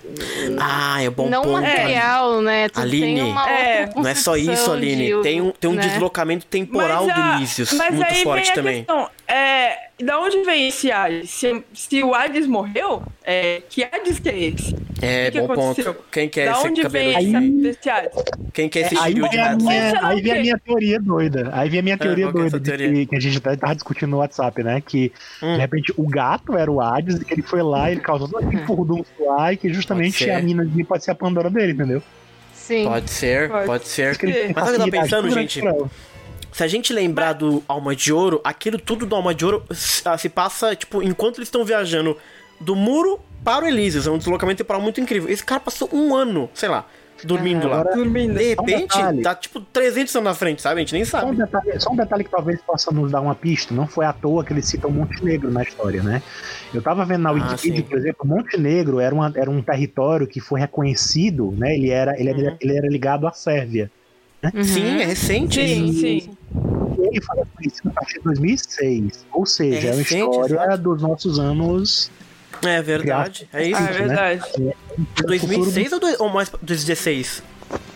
[0.61, 1.61] Ah, é bom não ponto.
[1.63, 2.69] material, né?
[2.69, 5.07] Tu Aline, tem uma é, Não é só isso, Aline.
[5.17, 5.83] de- Tem um, tem um né?
[5.83, 8.77] deslocamento temporal Mas, a- do Lícios mas muito aí forte vem a também.
[8.85, 11.31] questão, é, da onde vem esse Hades?
[11.31, 14.77] Se, se o Hades morreu, é, que Hades que é esse?
[15.01, 15.97] É, que bom ponto.
[16.11, 17.67] Quem que é da esse onde vem cabelo?
[17.69, 18.13] esse, Hades?
[18.53, 19.65] Quem que é esse Aí de vem, a gato?
[19.65, 21.51] minha, aí vem a minha teoria doida.
[21.53, 22.93] Aí vem a minha teoria qual que é doida teoria?
[22.93, 24.81] Que, que a gente até tava discutindo no WhatsApp, né?
[24.81, 25.55] Que Hum.
[25.55, 28.29] de repente o gato era o Hades e que ele foi lá e ele causou
[28.29, 31.73] todo aquele furdunço lá e que justamente a mina de pode ser a Pandora dele,
[31.73, 32.03] entendeu?
[32.55, 32.85] Sim.
[32.85, 34.17] Pode ser, Pode pode ser.
[34.55, 35.61] Mas sabe o que eu tava pensando, gente?
[36.53, 40.03] Se a gente lembrar do Alma de Ouro, aquilo tudo do Alma de Ouro s-
[40.05, 42.17] ah, se passa, tipo, enquanto eles estão viajando
[42.61, 44.07] do muro para o Elísios.
[44.07, 45.29] É um deslocamento temporal muito incrível.
[45.31, 46.87] Esse cara passou um ano, sei lá,
[47.25, 47.83] dormindo lá.
[47.83, 48.35] Dormindo.
[48.39, 49.23] De um repente, detalhe.
[49.23, 50.77] tá tipo 300 anos na frente, sabe?
[50.77, 51.37] A gente nem Só um, sabe.
[51.37, 53.75] detalhe, só um detalhe que talvez possa nos dar uma pista.
[53.75, 56.23] Não foi à toa que eles citam Montenegro na história, né?
[56.73, 57.83] Eu tava vendo na Ah, Wikipedia, sim.
[57.83, 61.75] por exemplo, Montenegro era, uma, era um território que foi reconhecido, né?
[61.75, 62.57] Ele era, ele era, Uhum.
[62.61, 63.91] ele era ligado à Sérvia.
[64.55, 64.65] Uhum.
[64.65, 65.55] Sim, é recente.
[65.67, 66.37] Sim, sim.
[66.99, 69.25] Ele foi reconhecido a partir de 2006.
[69.33, 70.79] Ou seja, É é, uma história exato.
[70.83, 72.11] dos nossos anos.
[72.65, 73.49] É verdade.
[73.53, 73.81] É isso.
[73.81, 73.99] Ah, é né?
[74.39, 74.75] verdade.
[75.25, 77.43] 2006 ou, dois- ou mais 2016?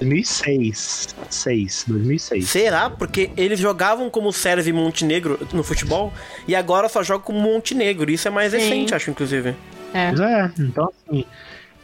[0.00, 1.14] 2006.
[1.30, 2.48] 6, 2006.
[2.48, 2.88] Será?
[2.90, 6.12] Porque eles jogavam como Sérvia e Montenegro no futebol
[6.48, 8.10] e agora só jogam como Montenegro.
[8.10, 8.58] Isso é mais Sim.
[8.58, 9.54] recente, acho, inclusive.
[9.92, 10.08] É.
[10.08, 11.24] Pois é, então assim.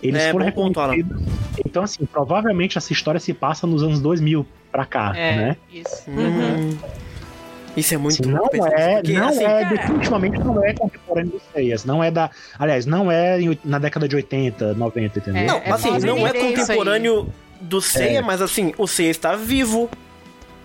[0.02, 1.22] Eles É, foram ponto, reconhecidos.
[1.64, 5.56] Então, assim, provavelmente essa história se passa nos anos 2000 pra cá, É, né?
[5.72, 6.04] isso.
[6.10, 6.76] Hum.
[7.74, 11.40] Isso é muito Assim, não é, porque, não assim, é, definitivamente não é contemporâneo do
[11.54, 11.84] Seias.
[11.86, 12.30] Não é da.
[12.58, 15.46] Aliás, não é em- na década de 80, 90, entendeu?
[15.46, 17.32] Não, É, assim, não é contemporâneo
[17.62, 18.20] do Seiya, É.
[18.22, 19.88] mas assim, o Seiya está vivo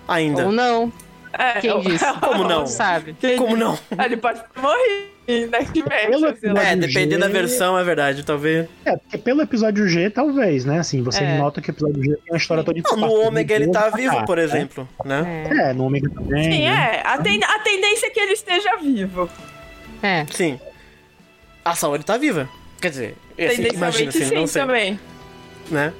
[0.05, 0.47] ainda.
[0.47, 0.91] Ou não.
[1.37, 2.05] É, Quem disse?
[2.19, 2.59] Como não?
[2.59, 3.15] Não sabe.
[3.19, 3.77] Quem Como não?
[4.03, 5.59] Ele pode morrido, né?
[5.73, 6.63] Que mexe, sei lá.
[6.63, 8.67] É, do dependendo da G- versão, é verdade, talvez.
[8.85, 10.79] É, porque pelo episódio G, talvez, né?
[10.79, 11.37] Assim, você É.
[11.37, 14.25] nota que o episódio G tem uma história toda Não, no Ômega ele tá vivo,
[14.25, 14.43] por né?
[14.43, 15.47] exemplo, né?
[15.51, 15.69] É.
[15.69, 16.43] É, no Ômega também.
[16.43, 17.01] Sim, né?
[17.03, 17.07] é.
[17.07, 19.29] A, ten- a tendência é que ele esteja vivo.
[20.01, 20.25] É.
[20.31, 20.59] Sim.
[21.63, 22.47] A Saori tá viva.
[22.81, 24.99] Quer dizer, assim, imagina Tendencialmente assim, sim não sei, também.
[25.69, 25.91] né?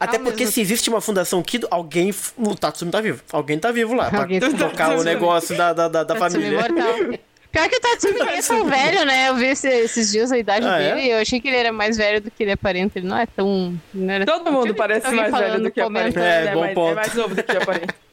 [0.00, 2.14] Até Ao porque mesmo- se existe uma fundação Kido, alguém.
[2.36, 3.22] O Tatsumi tá vivo.
[3.32, 4.10] Alguém tá vivo lá.
[4.10, 6.58] Pra tá tocar o negócio da, da, da, da família.
[7.50, 9.28] Pior que o Tatsumi nem é tão velho, né?
[9.30, 10.94] Eu vi esse- esses dias a idade Ah, é?
[10.94, 12.98] dele e eu achei que ele era mais velho do que ele aparenta.
[12.98, 13.74] Ele não é tão.
[13.94, 16.20] Não era- Todo mundo parece mais velho do que aparenta.
[16.20, 16.22] comentando.
[16.24, 16.90] É, bom mais, ponto.
[16.90, 17.94] é mais novo do que aparenta.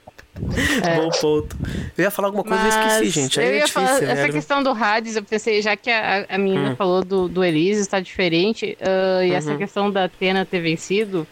[0.86, 0.96] É.
[1.00, 1.56] Bom ponto.
[1.98, 3.40] Eu ia falar alguma coisa e eu esqueci, gente.
[3.40, 4.34] Aí eu é ia difícil, falar, essa velho.
[4.34, 6.76] questão do Hades, eu pensei, já que a, a menina Hum.
[6.76, 9.58] falou do, do Elise está diferente, ah, e essa Uhum.
[9.58, 11.26] questão da Atena ter vencido,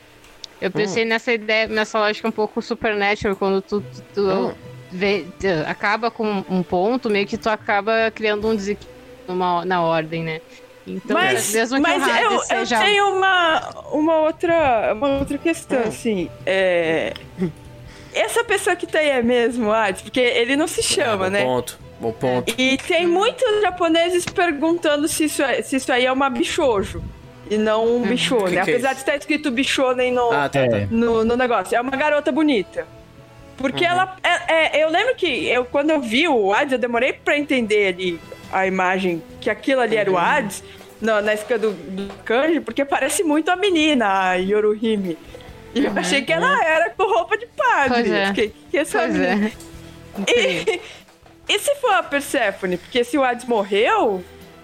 [0.63, 0.71] eu Hum.
[0.71, 4.53] pensei nessa ideia, nessa lógica um pouco supernatural, quando tu, tu- tu Hum.
[4.91, 5.25] vê-
[5.67, 8.93] acaba com um ponto, meio que tu acaba criando um desequilíbrio
[9.27, 10.41] numa- na ordem, né?
[10.85, 12.79] Então, Mas, mesmo que mas eu, eu seja...
[12.79, 15.87] tenho uma, uma, outra, uma outra questão, Hum.
[15.87, 16.29] assim.
[16.45, 17.13] É...
[18.13, 20.01] Essa pessoa que tá aí é mesmo Hades?
[20.01, 21.43] Porque ele não se chama, bom né?
[21.43, 21.79] ponto.
[21.99, 22.53] Bom ponto.
[22.57, 27.01] E tem muitos japoneses perguntando se isso, é- se isso aí é uma bichojo.
[27.53, 28.01] E não um Uhum.
[28.03, 28.43] bichone.
[28.45, 28.95] Que que é Apesar isso?
[28.95, 30.77] de estar escrito bichone no, Ah, tá, tá.
[30.77, 30.87] É.
[30.89, 31.75] no, no negócio.
[31.75, 32.85] É uma garota bonita.
[33.57, 33.91] Porque Uhum.
[33.91, 34.15] ela.
[34.23, 37.93] É, é, eu lembro que eu, quando eu vi o Hades, eu demorei pra entender
[37.93, 38.19] ali
[38.51, 40.19] a imagem que aquilo ali era o Uhum.
[40.19, 40.63] Hades
[41.01, 45.17] na, na escada do, do kanji, porque parece muito a menina, a Yoruhime.
[45.75, 47.89] E eu achei que ela era com roupa de padre.
[47.93, 48.27] Pois é.
[48.27, 49.51] Fiquei, que essa Pois é.
[50.27, 50.81] E,
[51.49, 52.77] e se for a Persephone?
[52.77, 54.23] Porque se o Hades morreu,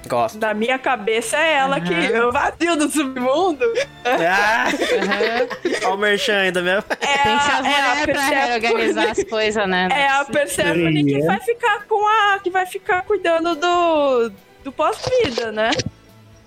[0.10, 0.40] Gosto.
[0.40, 3.64] Na minha cabeça é ela que o vazio do submundo
[4.04, 5.48] Ah, Aham.
[5.86, 6.84] olha o merchan ainda mesmo.
[6.90, 9.88] é Tem que ser a, as é pra Persephone- organizar as coisas, né?
[9.92, 11.26] É a Persephone que Seria.
[11.28, 12.40] vai ficar com a.
[12.40, 14.32] que vai ficar cuidando do.
[14.64, 15.70] do pós-vida, né?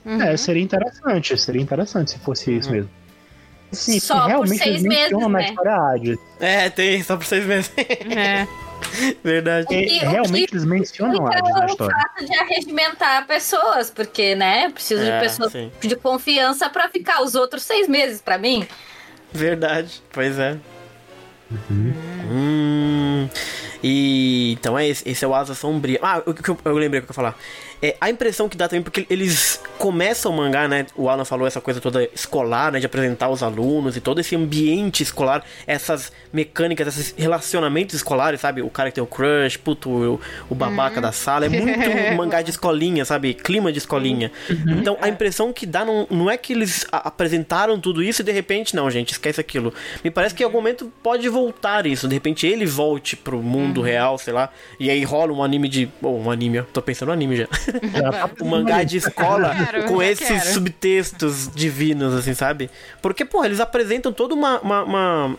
[0.04, 0.20] Uhum.
[0.20, 2.90] É, seria interessante, seria interessante se fosse isso mesmo.
[3.70, 5.48] Sim, Só por realmente seis eles mencionam meses, na né?
[5.48, 6.18] história Hades.
[6.40, 7.72] É, tem só por seis meses.
[7.78, 8.46] É.
[9.22, 9.66] Verdade.
[9.66, 11.96] O que- É, o realmente que eles mencionam Hades Então, na o história.
[11.96, 15.70] fato de arregimentar pessoas, porque, né, preciso É, de pessoas sim.
[15.80, 18.66] de confiança pra ficar os outros seis meses pra mim.
[19.32, 20.56] Verdade, pois é.
[22.30, 23.28] Hum,
[23.82, 25.98] e então é esse, esse é o Asa Sombria.
[26.02, 27.36] Ah, o que eu, eu lembrei o que eu ia falar.
[27.82, 30.86] É, a impressão que dá também, porque eles começam o mangá, né?
[30.94, 32.78] O Alan falou essa coisa toda escolar, né?
[32.78, 38.62] De apresentar os alunos e todo esse ambiente escolar, essas mecânicas, esses relacionamentos escolares, sabe?
[38.62, 41.46] O cara que tem o crush, puto, o, o babaca da sala.
[41.46, 43.34] É muito mangá de escolinha, sabe?
[43.34, 44.30] Clima de escolinha.
[44.48, 48.30] Então a impressão que dá não, não é que eles apresentaram tudo isso e de
[48.30, 49.74] repente, não, gente, esquece aquilo.
[50.04, 52.06] Me parece que em algum momento pode voltar isso.
[52.06, 54.50] De repente ele volte pro mundo real, sei lá.
[54.78, 55.90] E aí rola um anime de.
[56.00, 56.62] Ou um anime, ó.
[56.72, 57.48] Tô pensando no anime já.
[58.40, 60.52] um mangá de escola quero, com esses quero.
[60.52, 62.70] subtextos divinos, assim, sabe?
[63.00, 64.60] Porque, pô, eles apresentam toda uma.
[64.60, 65.36] uma, uma...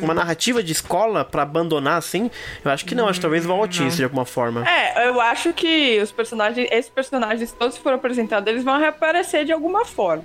[0.00, 2.30] Uma narrativa de escola pra abandonar assim?
[2.64, 4.66] Eu acho que não, acho que talvez volte isso de alguma forma.
[4.66, 9.44] É, eu acho que os personagens, esses personagens todos que foram apresentados, eles vão reaparecer
[9.44, 10.24] de alguma forma.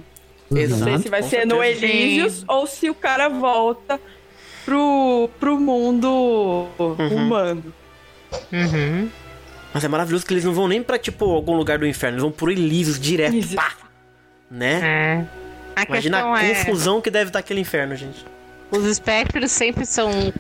[0.50, 1.00] Não sei Exato.
[1.00, 1.86] se vai ser no certeza.
[1.86, 4.00] Elísios ou se o cara volta
[4.64, 7.74] pro, pro mundo humano.
[8.52, 9.10] Uhum.
[9.80, 12.22] Mas é maravilhoso que eles não vão nem pra, tipo, algum lugar do inferno, eles
[12.22, 13.56] vão por Elísios direto, Isso.
[13.56, 13.72] pá!
[14.52, 14.82] Né?
[14.84, 15.26] É.
[15.74, 18.26] A Imagina a é, confusão que deve estar aquele inferno, gente.
[18.72, 20.34] os espectros sempre são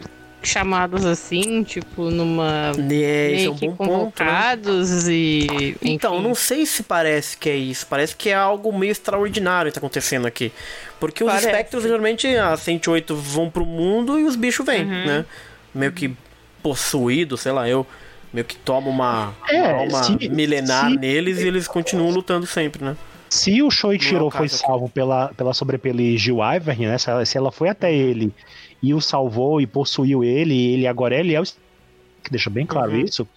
[0.43, 2.73] chamados assim, tipo, numa...
[2.77, 4.25] É, isso é meio um que bom ponto, né?
[4.25, 5.47] convocados e...
[5.81, 6.23] Então, enfim.
[6.27, 7.87] não sei se parece que é isso.
[7.87, 10.51] Parece que é algo meio extraordinário que tá acontecendo aqui.
[10.99, 11.47] Porque os Parece.
[11.47, 15.25] espectros, geralmente, a 108 vão pro mundo e os bichos vêm, né?
[15.73, 16.13] Meio que
[16.61, 17.87] possuídos, sei lá, eu.
[18.31, 22.45] Meio que toma uma, É, uma alma se- milenar se- neles e eles continuam lutando
[22.45, 22.95] sempre, né?
[23.29, 24.65] Se o é Shoichiro o foi caso aqui.
[24.67, 26.97] salvo pela, pela sobrepele Gil Ivern, né?
[26.97, 28.33] Se ela, se ela foi até ele
[28.81, 31.43] e o salvou e possuiu ele, e ele agora ele é o.
[31.43, 32.99] Que deixa bem claro Uhum.
[32.99, 33.27] isso.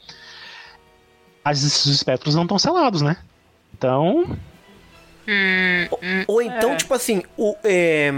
[1.44, 3.16] Mas esses espectros não estão selados, né?
[3.76, 4.24] Então.
[5.28, 5.88] Hum,
[6.26, 6.76] Ou então, É.
[6.76, 8.10] tipo assim, o, é,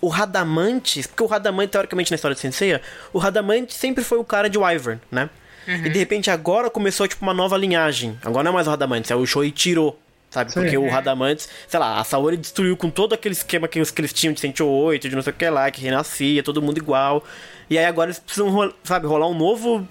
[0.00, 2.80] o Radamantes, porque o Radamante, teoricamente, na história de Senseiya,
[3.12, 5.30] o Radamante sempre foi o cara de Wyvern, né?
[5.66, 8.18] E de repente agora começou, tipo, uma nova linhagem.
[8.24, 9.96] Agora não é mais o Radamantes, é o Shoichiro,
[10.30, 10.52] sabe?
[10.52, 14.00] Porque o Radamantes, sei lá, a Saori destruiu com todo aquele esquema que, os, que
[14.00, 17.24] eles tinham de 108, de não sei o que lá, que renascia, todo mundo igual.
[17.68, 19.86] E aí agora eles precisam, sabe, rolar um novo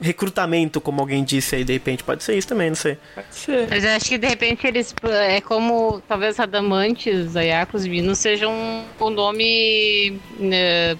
[0.00, 2.04] recrutamento, como alguém disse aí, de repente.
[2.04, 2.98] Pode ser isso também, não sei.
[3.14, 3.68] Pode ser.
[3.68, 4.94] Mas eu acho que de repente eles.
[5.02, 10.20] É como talvez Radamantes, Ayakos, Vinos sejam o nome.
[10.38, 10.96] né,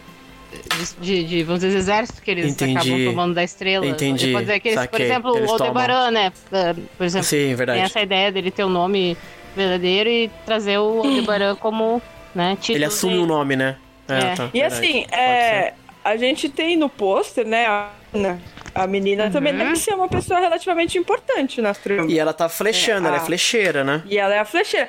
[1.01, 2.77] de, de, vamos dizer, exército que eles Entendi.
[2.79, 3.87] acabam tomando da estrela.
[3.87, 4.33] Entendi.
[4.33, 6.33] Pode dizer que eles, por exemplo, Eles o Aldebaran, né?
[6.53, 9.17] eh, Por exemplo, Sim, tem essa ideia dele ter o nome
[9.57, 12.01] verdadeiro e trazer o Aldebaran como
[12.35, 12.79] né, título.
[12.79, 13.77] Ele assume de- o nome, né?
[14.09, 14.35] É.
[14.35, 14.87] tá, E verdade.
[14.87, 15.73] assim, é,
[16.05, 18.41] a gente tem no pôster, né, a, Ana,
[18.75, 19.59] a menina também Uhum.
[19.61, 22.13] deve ser uma pessoa relativamente importante nas tramas.
[22.13, 24.03] E ela tá flechando, É, ela é a- flecheira, né?
[24.07, 24.89] E ela é a flecheira.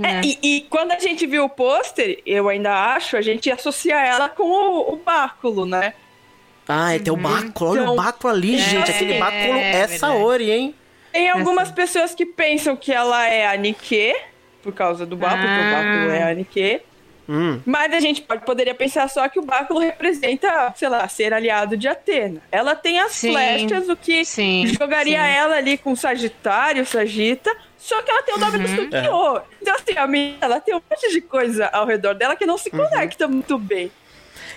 [0.00, 0.20] Né?
[0.20, 3.96] É, e, e quando a gente viu o pôster, eu ainda acho, a gente associa
[3.96, 5.94] ela com o, o báculo, né?
[6.68, 7.70] Ah, é, tem o báculo.
[7.70, 8.90] Olha o Então, báculo ali, é, gente.
[8.90, 9.98] Aquele báculo é verdade.
[9.98, 10.74] Saori, hein?
[11.12, 14.14] Tem algumas pessoas que pensam que ela é a Nike,
[14.62, 15.72] por causa do báculo, que o Ah.
[15.72, 16.80] báculo é a Nike.
[17.28, 17.60] Hum.
[17.66, 21.76] Mas a gente pode, poderia pensar só que o báculo representa, sei lá, ser aliado
[21.76, 22.40] de Atena.
[22.52, 23.32] Ela tem as Sim.
[23.32, 24.66] flechas, o que Sim.
[24.78, 25.28] jogaria sim.
[25.30, 28.62] ela ali com Sagitário, Sagita, só que ela tem o nome Uhum.
[28.62, 29.40] do Sukiô.
[29.60, 32.56] Então, assim, a menina, ela tem um monte de coisa ao redor dela que não
[32.56, 32.78] se Uhum.
[32.78, 33.90] conecta muito bem.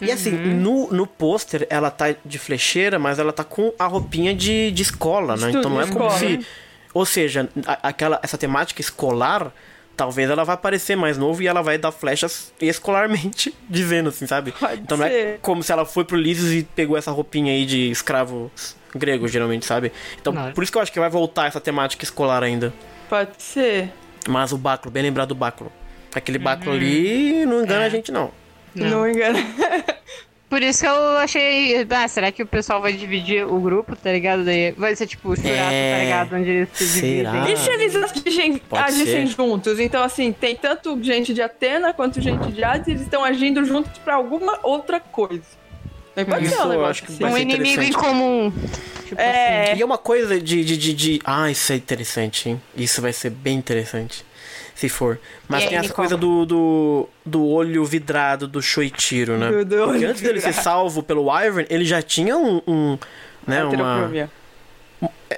[0.01, 4.33] E assim, no, no pôster ela tá de flecheira, mas ela tá com a roupinha
[4.33, 5.47] de, de escola, né?
[5.47, 6.19] Estudo, Então não é como escola.
[6.19, 6.45] se.
[6.93, 9.51] Ou seja, a- aquela, essa temática escolar,
[9.99, 14.53] talvez ela vai aparecer mais novo e ela vai dar flechas escolarmente, dizendo assim, sabe?
[14.53, 15.39] Pode então não é ser.
[15.41, 18.49] como se ela foi pro Lísios e pegou essa roupinha aí de escravo
[18.95, 19.91] grego, geralmente, sabe?
[20.21, 20.53] Então Não.
[20.53, 22.73] por isso que eu acho que vai voltar essa temática escolar ainda.
[23.09, 23.91] Pode ser.
[24.26, 25.69] Mas o báculo, bem lembrado do báculo.
[26.15, 27.85] Aquele báculo ali não engana É.
[27.88, 28.31] a gente, não.
[28.73, 28.89] Não.
[28.89, 29.38] Não me engano.
[30.49, 31.85] Por isso que eu achei.
[31.91, 34.43] Ah, será que o pessoal vai dividir o grupo, tá ligado?
[34.43, 35.93] Daí vai ser tipo o churato, É.
[35.97, 36.35] tá ligado?
[36.35, 37.31] Onde eles se Será?
[37.31, 37.53] dividem.
[37.53, 39.80] E se eles agissem, agissem juntos?
[39.80, 43.91] Então, assim, tem tanto gente de Atena quanto gente de Hades, eles estão agindo juntos
[43.99, 45.43] pra alguma outra coisa.
[46.27, 47.23] Pode Isso ser um acho que assim.
[47.23, 48.51] Um inimigo em comum.
[49.07, 52.61] Tipo É, E é uma coisa de, de, de, de- Ah, isso é interessante, hein?
[52.76, 54.26] Isso vai ser bem interessante.
[54.80, 55.19] Se for.
[55.47, 59.49] Mas E tem essa coisa do, do, do olho vidrado do Shoichiro, né?
[59.51, 60.64] Do- do Porque olho antes dele ser vidrado.
[60.64, 62.61] salvo pelo Wyvern, ele já tinha um.
[62.65, 62.97] um
[63.45, 64.10] né, uma...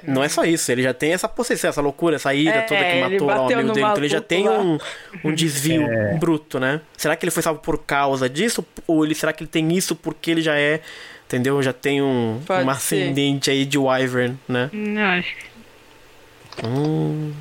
[0.04, 2.84] Não é só isso, ele já tem essa possessão, essa loucura, essa ira É, toda
[2.84, 3.80] que matou lá o amigo dele.
[3.86, 4.58] Então ele já tem lá.
[4.60, 4.78] um,
[5.24, 5.86] um desvio
[6.20, 6.80] bruto, né?
[6.96, 8.64] Será que ele foi salvo por causa disso?
[8.86, 10.80] Ou ele, será que ele tem isso porque ele já é.
[11.26, 11.60] Entendeu?
[11.62, 12.70] Já tem um, Pode um ser.
[12.70, 14.70] ascendente aí de Wyvern, né?
[14.72, 17.32] Não, acho que Hum.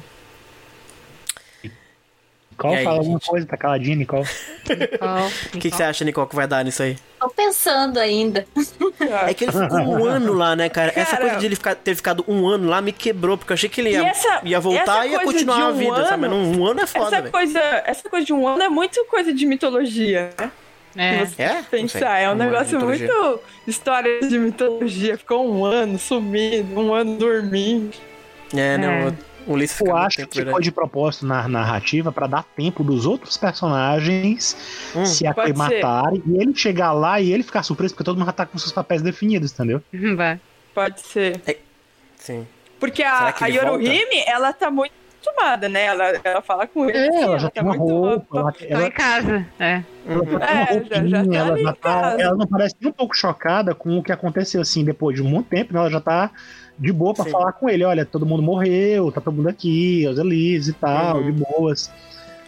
[2.68, 3.30] Nicole aí, fala alguma gente?
[3.30, 4.28] coisa, tá caladinha, Nicole.
[4.70, 5.32] Nicole.
[5.54, 6.98] O que, que você acha, Nicole, que vai dar nisso aí?
[7.20, 8.46] Tô pensando ainda.
[9.28, 10.92] É que ele ficou um ano lá, né, cara?
[10.96, 13.56] Essa Cara, coisa de ele ficar, ter ficado um ano lá me quebrou, porque eu
[13.56, 16.06] achei que ele ia, essa- ia voltar essa e ia continuar de a um vida,
[16.06, 16.22] sabe?
[16.28, 19.04] Mas ano- um ano é foda, Essa coisa, essa coisa de um ano é muito
[19.06, 20.52] coisa de mitologia, né?
[21.38, 21.44] É.
[21.44, 21.62] É?
[21.64, 25.18] Pensar, é um Um ano negócio muito história de mitologia.
[25.18, 27.96] Ficou um ano sumido, um ano dormindo.
[28.56, 29.08] É, não, É.
[29.08, 29.16] o
[29.48, 30.54] Ulisses Eu acho tempo, que verdade.
[30.56, 34.56] foi de propósito na narrativa pra dar tempo dos outros personagens
[34.96, 38.32] Hum, se aclimatarem e ele chegar lá e ele ficar surpreso porque todo mundo já
[38.34, 39.82] tá com seus papéis definidos, entendeu?
[40.16, 40.40] Vai.
[40.74, 41.42] Pode ser.
[42.18, 42.48] Sim.
[42.80, 44.92] Porque a, a Yoruhime, ela tá muito
[45.24, 45.86] acostumada, né?
[45.86, 46.98] Ela, ela fala com ele.
[46.98, 49.46] É, assim, ela já tá tem uma muito- roupa, ela, Tô ela, em casa.
[49.60, 49.84] É.
[50.08, 52.94] ela já tem uma É, já- já tá ela, tá, ela não parece nem um
[52.94, 55.80] pouco chocada com o que aconteceu, assim, depois de um monte tempo, né?
[55.80, 56.32] Ela já tá
[56.82, 57.32] de boa pra Sim.
[57.32, 61.18] falar com ele, olha, todo mundo morreu, tá todo mundo aqui, os Elises e tal,
[61.18, 61.32] Uhum.
[61.32, 61.92] de boas,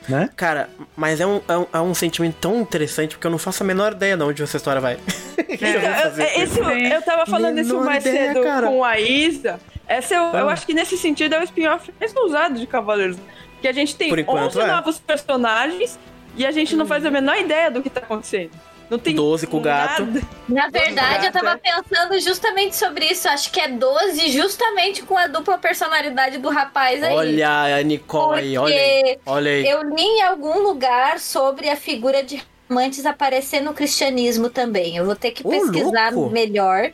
[0.09, 0.29] né?
[0.35, 3.61] Cara, mas é um, é, um, é um sentimento tão interessante porque eu não faço
[3.63, 4.97] a menor ideia de onde essa história vai.
[5.37, 8.67] Então, eu, é, isso, eu tava falando isso Menor mais ideia, cedo cara.
[8.67, 9.59] com a Isa.
[9.87, 10.53] Essa eu, eu Ah.
[10.53, 13.17] acho que nesse sentido é o spin-off mais usado de Cavaleiros.
[13.61, 14.67] Que a gente tem Por enquanto, 11 é.
[14.67, 15.97] novos personagens
[16.35, 18.51] e a gente não faz a menor ideia do que tá acontecendo.
[18.89, 20.05] Não tem 12 com o gato.
[20.47, 23.27] Na verdade, eu tava pensando justamente sobre isso.
[23.27, 27.13] Acho que é 12, justamente com a dupla personalidade do rapaz aí.
[27.15, 29.01] Olha a Nicole aí, olha aí.
[29.15, 29.67] Porque Olha aí.
[29.67, 34.95] eu li em algum lugar sobre a figura de amantes aparecer no cristianismo também.
[34.97, 36.29] Eu vou ter que pesquisar louco!
[36.31, 36.91] melhor.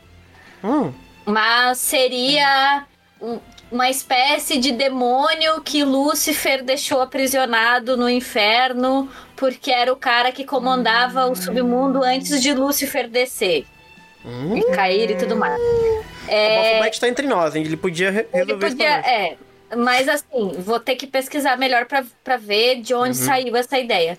[0.64, 0.92] Hum,
[1.26, 2.84] Mas seria
[3.20, 3.38] um-
[3.70, 10.44] uma espécie de demônio que Lúcifer deixou aprisionado no inferno, porque era o cara que
[10.44, 13.64] comandava o submundo antes de Lúcifer descer
[14.24, 14.56] hum.
[14.56, 15.60] e cair e tudo mais.
[15.60, 17.64] O É, Baphomet tá entre nós, hein?
[17.64, 19.36] Ele podia re- ele resolver isso podia, é,
[19.76, 24.18] mas assim, vou ter que pesquisar melhor pra ver de onde saiu essa ideia.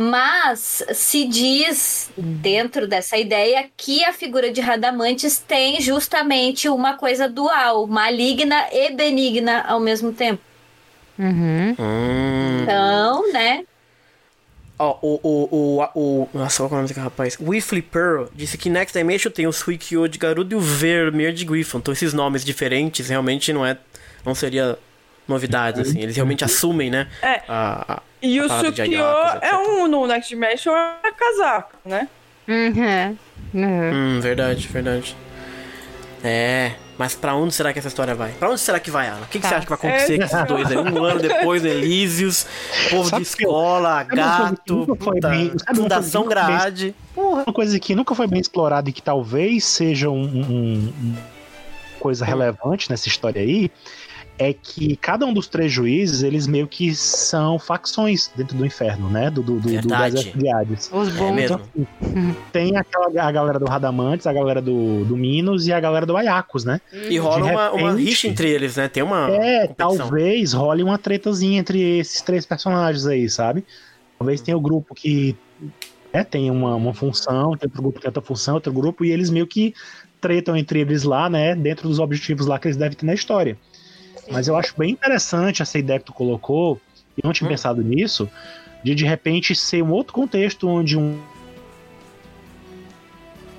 [0.00, 7.28] Mas se diz dentro dessa ideia que a figura de Radamantes tem justamente uma coisa
[7.28, 10.40] dual, maligna e benigna ao mesmo tempo.
[11.18, 11.76] Uhum.
[11.78, 12.58] Hum.
[12.62, 13.62] Então, né?
[14.78, 15.48] Ó, o, o,
[15.84, 16.28] o, o.
[16.32, 17.36] Nossa, qual é o nome desse rapaz?
[17.38, 21.44] Whiffly Pearl disse que Next Dimension tem o Suikyo de Garuda e o Vermeer de
[21.44, 21.76] Griffon.
[21.76, 23.76] Então esses nomes diferentes realmente não é.
[24.24, 24.78] Não seria
[25.28, 26.00] novidade, assim.
[26.00, 27.06] Eles realmente assumem, né?
[27.20, 27.42] É.
[27.46, 28.78] A, a- E o etc.
[29.40, 32.08] é um no Next Dimension é casaco, né?
[32.48, 33.16] Uhum.
[33.54, 34.16] Uhum.
[34.16, 35.16] Hum, verdade, verdade.
[36.22, 36.72] É.
[36.98, 38.30] Mas pra onde será que essa história vai?
[38.32, 39.22] Pra onde será que vai, Alan?
[39.22, 39.48] O que, que Tá.
[39.48, 40.76] você acha que vai acontecer com esses dois aí?
[40.76, 42.46] Um ano depois, Elísios,
[42.90, 46.94] povo Sabe de que eu- escola, que gato, puta, bem- fundação que bem- grade.
[47.16, 51.16] Uma coisa que nunca foi bem explorada e que talvez seja um, um- um-
[51.98, 53.70] coisa relevante nessa história aí
[54.42, 59.10] é que cada um dos três juízes, eles meio que são facções dentro do inferno,
[59.10, 59.28] né?
[59.30, 60.90] Do, do, do, do deserto de Hades.
[60.90, 61.34] Os É bons.
[61.34, 61.60] mesmo.
[61.76, 66.06] Então, tem aquela, a galera do Radamantes, a galera do, do Minos e a galera
[66.06, 66.80] do Ayakos, né?
[66.90, 68.88] E rola De uma, uma repente- rixa entre eles, né?
[68.88, 69.96] Tem uma É, competição.
[69.98, 73.62] talvez role uma tretazinha entre esses três personagens aí, sabe?
[74.18, 75.36] Talvez tenha o grupo que
[76.14, 79.10] né, tem uma, uma função, tem outro grupo que tem outra função, outro grupo, e
[79.10, 79.74] eles meio que
[80.18, 81.54] tretam entre eles lá, né?
[81.54, 83.56] Dentro dos objetivos lá que eles devem ter na história.
[84.30, 86.80] Mas eu acho bem interessante essa ideia que tu colocou,
[87.16, 87.50] e não tinha Hum.
[87.50, 88.30] pensado nisso,
[88.82, 91.20] de de repente ser um outro contexto onde um.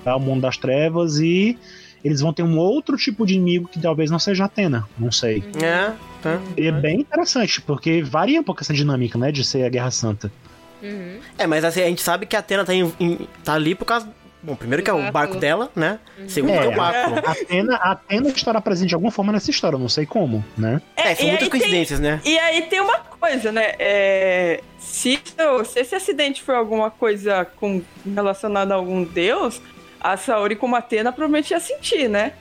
[0.04, 1.56] é o mundo das trevas e
[2.04, 5.44] eles vão ter um outro tipo de inimigo que talvez não seja Atena, não sei.
[5.62, 6.40] É, tá.
[6.56, 9.92] E é bem interessante, porque varia um pouco essa dinâmica, né, de ser a Guerra
[9.92, 10.32] Santa.
[10.82, 11.20] Uhum.
[11.38, 13.84] É, mas assim, a gente sabe que a Atena tá, em- em- tá ali por
[13.84, 14.08] causa.
[14.42, 16.00] Bom, primeiro que é o barco dela, né?
[16.26, 17.16] Segundo É, que é o báculo.
[17.24, 20.44] A Atena, a Atena estará presente de alguma forma nessa história, eu não sei como,
[20.58, 20.82] né?
[20.96, 22.20] É, são e muitas aí tem- coincidências, né?
[22.24, 23.72] E aí tem uma coisa, né?
[23.78, 25.20] É, se,
[25.66, 27.82] se esse acidente for alguma coisa com,
[28.14, 29.60] relacionada a algum deus,
[30.00, 32.32] a Saori como Atena provavelmente ia sentir, né?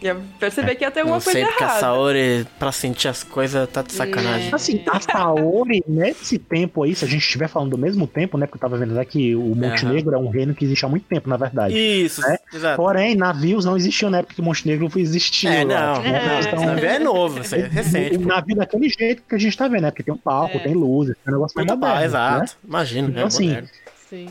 [0.00, 1.80] Ia perceber que ia ter alguma Não coisa sei, porque a errada.
[1.80, 4.48] Saori, pra sentir as coisas, tá de sacanagem.
[4.54, 8.46] Assim, a Saori, nesse tempo aí, se a gente estiver falando do mesmo tempo, né?
[8.46, 11.04] Porque eu tava vendo até que o Montenegro é um reino que existe há muito
[11.06, 11.76] tempo, na verdade.
[11.76, 12.38] Isso, É?
[12.54, 12.76] exato.
[12.76, 15.50] Porém, navios não existiam na época que o Montenegro existiu.
[15.50, 16.26] É, não, acho, né?
[16.26, 18.16] não, Então, navio é novo, isso é recente.
[18.18, 19.90] O navio daquele jeito que a gente tá vendo, né?
[19.90, 20.60] Porque tem um palco, É.
[20.60, 22.40] tem luzes, tem um negócio mais bom, moderno, exato.
[22.40, 22.46] né?
[22.68, 23.68] Imagino, Então, é assim, moderno.
[24.08, 24.28] Sim.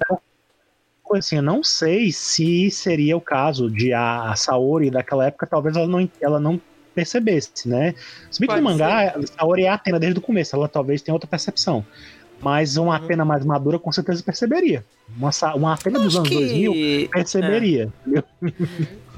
[1.07, 5.75] Coisa assim, eu não sei se seria o caso de a, Saori daquela época, talvez
[5.77, 6.59] ela não, ela não
[6.93, 7.95] percebesse, né?
[8.29, 11.01] Se bem que no mangá, a Saori é a Atena desde o começo, ela talvez
[11.01, 11.85] tenha outra percepção.
[12.41, 13.05] Mas uma Uhum.
[13.05, 14.85] Atena mais madura com certeza perceberia.
[15.17, 17.93] Uma, uma Atena dos Acho anos que- 2000 perceberia.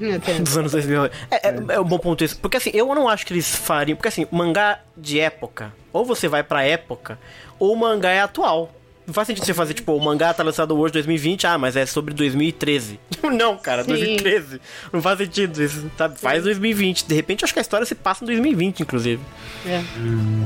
[0.00, 0.44] Entendo.
[0.44, 1.04] Dos anos 2000.
[1.04, 2.38] É, é, é um bom ponto isso.
[2.38, 3.96] Porque assim, eu não acho que eles fariam.
[3.96, 7.18] Porque assim, mangá de época, ou você vai pra época,
[7.58, 8.72] ou o mangá é atual.
[9.10, 11.84] Não faz sentido você fazer, tipo, o mangá tá lançado hoje, 2020, ah, mas é
[11.84, 13.00] sobre 2013.
[13.36, 13.88] Não, cara, Sim.
[13.88, 14.60] 2013.
[14.92, 16.16] Não faz sentido isso, sabe?
[16.16, 17.06] Faz 2020.
[17.06, 19.20] De repente, acho que a história se passa em 2020, inclusive.
[19.66, 19.82] É.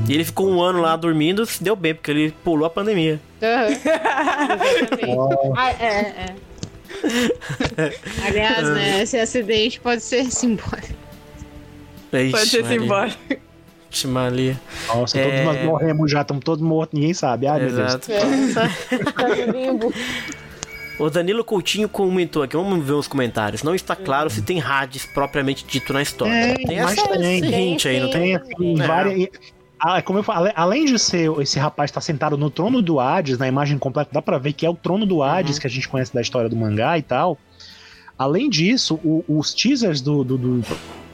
[0.09, 3.21] E ele ficou um ano lá dormindo, se deu bem, porque ele pulou a pandemia.
[3.39, 5.15] Exatamente.
[5.55, 6.35] Ah, é, é.
[8.25, 11.05] Aliás, né, esse acidente pode ser simbólico.
[12.11, 13.44] Ixi, Pode ser simbólico.
[13.95, 14.59] Ixi, Maria.
[14.89, 15.23] Nossa, É.
[15.23, 17.47] todos nós morremos já, estamos todos mortos, ninguém sabe.
[17.47, 17.93] Ai, meu Deus.
[17.95, 18.07] Exato.
[19.13, 19.93] Tá no limbo.
[20.99, 23.63] O Danilo Coutinho comentou aqui, vamos ver os comentários.
[23.63, 26.55] Não está claro se tem Hades propriamente dito na história.
[26.55, 27.39] Tem, tem mas essa, tem.
[27.39, 28.37] esse Tem, hint aí, não tem.
[28.37, 28.39] tem?
[28.39, 28.87] Tem assim, É.
[28.87, 29.29] várias.
[29.79, 33.37] ah, como eu falei, além de ser esse rapaz estar sentado no trono do Hades,
[33.37, 35.87] na imagem completa, dá pra ver que é o trono do Hades que a gente
[35.87, 37.37] conhece da história do mangá e tal.
[38.17, 40.63] Além disso, o- os teasers do, do, do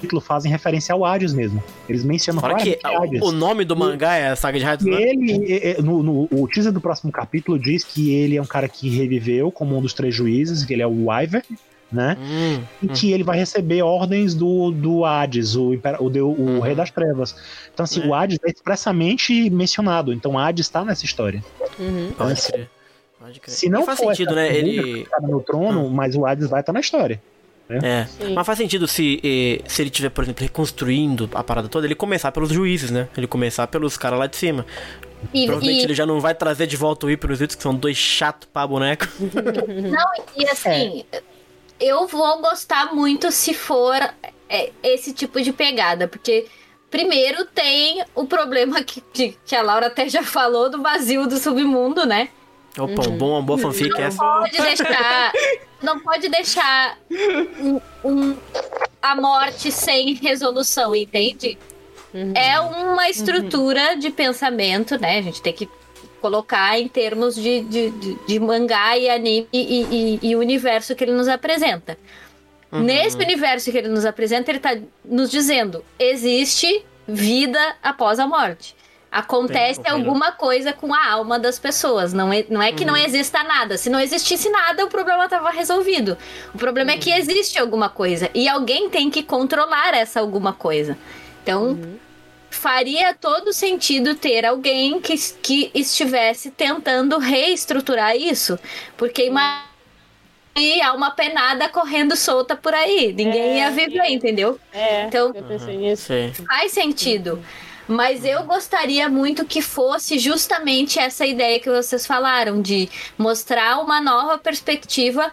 [0.02, 1.64] título fazem referência ao Hades mesmo.
[1.88, 3.28] Eles mencionam Fora que claramente Hades.
[3.30, 5.02] o nome do mangá é a saga de Hades, E né?
[5.02, 8.46] ele, é, é, no, no- o teaser do próximo capítulo diz que ele é um
[8.46, 11.44] cara que reviveu como um dos três juízes, que ele é o Wyver,
[11.92, 12.18] né?
[12.20, 16.60] Hum, E que ele vai receber ordens do, do Hades, o, o, o Uhum.
[16.62, 17.36] Rei das Trevas.
[17.74, 18.08] Então, assim, É.
[18.08, 20.14] o Hades é expressamente mencionado.
[20.14, 21.44] Então, Hades está nessa história.
[21.78, 22.12] Uhum.
[22.18, 22.70] pode crer.
[23.20, 23.54] Pode crer.
[23.54, 24.56] Se não E faz for sentido, né?
[24.56, 25.04] Ele.
[25.04, 27.22] que tá no trono, mas o Hades vai estar na história.
[27.84, 28.06] É.
[28.06, 28.34] Sim.
[28.34, 31.96] Mas faz sentido se, eh, se ele tiver, por exemplo, reconstruindo a parada toda, ele
[31.96, 33.08] começar pelos juízes, né?
[33.16, 34.66] Ele começar pelos caras lá de cima.
[35.34, 37.62] E, Provavelmente e- ele já não vai trazer de volta o Hyper os Itz, que
[37.64, 39.08] são dois chatos pra boneco.
[39.20, 41.04] Não, e assim,
[41.80, 43.98] eu vou gostar muito se for
[44.50, 46.48] é, esse tipo de pegada, porque
[46.90, 51.38] primeiro tem o problema que, que, que a Laura até já falou do vazio do
[51.38, 52.30] submundo, né?
[52.78, 54.18] Opa, um bom, uma boa fanfic Não essa.
[54.18, 55.34] pode deixar.
[55.82, 58.38] Não pode deixar um- um-
[59.02, 61.58] a morte sem resolução, entende?
[62.36, 65.18] É uma estrutura de pensamento, né?
[65.18, 65.68] A gente tem que
[66.22, 70.94] colocar em termos de, de, de, de mangá e anime e, e, e o universo
[70.96, 71.98] que ele nos apresenta.
[72.72, 78.76] Nesse universo que ele nos apresenta, ele tá nos dizendo: existe vida após a morte.
[79.12, 82.14] Acontece Tem, alguma coisa com a alma das pessoas.
[82.14, 83.78] Não é, não é que não exista nada.
[83.78, 86.18] Se não existisse nada, o problema estava resolvido.
[86.56, 88.30] O problema é que existe alguma coisa.
[88.34, 90.98] E alguém tem que controlar essa alguma coisa.
[91.44, 91.78] Então,
[92.50, 98.58] faria todo sentido ter alguém que, que estivesse tentando reestruturar isso.
[98.96, 99.72] Porque imagina
[100.56, 103.14] e há uma penada correndo solta por aí.
[103.14, 104.60] Ninguém É, ia viver, entendeu?
[104.72, 106.04] É, Então- eu pensei nisso.
[106.04, 106.34] Sei.
[106.48, 107.44] Faz sentido.
[107.88, 114.00] Mas eu gostaria muito que fosse justamente essa ideia que vocês falaram, de mostrar uma
[114.00, 115.32] nova perspectiva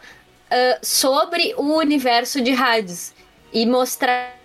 [0.50, 3.14] ah, sobre o universo de Hades.
[3.52, 4.36] E mostrar.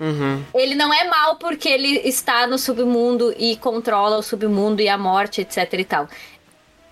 [0.00, 0.42] Uhum.
[0.52, 4.98] Ele não é mal porque ele está no submundo e controla o submundo e a
[4.98, 6.08] morte, etc e tal.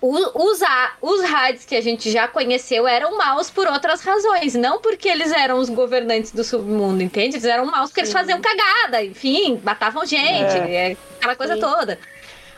[0.05, 0.59] Os,
[1.01, 5.31] os Hades que a gente já conheceu eram maus por outras razões, não porque eles
[5.31, 7.37] eram os governantes do submundo, entende?
[7.37, 11.61] Eles eram maus porque eles faziam cagada, enfim, matavam gente, é, aquela coisa Sim.
[11.61, 11.97] toda.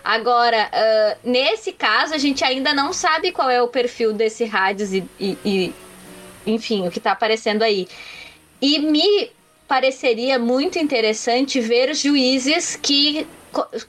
[0.04, 4.92] Agora, ah, nesse caso, a gente ainda não sabe qual é o perfil desse Hades
[4.92, 5.74] e, e- e,
[6.48, 7.88] enfim, o que tá aparecendo aí.
[8.60, 9.30] E me
[9.68, 13.28] pareceria muito interessante ver juízes que,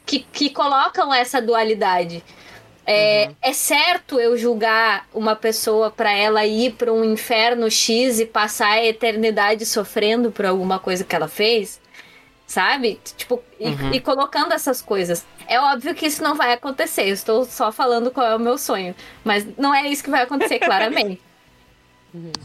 [0.05, 2.23] que, que colocam essa dualidade.
[2.87, 8.27] É, é certo eu julgar uma pessoa para ela ir para um inferno X e
[8.27, 11.81] passar a eternidade sofrendo por alguma coisa que ela fez?
[12.47, 13.01] Sabe?
[13.17, 13.93] Tipo, e, Uhum.
[13.95, 15.27] e colocando essas coisas.
[15.49, 17.09] É óbvio que isso não vai acontecer.
[17.09, 18.95] Eu estou só falando qual é o meu sonho.
[19.25, 21.26] Mas não é isso que vai acontecer, claramente.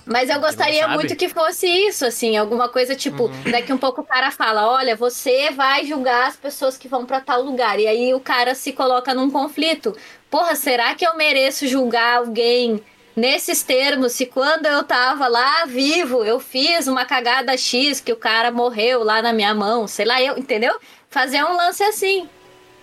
[0.06, 4.06] Mas eu gostaria muito que fosse isso, assim, alguma coisa tipo, daqui um pouco o
[4.06, 7.80] cara fala, olha, você vai julgar as pessoas que vão pra tal lugar.
[7.80, 9.96] E aí o cara se coloca num conflito.
[10.30, 12.82] Porra, será que eu mereço julgar alguém
[13.16, 18.16] nesses termos, se quando eu tava lá vivo, eu fiz uma cagada X que o
[18.16, 20.74] cara morreu lá na minha mão, sei lá, eu, entendeu?
[21.10, 22.28] Fazer um lance assim.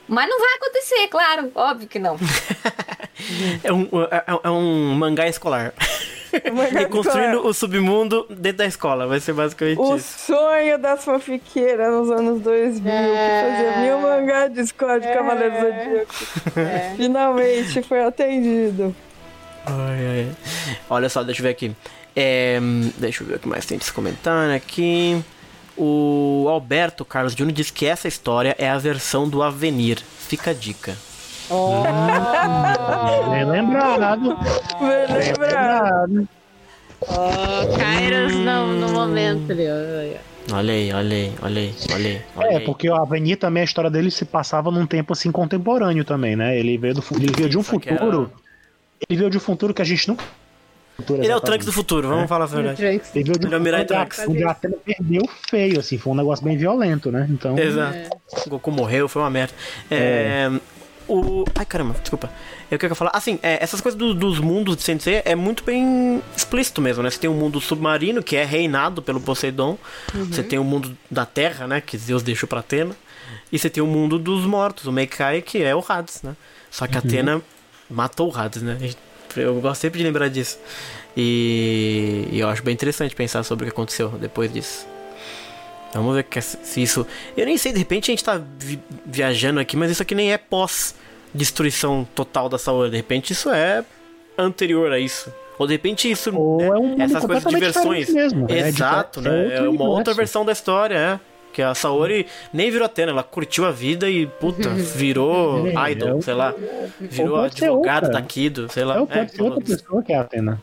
[0.07, 2.17] Mas não vai acontecer, claro, óbvio que não.
[3.65, 5.75] É um, é, é um mangá escolar.
[6.55, 7.47] mangá Reconstruindo escolar.
[7.51, 9.07] o submundo dentro da escola.
[9.07, 10.27] Vai ser basicamente O isso.
[10.27, 13.43] sonho das fanfiqueiras nos anos 2000, É.
[13.43, 16.57] que fazia mil mangá de escola de Cavaleiros Zodíacos.
[16.57, 16.93] É.
[16.97, 18.95] Finalmente foi atendido.
[19.67, 20.37] Ai, ai.
[20.89, 21.75] Olha só, deixa eu ver aqui.
[22.17, 22.59] É,
[22.97, 25.23] deixa eu ver o que mais tem de comentário aqui.
[25.77, 29.99] O Alberto Carlos Júnior diz que essa história é a versão do Avenir.
[30.27, 30.97] Fica a dica.
[33.31, 34.37] Bem lembrado.
[34.81, 36.29] Bem lembrado.
[37.01, 39.67] Oh, Kairos no, no momento ali.
[40.53, 42.23] Olha aí, olha aí, olha aí, olha aí.
[42.37, 42.65] Olha É, aí.
[42.65, 46.59] porque o Avenir também, a história dele se passava num tempo assim contemporâneo também, né?
[46.59, 48.33] Ele veio, do, ele veio de um Só que era- futuro.
[49.09, 50.25] Ele veio de um futuro que a gente nunca.
[50.97, 51.41] futuro, Ele é o.
[51.41, 52.83] Trunks do futuro, vamos falar a verdade.
[52.85, 54.21] Ele veio de Ele é o Mirai Trunks.
[54.27, 57.27] onde a Atena perdeu feio, assim, foi um negócio bem violento, né?
[57.31, 57.57] Então.
[57.59, 57.97] Exato.
[58.47, 59.53] O Goku morreu, foi uma merda.
[59.91, 60.51] É,
[61.09, 61.45] O...
[61.55, 62.31] Ai, caramba, desculpa.
[62.71, 63.11] Eu quero falar.
[63.15, 67.11] Assim, é, essas coisas do- dos mundos de Sensei é muito bem explícito mesmo, né?
[67.11, 69.79] Você tem o mundo submarino, que é reinado pelo Poseidon.
[70.15, 71.81] Você tem o mundo da Terra, né?
[71.81, 72.95] Que Zeus deixou pra Atena.
[73.51, 76.37] E você tem o mundo dos mortos, o Meikai, que é o Hades, né?
[76.71, 77.41] Só que a Atena
[77.89, 78.77] matou o Hades, né?
[79.37, 80.59] Eu gosto sempre de lembrar disso.
[81.17, 84.87] E, e eu acho bem interessante pensar sobre o que aconteceu depois disso.
[85.95, 87.07] Vamos ver que- se isso.
[87.37, 90.33] Eu nem sei, de repente a gente tá vi- viajando aqui, mas isso aqui nem
[90.33, 92.91] é pós-destruição total da Saori.
[92.91, 93.85] De repente isso é
[94.37, 95.33] anterior a isso.
[95.59, 96.35] Ou de repente isso.
[96.37, 98.09] Ou né, é um essas coisas de versões.
[98.13, 98.69] mesmo, né?
[98.69, 99.55] Exato, É né?
[99.57, 101.21] É uma outra versão da história, é.
[101.53, 106.19] Que a Saori nem virou Atena, ela curtiu a vida e, puta, virou É, idol,
[106.19, 106.55] é sei lá.
[107.01, 108.21] Virou advogado outra.
[108.21, 108.99] Taquido, sei lá.
[108.99, 110.61] É, É, pode ser outra pessoa que é a Atena.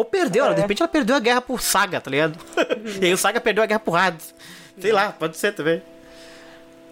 [0.00, 0.62] Ou perdeu, ela, de É.
[0.62, 2.38] repente ela perdeu a guerra por Saga, tá ligado?
[3.00, 4.34] e aí o Saga perdeu a guerra por Hades.
[4.78, 5.82] Sei lá, pode ser também.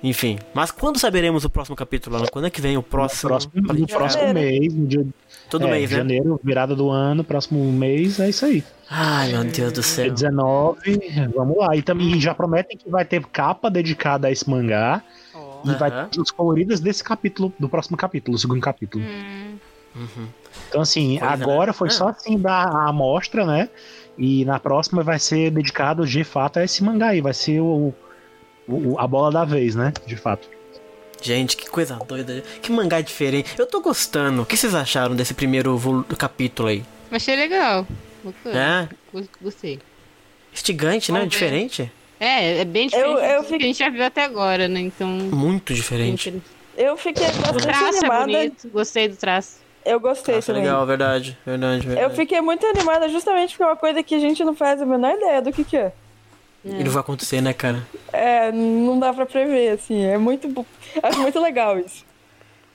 [0.02, 2.30] Enfim, mas quando saberemos o próximo capítulo?
[2.30, 3.30] Quando é que vem o próximo?
[3.30, 5.06] Próximo, pra no próximo mês, no dia
[5.50, 5.96] Todo é, mês, né?
[5.96, 8.62] janeiro, virada do ano, próximo mês, é isso aí.
[8.88, 10.12] Ai, meu Deus do Dia céu.
[10.12, 11.00] 19,
[11.34, 11.74] vamos lá.
[11.74, 15.02] E também já prometem que vai ter capa dedicada a esse mangá.
[15.64, 19.02] E vai ter os coloridas desse capítulo, do próximo capítulo, o segundo capítulo.
[19.96, 20.28] Uhum.
[20.68, 21.72] Então, assim, Coisa, agora né?
[21.72, 21.92] foi Ah.
[21.92, 23.68] só assim dar a amostra, né?
[24.16, 27.20] E na próxima vai ser dedicado de fato a esse mangá aí.
[27.20, 27.94] Vai ser o,
[28.68, 29.92] o- a bola da vez, né?
[30.06, 30.48] De fato.
[31.22, 32.42] Gente, que coisa doida.
[32.62, 33.54] Que mangá diferente.
[33.58, 34.42] Eu tô gostando.
[34.42, 36.84] O que vocês acharam desse primeiro capítulo aí?
[37.10, 37.86] Achei legal.
[38.22, 38.88] Bacana.
[39.14, 39.22] É?
[39.40, 39.76] Gostei.
[39.76, 39.82] Né?
[41.20, 41.26] Vamos ver.
[41.28, 41.92] Diferente?
[42.20, 44.80] É, é bem diferente Eu- eu do que a gente já viu até agora, né?
[44.80, 45.08] Então.
[45.08, 46.34] Muito diferente.
[46.76, 48.26] Eu fiquei O bastante traço é animada.
[48.26, 49.58] bonito, gostei do traço.
[49.90, 50.62] Eu gostei Nossa, também.
[50.62, 51.38] legal, verdade.
[51.46, 52.14] Verdade, Eu verdade.
[52.16, 55.14] fiquei muito animada justamente porque é uma coisa que a gente não faz a menor
[55.14, 55.92] ideia do que, que é.
[56.64, 57.82] E não vai acontecer, né, cara?
[58.12, 60.04] É, não dá pra prever, assim.
[60.04, 60.66] É muito.
[61.02, 62.04] Acho muito legal isso.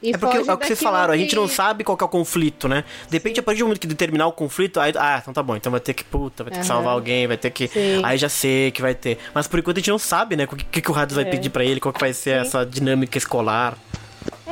[0.02, 2.03] E É porque é o que vocês falaram, a gente não que- sabe qual que
[2.03, 2.84] é o conflito, né?
[3.07, 5.56] De repente, a partir do momento que determinar o conflito, aí, ah, então tá bom,
[5.56, 6.68] então vai ter que, puta, vai ter que Aham.
[6.76, 7.68] salvar alguém, vai ter que.
[7.69, 8.02] Sim.
[8.03, 9.18] Aí já sei que vai ter.
[9.34, 10.44] Mas por enquanto a gente não sabe, né?
[10.44, 11.30] O que, que o Hades vai É.
[11.30, 13.77] pedir pra ele, qual que vai ser essa dinâmica escolar.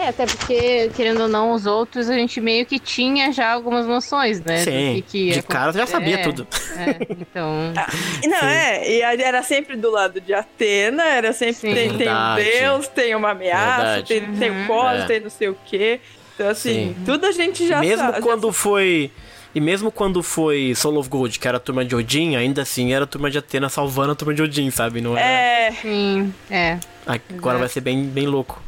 [0.02, 3.86] É, até porque, querendo ou não, os outros a gente meio que tinha já algumas
[3.86, 4.58] noções, né?
[4.60, 4.94] do Sim.
[4.96, 6.46] que que ia de cara já sabia acontecer.
[6.46, 6.48] tudo.
[6.80, 7.74] É, então.
[8.24, 11.74] E Não, é, e era sempre do lado de Atena, era sempre Sim.
[11.74, 12.36] tem, tem um.
[12.36, 14.08] Deus, tem uma ameaça, Verdade.
[14.08, 14.64] tem, tem Uhum.
[14.64, 15.06] um cosmos, É.
[15.06, 16.00] tem não sei o quê.
[16.36, 17.04] Então, assim, Sim.
[17.06, 18.22] tudo a gente já mesmo sabe.
[18.22, 19.12] quando foi.
[19.54, 22.94] E mesmo quando foi Soul of Gold, que era a turma de Odin, ainda assim
[22.94, 25.02] era a turma de Atena salvando a turma de Odin, sabe?
[25.02, 25.28] Não era...
[25.28, 26.78] É, Sim, é.
[27.06, 28.62] Agora vai ser bem, bem louco.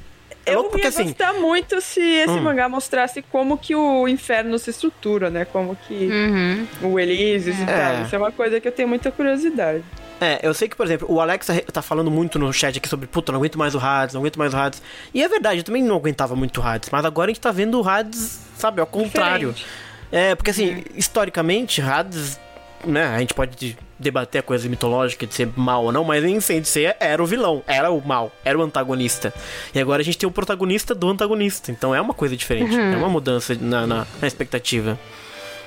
[0.46, 1.04] É eu louco porque ia assim.
[1.06, 2.42] gostar muito se esse Hum.
[2.42, 5.46] mangá mostrasse como que o inferno se estrutura, né?
[5.46, 6.68] Como que Uhum.
[6.92, 7.66] o Elísios e É.
[7.66, 8.04] tal.
[8.04, 9.84] Isso é uma coisa que eu tenho muita curiosidade.
[10.22, 13.08] É, eu sei que, por exemplo, o Alex tá falando muito no chat aqui sobre,
[13.08, 14.82] puta, não aguento mais o Hades, não aguento mais o Hades.
[15.14, 17.52] E é verdade, eu também não aguentava muito o Hades, mas agora a gente tá
[17.52, 19.52] vendo o Hades, sabe, ao contrário.
[19.54, 19.84] Diferente.
[20.12, 22.40] É, porque assim, historicamente, Hades,
[22.86, 26.40] né, a gente pode debater a coisa mitológica de ser mal ou não, mas em
[26.40, 29.34] Sensei era o vilão, era o mal, era o antagonista.
[29.74, 32.96] E agora a gente tem o protagonista do antagonista, então é uma coisa diferente, é
[32.96, 35.00] uma mudança na, na, na expectativa,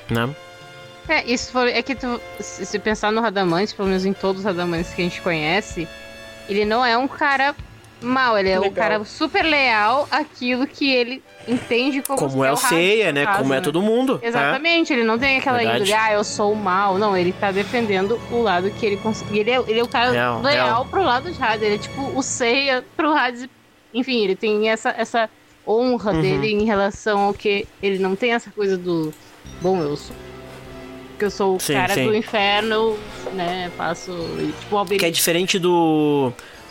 [0.08, 0.34] né?
[1.08, 1.70] É, isso foi.
[1.70, 5.04] É que tu, se pensar no Radamante, pelo menos em todos os Radamantes que a
[5.04, 5.86] gente conhece,
[6.48, 7.54] ele não é um cara
[8.00, 8.88] mau, ele é um Legal.
[8.90, 13.38] cara super leal àquilo que ele entende como, Como que é o Seiya, né, caso,
[13.38, 14.14] como é todo mundo.
[14.22, 14.28] né?
[14.28, 15.76] Exatamente, ele não tem aquela Verdade.
[15.84, 16.98] índole, ah, eu sou o mal.
[16.98, 19.38] Não, ele tá defendendo o lado que ele consegue.
[19.38, 20.84] Ele é, ele é o cara Real, leal real.
[20.86, 21.62] pro lado de Hades.
[21.62, 23.48] Ele é tipo o Seiya pro Hades.
[23.94, 25.30] Enfim, ele tem essa, essa
[25.66, 26.20] honra Uhum.
[26.20, 29.12] dele em relação ao que ele não tem essa coisa do.
[29.60, 30.14] Bom, eu sou
[31.10, 32.04] porque eu sou o Sim, cara sim.
[32.06, 32.94] do inferno,
[33.32, 33.70] né?
[33.74, 34.12] Faço.
[34.60, 36.30] Tipo, Que é diferente do.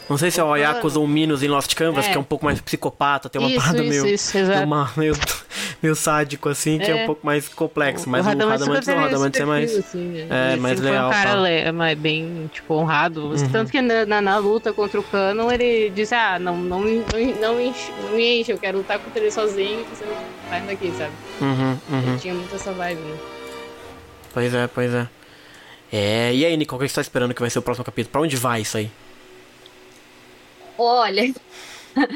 [0.09, 2.11] Não sei se é o Ayakos ou o Minos em Lost Canvas, É.
[2.11, 4.13] que é um pouco mais psicopata, tem uma Isso, parada isso, meio.
[4.15, 5.13] isso, uma- meio,
[5.81, 6.93] meio sádico, assim, que é.
[6.93, 7.05] um É.
[7.07, 8.07] pouco mais complexo.
[8.07, 9.75] Mas o Radamantes não, o Radamantes é mais.
[9.77, 10.53] assim, né?
[10.53, 13.29] é, mais leal, Foi um cara le- mais bem, tipo, honrado.
[13.29, 13.49] Uhum.
[13.51, 17.03] Tanto que na, na, na luta contra o Canon, ele disse, ah, não, não, me-
[17.41, 20.13] não, me- enche, não me enche, eu quero lutar contra ele sozinho, você não
[20.49, 21.11] sai daqui, sabe?
[21.41, 21.99] Uhum, uhum.
[22.09, 23.17] Ele tinha muito essa vibe, né?
[24.33, 25.07] Pois é, pois é.
[25.91, 28.11] É, e aí, Nicole, o que você tá esperando que vai ser o próximo capítulo?
[28.11, 28.91] Pra onde vai isso aí?
[30.77, 31.33] Olha.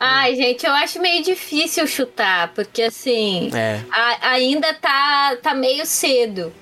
[0.00, 3.80] Ai, gente, eu acho meio difícil chutar, porque assim, É.
[3.90, 6.52] a- ainda tá, tá meio cedo.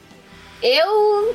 [0.63, 1.35] Eu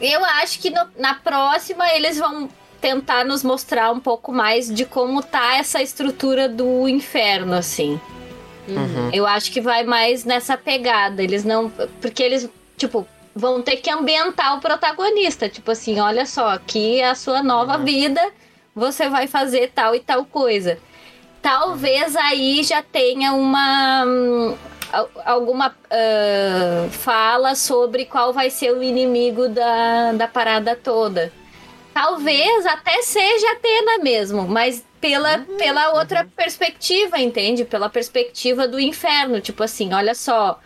[0.00, 2.48] eu acho que no- na próxima eles vão
[2.80, 7.98] tentar nos mostrar um pouco mais de como tá essa estrutura do inferno, assim.
[8.68, 9.10] Uhum.
[9.12, 11.22] Eu acho que vai mais nessa pegada.
[11.22, 11.68] Eles não.
[12.00, 15.48] Porque eles, tipo, vão ter que ambientar o protagonista.
[15.48, 18.20] Tipo assim, olha só, aqui é a sua nova vida,
[18.74, 20.78] você vai fazer tal e tal coisa.
[21.42, 24.04] Talvez aí já tenha uma.
[24.06, 24.56] hum,
[24.92, 31.32] al- Alguma ah, fala sobre qual vai ser o inimigo da, da parada toda.
[31.92, 37.64] Talvez até seja Atena mesmo, mas pela, pela outra perspectiva, entende?
[37.64, 39.40] Pela perspectiva do inferno.
[39.40, 40.58] Tipo assim, olha só.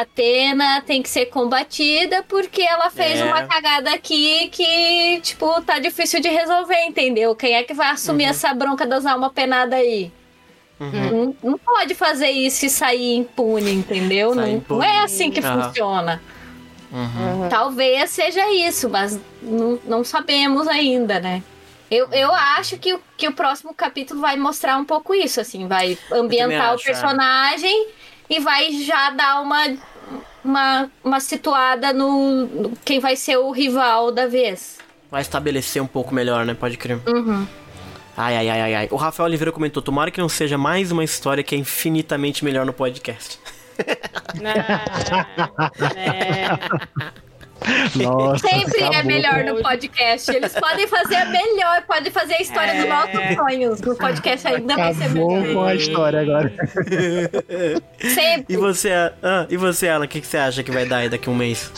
[0.00, 3.24] Atena tem que ser combatida porque ela fez É.
[3.24, 7.34] uma cagada aqui que, tipo, tá difícil de resolver, entendeu?
[7.34, 10.10] Quem é que vai assumir essa bronca das almas penadas aí?
[10.80, 14.34] Não, não pode fazer isso e sair impune, entendeu?
[14.34, 14.80] Sair Não, impune.
[14.80, 15.62] não é assim que Aham.
[15.68, 16.22] funciona.
[16.92, 17.48] Uhum.
[17.48, 21.42] Talvez seja isso, mas não, não sabemos ainda, né?
[21.90, 25.66] Eu, eu acho que, o- que o próximo capítulo vai mostrar um pouco isso, assim,
[25.68, 26.92] vai ambientar o acho, é.
[28.28, 29.76] E vai já dar uma,
[30.44, 34.78] uma, uma situada no, no quem vai ser o rival da vez.
[35.10, 36.54] Vai estabelecer um pouco melhor, né?
[36.54, 36.98] Pode crer.
[37.06, 37.46] Uhum.
[38.16, 38.88] Ai, ai, ai, ai, ai.
[38.90, 42.66] O Rafael Oliveira comentou: tomara que não seja mais uma história que é infinitamente melhor
[42.66, 43.38] no podcast.
[45.56, 46.48] Ah, é.
[47.96, 49.04] Nossa, Sempre é acabou.
[49.04, 50.30] melhor no podcast.
[50.30, 53.80] Eles podem fazer a melhor, podem fazer a história dos nossos sonhos.
[53.80, 55.54] No podcast ainda vai ser Acabou melhor.
[55.54, 56.52] com a história agora.
[58.00, 58.54] Sempre.
[58.54, 58.90] E você,
[59.22, 61.32] ah, e você, Alan, o que, que você acha que vai dar aí daqui a
[61.32, 61.72] um mês?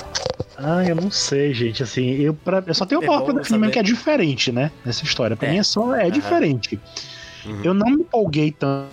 [0.59, 1.83] Ah, eu não sei, gente.
[1.83, 3.71] Assim, eu, pra, eu só tenho É uma saber.
[3.71, 4.71] que é diferente, né?
[4.85, 5.37] Nessa história.
[5.37, 5.53] Pra É.
[5.53, 6.81] mim é só é diferente.
[7.45, 7.61] Uhum.
[7.63, 8.89] Eu não me empolguei tanto.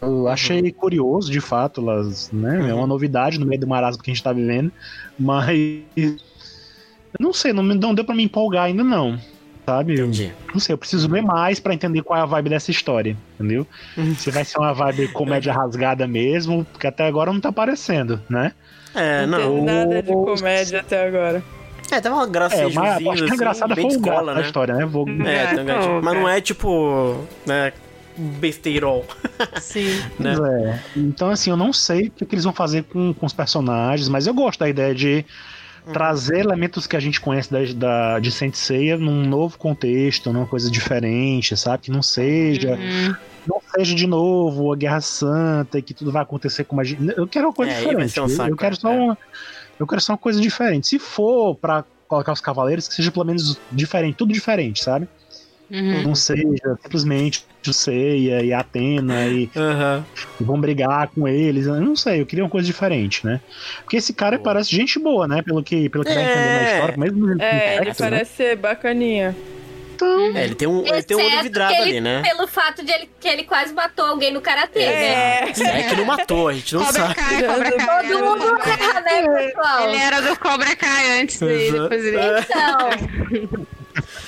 [0.00, 2.58] Eu achei curioso, de fato, elas, né?
[2.68, 2.78] É Uhum.
[2.80, 4.70] uma novidade no meio do marasmo que a gente tá vivendo.
[5.18, 5.48] Mas.
[5.96, 6.16] Eu
[7.20, 9.18] não sei, não, não deu pra me empolgar ainda, não.
[9.64, 9.94] Sabe?
[9.94, 10.32] Entendi.
[10.52, 13.66] Não sei, eu preciso ler mais pra entender qual é a vibe dessa história, entendeu?
[13.96, 14.14] Uhum.
[14.14, 18.52] Se vai ser uma vibe comédia rasgada mesmo, porque até agora não tá aparecendo, né?
[18.94, 19.64] É, Não não.
[19.64, 21.42] nada de comédia até agora.
[21.90, 24.12] É, tava uma graça É, mas a assim, parte engraçada bem foi de o gato
[24.14, 24.46] escola, da né?
[24.46, 24.84] história, né?
[24.86, 25.06] Vou...
[25.08, 26.00] É, tem um gatinho.
[26.02, 27.72] mas não é tipo, né,
[28.16, 29.04] besteirol,
[29.60, 29.88] Sim.
[30.18, 30.34] né?
[30.36, 30.82] Pois é.
[30.96, 34.08] Então, assim, eu não sei o que, que eles vão fazer com, com os personagens,
[34.08, 35.24] mas eu gosto da ideia de
[35.86, 35.92] Uhum.
[35.92, 40.44] trazer elementos que a gente conhece da, da, de Saint Seiya num novo contexto, numa
[40.44, 41.84] coisa diferente, sabe?
[41.84, 43.14] Que não seja, Uhum.
[43.46, 47.00] não seja de novo a Guerra Santa e que tudo vai acontecer como a gente.
[47.16, 48.18] Eu quero uma coisa É, diferente.
[48.18, 48.98] um eu- saco, eu quero só é.
[48.98, 49.18] uma.
[49.78, 50.88] Eu quero só uma coisa diferente.
[50.88, 55.06] Se for pra colocar os cavaleiros, que seja pelo menos diferente, tudo diferente, sabe?
[55.70, 56.02] Uhum.
[56.04, 59.50] Não seja simplesmente o Seiya e a Atena e
[60.40, 61.66] e vão brigar com eles.
[61.66, 63.40] Eu não sei, eu queria uma coisa diferente, né?
[63.82, 64.44] Porque esse cara Boa.
[64.44, 65.42] parece gente boa, né?
[65.42, 66.74] Pelo que, pelo que dá a entender na É.
[66.74, 67.94] história, mesmo ele É, ele né?
[67.98, 69.34] parece ser bacaninha.
[69.96, 72.22] Então, É, ele tem um, ele tem um olho vidrado ele- ali, né?
[72.22, 75.40] Pelo fato de ele, que ele quase matou alguém no karatê, né?
[75.40, 75.50] É.
[75.50, 77.14] É que não matou, a gente não Cobra sabe.
[77.16, 78.08] Kai, Cobra Kai.
[78.08, 79.88] Todo mundo né, pessoal?
[79.88, 81.82] Ele era do Cobra Kai antes dele, Exato.
[81.88, 82.16] depois ele...
[82.40, 83.66] Então,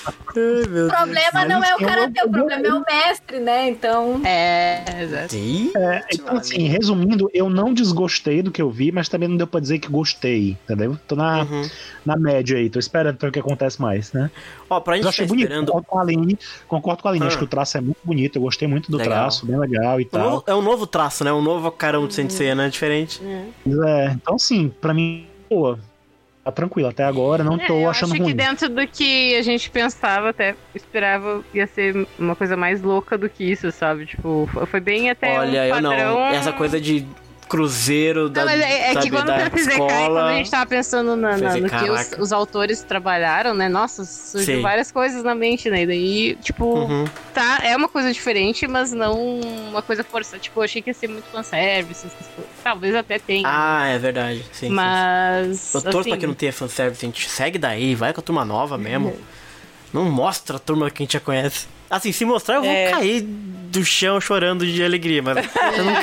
[0.07, 3.69] o problema não é o Mas karatê, o problema é o mestre, né?
[3.69, 4.21] Então.
[4.25, 5.35] É, exato.
[5.77, 9.47] É, então, assim, resumindo, eu não desgostei do que eu vi, mas também não deu
[9.47, 10.99] pra dizer que gostei, entendeu?
[11.07, 11.69] Tô na, Uhum.
[12.05, 14.31] na média aí, tô esperando pra ver o que acontece mais, né?
[14.71, 15.67] Ó, pra Mas gente eu tá achei bonito, esperando.
[15.73, 17.29] concordo com a Aline, concordo com a Aline, Ah.
[17.29, 19.19] acho que o traço é muito bonito, eu gostei muito do Legal.
[19.19, 20.31] traço, bem legal e Um tal.
[20.31, 21.33] novo- é um novo traço, né?
[21.33, 22.69] Um novo carão de Sensei, né?
[22.69, 23.21] Diferente.
[23.25, 25.79] É, então, assim, pra mim, pô,
[26.49, 28.31] tá tranquilo até agora, não É, tô eu achando acho ruim.
[28.33, 33.17] que dentro do que a gente pensava, até esperava, ia ser uma coisa mais louca
[33.19, 34.07] do que isso, sabe?
[34.07, 35.91] Tipo, foi- foi bem até Olha, um eu não.
[35.91, 36.19] padrão...
[36.29, 37.07] Essa coisa de
[37.49, 39.91] cruzeiro da, Não, mas é, é que quando da pesquisei escola.
[40.09, 43.69] quando a gente tava pensando na, na- no que os, os autores trabalharam, né?
[43.69, 44.63] Nossa, surgiu Sim.
[44.63, 45.83] várias coisas na mente, né?
[45.83, 47.05] E daí, tipo, Uhum.
[47.35, 50.39] tá, é uma coisa diferente, mas não uma coisa forçada.
[50.39, 52.51] Tipo, eu achei que ia ser muito fanservice, essas coisas.
[52.63, 53.43] Talvez até tenha.
[53.47, 54.45] Ah, é verdade.
[54.53, 55.59] Sim, mas.
[55.59, 55.79] sim.
[55.79, 58.23] Eu torço assim, pra que não tenha fanservice, a gente segue daí, vai com a
[58.23, 59.19] turma nova mesmo.
[59.93, 61.67] Não mostra a turma que a gente já conhece.
[61.89, 62.91] Assim, se mostrar, eu vou É.
[62.91, 65.37] cair do chão chorando de alegria, mas
[65.79, 65.95] eu não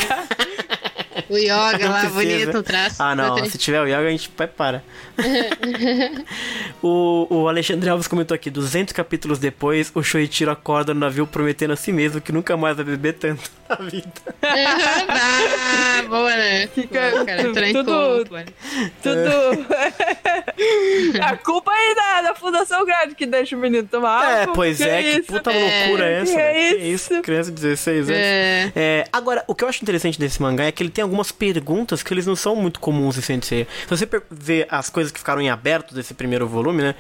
[1.30, 3.02] O yoga lá, bonito, o traço.
[3.02, 3.44] Ah, não.
[3.46, 4.84] Se tiver o Yoga, a gente vai para.
[6.82, 11.72] o, o Alexandre Alves comentou aqui: 200 capítulos depois, o Shoichiro acorda no navio prometendo
[11.72, 14.12] a si mesmo que nunca mais vai beber tanto na vida.
[14.44, 16.68] ah, boa, né?
[16.68, 18.46] Fica Boa, cara, tudo- mano.
[19.02, 19.66] Tudo.
[21.22, 24.54] a culpa aí da, da Fundação Grade que deixa o menino tomar é, álcool.
[24.56, 25.24] pois é, que isso?
[25.28, 26.32] puta É, loucura é essa?
[26.32, 26.44] que né?
[26.70, 27.22] é Que isso?
[27.22, 28.12] Criança de 16 anos.
[28.22, 28.72] É.
[28.76, 32.04] É, agora, o que eu acho interessante desse mangá é que ele tem algumas perguntas
[32.04, 33.68] que eles não são muito comuns em Sensei.
[33.84, 36.96] Se você vê as coisas que ficaram em aberto desse primeiro volume, né?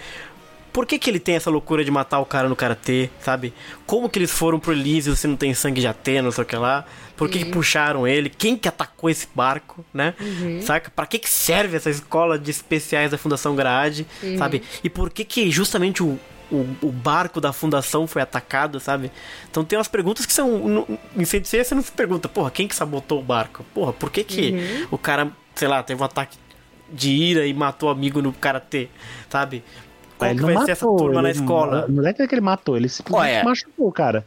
[0.72, 3.54] Por que, que ele tem essa loucura de matar o cara no karatê, sabe?
[3.86, 6.48] Como que eles foram pro Elísio se não tem sangue de Atena, não sei o
[6.48, 6.86] que lá?
[7.16, 8.30] Por que, que puxaram ele?
[8.30, 10.14] Quem que atacou esse barco, né?
[10.62, 10.92] Saca?
[10.94, 14.06] Pra que, que serve essa escola de especiais da Fundação Grade,
[14.38, 14.64] sabe?
[14.84, 16.20] E por que que justamente o,
[16.52, 19.12] o, o barco da fundação foi atacado, sabe?
[19.50, 20.58] Então tem umas perguntas que são.
[20.68, 23.66] no- Em Sensei você não se pergunta, porra, quem que sabotou o barco?
[23.74, 26.38] Porra, por que que o cara, sei lá, teve um ataque
[26.92, 28.90] de ira e matou o amigo no karatê,
[29.30, 29.64] sabe?
[30.18, 31.86] Como Ele que não vai ser essa matou, turma na ele- escola?
[31.90, 33.44] Não é que ele matou, ele simplesmente Ué.
[33.44, 34.26] machucou o cara.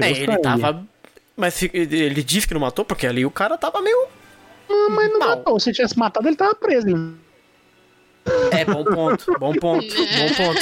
[0.00, 0.84] É, o ele tava.
[1.36, 4.06] Mas se- ele ele disse que não matou porque ali o cara tava meio.
[4.68, 5.28] Ah, mas não mal.
[5.30, 5.58] matou.
[5.60, 6.88] Se tivesse matado, ele tava preso.
[6.88, 7.14] Ele-
[8.50, 10.60] É, bom ponto, bom ponto, bom ponto.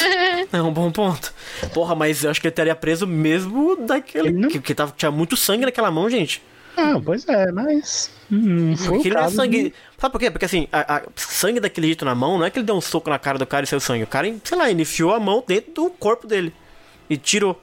[0.52, 1.32] É um bom ponto.
[1.72, 4.28] Porra, mas eu acho que ele estaria preso mesmo daquele.
[4.28, 6.43] Ele não- Que, que tava, tinha muito sangue naquela mão, gente.
[6.76, 8.10] Ah, pois é, mas.
[8.30, 9.74] hum, Não foi Porque o ele não é sangue.
[9.98, 10.30] Sabe por quê?
[10.30, 12.80] Porque assim, a, a- sangue daquele jeito na mão, não é que ele deu um
[12.80, 14.05] soco na cara do cara e saiu sangue.
[14.05, 16.52] O cara, sei lá, enfiou a mão dentro do corpo dele.
[17.10, 17.60] E tirou.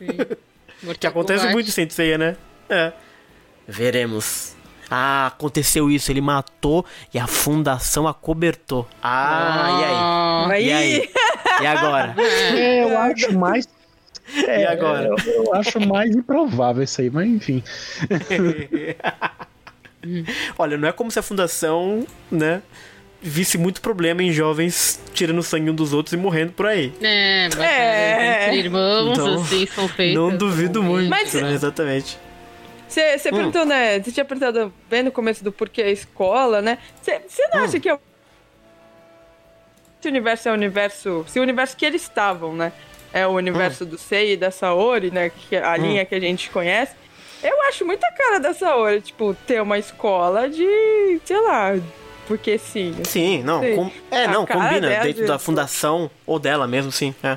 [0.98, 2.36] Que acontece muito em Seiya, né?
[2.68, 2.92] É.
[3.68, 4.54] Veremos.
[4.94, 6.10] Ah, aconteceu isso.
[6.12, 8.86] Ele matou e a fundação acobertou.
[9.02, 10.66] Ah, e aí?
[10.66, 11.10] E aí?
[11.62, 12.14] E agora?
[12.18, 13.66] É, eu acho mais.
[14.46, 15.08] É, E agora?
[15.08, 17.62] Eu, eu acho mais improvável isso aí, mas enfim.
[20.58, 22.60] Olha, não é como se a fundação, né,
[23.20, 26.92] visse muito problema em jovens tirando sangue um dos outros e morrendo por aí.
[27.00, 27.66] É, bacana.
[27.68, 28.46] É.
[28.48, 30.14] Entre irmãos, Então, assim, são feitos.
[30.20, 32.18] Não duvido muito, Mas- né, exatamente.
[32.92, 33.32] Você Hum.
[33.36, 33.98] perguntou, né?
[34.00, 36.78] Você tinha perguntado bem no começo do porquê a escola, né?
[37.00, 37.20] Você
[37.52, 37.64] não Hum.
[37.64, 38.00] acha que é o-
[40.04, 41.24] universo é o universo.
[41.28, 42.72] Se o universo que eles estavam, né?
[43.12, 45.30] É o universo do Sei e da Saori, né?
[45.30, 45.76] Que é a Hum.
[45.76, 46.94] linha que a gente conhece.
[47.42, 51.20] Eu acho muita cara da Saori, tipo, ter uma escola de.
[51.24, 51.74] sei lá.
[52.26, 52.94] Porque sim.
[53.04, 53.74] Sim, não, Sim.
[53.76, 55.44] com- é, A não, combina dentro da gente.
[55.44, 57.14] fundação ou dela mesmo, sim.
[57.22, 57.36] É.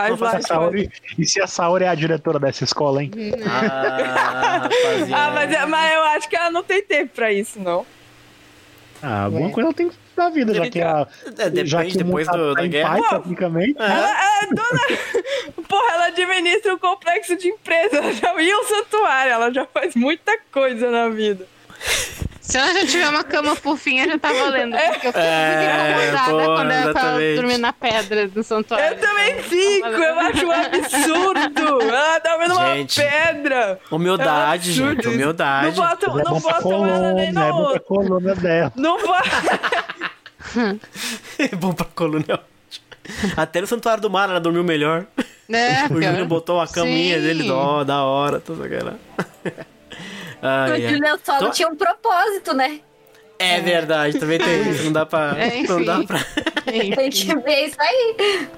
[0.00, 0.40] Faz lá.
[0.42, 3.10] Saori- e se a Saori é a diretora dessa escola, hein?
[3.48, 4.68] Ah.
[5.14, 7.86] Ah, mas, é- mas eu acho que ela não tem tempo pra isso, não.
[9.02, 11.06] Ah, alguma coisa ela tem que da vida, já que a.
[11.26, 12.88] É, já depende que o depois mundo do- tá da guerra.
[12.96, 13.76] paz, tecnicamente.
[13.78, 14.80] Ela é dona.
[15.68, 17.96] Porra, ela administra um complexo de empresa.
[17.98, 19.32] Ela já e um santuário.
[19.32, 21.46] Ela já faz muita coisa na vida.
[22.46, 24.76] Se ela já tiver uma cama fofinha, já tá valendo.
[24.76, 27.34] Porque eu fico É, muito incomodada pô, quando ela tá exatamente.
[27.36, 28.86] dormindo na pedra do santuário.
[28.86, 29.86] Eu também fico.
[29.88, 31.82] Eu acho um absurdo.
[31.90, 33.80] Ela tá vendo uma pedra.
[33.90, 35.66] Humildade, É um gente, humildade.
[35.66, 37.80] Não botam, É não pra botam ela nem coluna, é bom pra no.
[37.80, 38.72] coluna dela.
[38.76, 39.22] Não vai.
[41.38, 42.24] É bom pra coluna.
[42.28, 42.38] é.
[43.36, 45.04] Até no Santuário do Mar ela dormiu melhor.
[45.50, 46.00] É, O.
[46.00, 47.22] Júnior botou a caminha Sim.
[47.22, 48.62] dele, ó, da hora, tudo
[50.42, 50.88] O Ai, ai.
[50.88, 52.80] Julian Solo Então- tinha um propósito, né?
[53.38, 54.84] É verdade, também tem isso.
[54.84, 55.34] Não dá pra.
[55.38, 56.06] É, não dá enfim.
[56.06, 56.20] pra.
[56.64, 58.48] Tem que ver isso aí.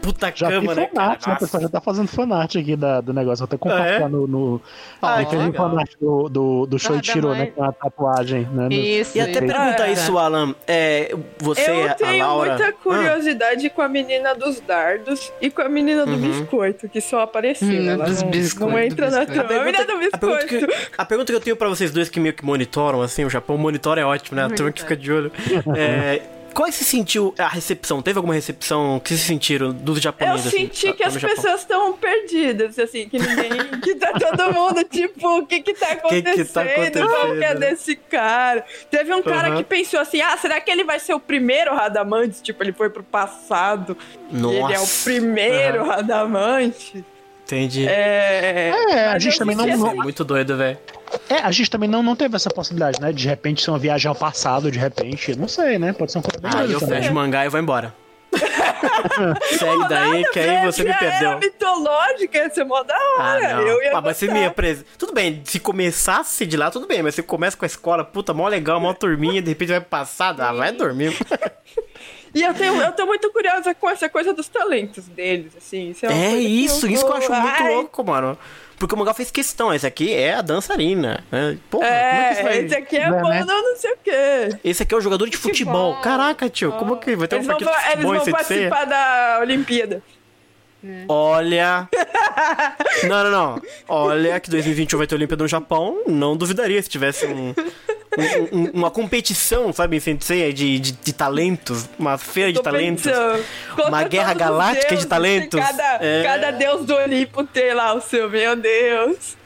[0.00, 0.88] Puta Já cama, né?
[0.92, 1.34] fanart, né?
[1.34, 3.46] O pessoal já tá fazendo fanart aqui da, do negócio.
[3.46, 3.76] Vou até Ah, é?
[3.98, 4.26] compartilhar no.
[4.26, 4.60] no...
[5.00, 5.70] Ah, Tem aquele legal.
[5.70, 7.46] fanart do, do, do Ah, da né?
[7.46, 8.68] Com a tatuagem, né?
[8.70, 9.16] Isso.
[9.16, 9.40] E até isso.
[9.40, 10.54] pergunta Ah, isso, Alan.
[10.66, 12.48] É, você, Eu a tenho Laura.
[12.50, 16.18] muita Ah, curiosidade com a menina dos dardos e com a menina do Uhum.
[16.20, 17.68] biscoito, que só apareceu.
[17.68, 19.46] Hum, ela dos não, biscoito, não entra do na biscoito.
[19.48, 19.62] trama.
[19.62, 20.66] A menina do a, pergunta biscoito.
[20.66, 23.30] que, a pergunta que eu tenho pra vocês dois que meio que monitoram, assim, o
[23.30, 24.44] Japão monitora é ótimo, né?
[24.44, 25.32] A turma que fica de olho.
[25.76, 26.20] É,
[26.52, 28.00] qual é que se sentiu a recepção?
[28.02, 30.46] Teve alguma recepção que se sentiram dos Eu japoneses?
[30.46, 33.50] assim, senti tá- que as pessoas estão perdidas, assim, que ninguém.
[33.82, 36.36] que tá todo mundo, tipo, o que que tá Que acontecendo?
[36.36, 37.58] que tá Qual que é acontecendo?
[37.60, 38.64] desse cara?
[38.90, 39.56] Teve um cara Aham.
[39.58, 42.40] que pensou assim: ah, será que ele vai ser o primeiro Radamantes?
[42.40, 43.96] Tipo, ele foi pro passado.
[44.30, 45.04] E ele é o Nossa.
[45.04, 47.04] primeiro Radamante.
[47.44, 47.86] Entendi.
[47.86, 50.78] É, É, a gente eu também não- essa- É muito doido, velho.
[51.28, 53.12] É, a gente também não, não teve essa possibilidade, né?
[53.12, 55.34] De repente ser uma viagem ao passado, de repente.
[55.38, 55.92] Não sei, né?
[55.92, 56.98] Pode ser uma coisa bem Aí doida eu também.
[57.00, 57.94] fecho o mangá e vou embora.
[59.58, 61.30] Segue daí, que aí você me Já perdeu.
[61.30, 63.54] Era mitológica, ia ser mó da Ah, hora.
[63.56, 63.62] não.
[63.68, 64.84] eu ia Ah, mas você me apres...
[64.98, 67.02] Tudo bem, se começasse de lá, tudo bem.
[67.02, 70.38] Mas se começa com a escola, puta, mó legal, mó turminha, de repente vai passar,
[70.40, 71.16] ah, vai dormir.
[72.34, 75.90] E eu, tenho, eu tô muito curiosa com essa coisa dos talentos deles, assim.
[75.90, 78.38] Isso é, É isso, isso que eu acho vou- muito Ai, louco, mano.
[78.82, 81.22] Porque o mangá fez questão, esse aqui é a dançarina.
[81.30, 81.56] né?
[81.70, 82.58] Porra, como é É, vai...
[82.64, 83.44] esse aqui é É, bom, né?
[83.46, 84.58] não, não sei o quê.
[84.64, 85.94] Esse aqui é o jogador de futebol.
[85.94, 86.02] Futebol.
[86.02, 88.84] Caraca, tio, como que vai ter Eles um vão, de eles futebol em vão participar
[88.86, 90.02] da Olimpíada.
[91.08, 91.88] Olha.
[93.04, 93.62] Não, não, não.
[93.88, 96.02] Olha que 2021 vai ter Olimpíada no Japão.
[96.06, 101.88] Não duvidaria se tivesse um, um- um- uma competição, sabe, Sensei de, de, de talentos.
[101.98, 103.10] Uma feira de talentos.
[103.74, 105.58] contra Uma guerra galáctica de deuses, talentos.
[105.60, 106.22] Cada, É.
[106.22, 109.36] cada deus do Olimpo ter lá o seu, meu Deus.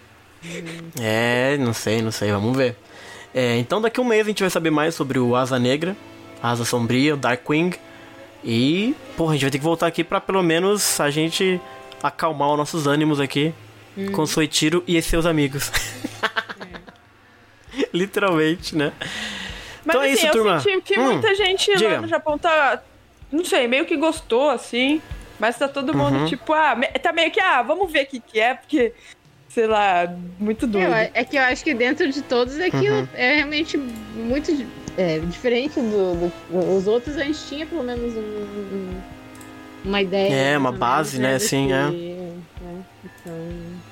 [1.01, 2.77] É, não sei, não sei, vamos ver.
[3.35, 5.97] É, então daqui a um mês a gente vai saber mais sobre o Asa Negra,
[6.43, 7.73] Asa Sombria, o Darkwing.
[8.49, 11.61] E, porra, a gente vai ter que voltar aqui pra pelo menos a gente
[12.01, 13.53] acalmar os nossos ânimos aqui
[14.13, 15.73] com o Soichiro e seus amigos.
[17.93, 18.93] Literalmente, né?
[19.85, 20.61] Mas Então é assim, isso, eu turma.
[20.61, 21.95] senti que Hum, muita gente diga.
[21.95, 22.83] lá no Japão tá,
[23.31, 25.01] não sei, meio que gostou, assim.
[25.39, 26.27] Mas tá todo mundo, Uhum.
[26.27, 28.95] tipo, ah, tá meio que, ah, vamos ver o que que é, porque,
[29.51, 30.87] sei lá, muito doido.
[30.89, 33.09] Eu- é que eu acho que dentro de todos aquilo Uhum.
[33.13, 34.51] é realmente muito
[34.97, 39.01] é, diferente do, do- Os outros a gente tinha pelo menos um- um-
[39.85, 40.33] uma ideia.
[40.33, 41.77] É, mais uma base, né, do assim, que- é.
[42.65, 43.35] né, Então,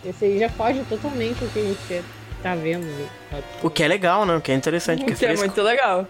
[0.04, 2.04] esse aí já foge totalmente do que a gente
[2.42, 2.86] tá vendo.
[3.62, 4.36] O que é legal, né?
[4.36, 6.06] O que é interessante, que é que é muito legal.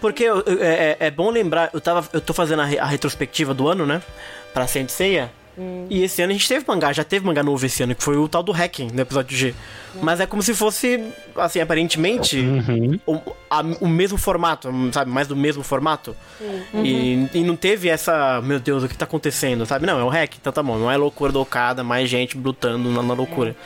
[0.00, 3.54] Porque é, é- é bom lembrar, eu, tava, eu tô fazendo a, re- a retrospectiva
[3.54, 4.02] do ano, né?
[4.52, 4.66] Pra
[5.56, 5.86] Senseiya.
[5.90, 8.16] E esse ano a gente teve mangá, já teve mangá novo esse ano, que foi
[8.16, 9.54] o tal do Hacking, no episódio G.
[10.00, 11.04] Mas é como se fosse,
[11.36, 12.98] assim, aparentemente, Uhum.
[13.06, 13.20] o,
[13.50, 15.10] a- o mesmo formato, sabe?
[15.10, 16.14] Mais do mesmo formato.
[16.74, 19.86] E, e não teve essa, meu Deus, o que tá acontecendo, sabe?
[19.86, 20.78] Não, é o hack, então tá bom.
[20.78, 23.56] Não é loucura do Okada, mais gente lutando na, na loucura.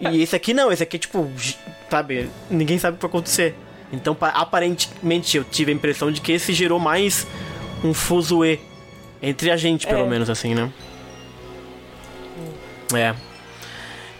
[0.00, 1.30] e esse aqui não, esse aqui é tipo,
[1.90, 2.28] sabe?
[2.50, 3.54] Ninguém sabe o que vai acontecer.
[3.92, 7.26] Então, pa- aparentemente, eu tive a impressão de que esse gerou mais
[7.84, 8.58] um fuzuê
[9.22, 10.08] entre a gente, pelo É.
[10.08, 10.70] menos, assim, né?
[12.94, 13.14] É.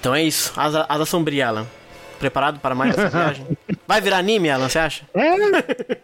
[0.01, 0.53] Então é isso.
[0.57, 1.67] Asa, asa sombria, Alan.
[2.19, 3.47] Preparado para mais essa viagem?
[3.87, 5.05] Vai virar anime, Alan, você acha?
[5.15, 5.99] É.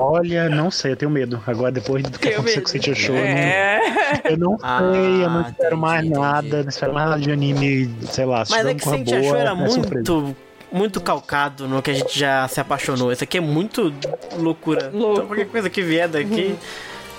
[0.00, 1.42] Olha, não sei, eu tenho medo.
[1.44, 2.62] Agora, depois do que aconteceu medo.
[2.62, 4.20] com o City Show, eu não- É.
[4.26, 6.20] eu não Ah, sei, eu não espero entendi, mais entendi.
[6.20, 8.44] nada, não espero mais nada de anime, sei lá.
[8.44, 10.12] se Mas é que gente boa, achou era é surpresa.
[10.12, 10.36] muito,
[10.70, 13.10] muito calcado no que a gente já se apaixonou.
[13.10, 13.92] Esse aqui é muito
[14.38, 14.88] loucura.
[14.94, 15.14] Louco.
[15.14, 16.56] Então qualquer coisa que vier daqui.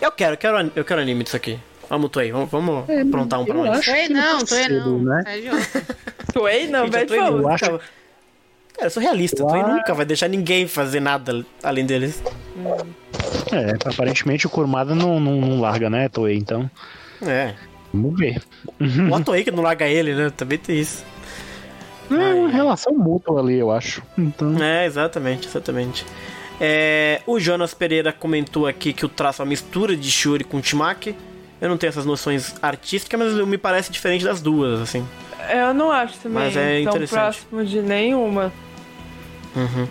[0.02, 1.60] Eu quero, eu quero, eu quero anime disso aqui.
[1.90, 3.80] Vamos, Toei, vamos, vamos aprontar um pra eu nós.
[3.80, 5.00] acho que não, aí cedo, não.
[5.00, 5.24] né?
[5.52, 5.96] Outra.
[6.34, 9.44] Toei não, velho, Toei nunca- acho- Cara, eu sou realista.
[9.44, 12.22] A Toei Eu nunca vai deixar ninguém fazer nada além deles.
[13.52, 16.70] É, aparentemente o Kurumada não, não, não larga, né, Toei, então.
[17.26, 17.56] É.
[17.92, 18.42] Vamos ver.
[19.10, 20.32] O a Toei que não larga ele, né?
[20.38, 21.04] Também tem isso.
[22.12, 24.02] É uma relação mútua ali, eu acho.
[24.18, 24.62] Então.
[24.64, 26.06] É, exatamente, exatamente.
[26.62, 30.62] É, o Jonas Pereira comentou aqui que o traço é uma mistura de Shuri com
[30.62, 31.16] Timaki.
[31.62, 35.06] Eu não tenho essas noções artísticas, mas me parece diferente das duas, assim.
[35.52, 38.52] Eu não acho também Mas é tão próximo de nenhuma.
[39.56, 39.88] Uhum.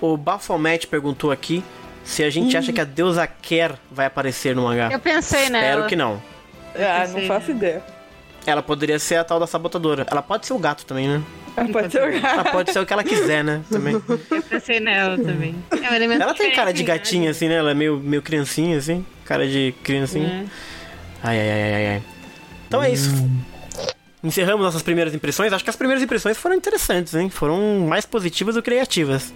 [0.00, 1.64] O Baphomet perguntou aqui
[2.04, 4.90] se a gente acha que a deusa Ker vai aparecer no mangá.
[4.92, 5.66] Eu pensei nela.
[5.66, 6.22] Espero que não.
[6.74, 7.82] Ah, não faço ideia.
[8.46, 10.06] Ela poderia ser a tal da sabotadora.
[10.08, 11.22] Ela pode ser o gato também, né?
[11.56, 13.62] Ah, Pode ser o Ela pode ser o que ela quiser, né?
[13.70, 13.94] Também.
[14.30, 15.54] Eu pensei nela também.
[15.70, 17.54] É um Ela tem cara de diferente, gatinha, assim, né?
[17.54, 19.04] Ela é meio, meio criancinha, assim.
[19.24, 20.28] Cara de criancinha.
[20.28, 20.46] né?
[21.26, 22.02] Ai, ai, ai, ai, ai.
[22.68, 23.10] Então é isso.
[24.22, 25.52] Encerramos nossas primeiras impressões.
[25.52, 27.28] Acho que as primeiras impressões foram interessantes, hein?
[27.28, 29.34] Foram mais positivas do que criativas.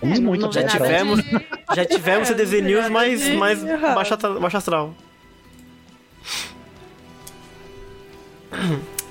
[0.00, 4.94] É, muito Já tivemos, de- já tivemos CDZ News mais, de mais baixa, baixa astral.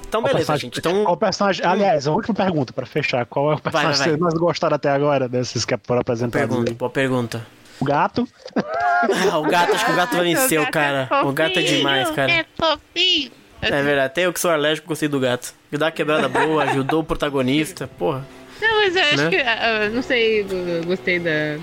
[0.07, 0.79] Então, Qual beleza, gente.
[0.79, 1.65] Então, Qual personagem.
[1.65, 3.25] Aliás, a última pergunta pra fechar.
[3.25, 6.47] Qual é o personagem vai, que vocês mais gostaram até agora desses que foram apresentados?
[6.47, 6.75] pergunta, aí?
[6.75, 7.47] boa pergunta.
[7.79, 8.27] O gato.
[8.55, 11.07] Ah, o gato, acho que o gato vai vencer o gato cara.
[11.11, 12.31] é O gato é demais, cara.
[12.31, 13.31] É fofinho.
[13.61, 15.53] É verdade, até eu que sou alérgico gostei do gato.
[15.71, 18.25] Me dá uma quebrada boa, ajudou o protagonista, porra.
[18.61, 19.29] Não, mas eu acho Né?
[19.29, 19.35] que.
[19.37, 20.45] ah, não sei,
[20.85, 21.59] gostei da.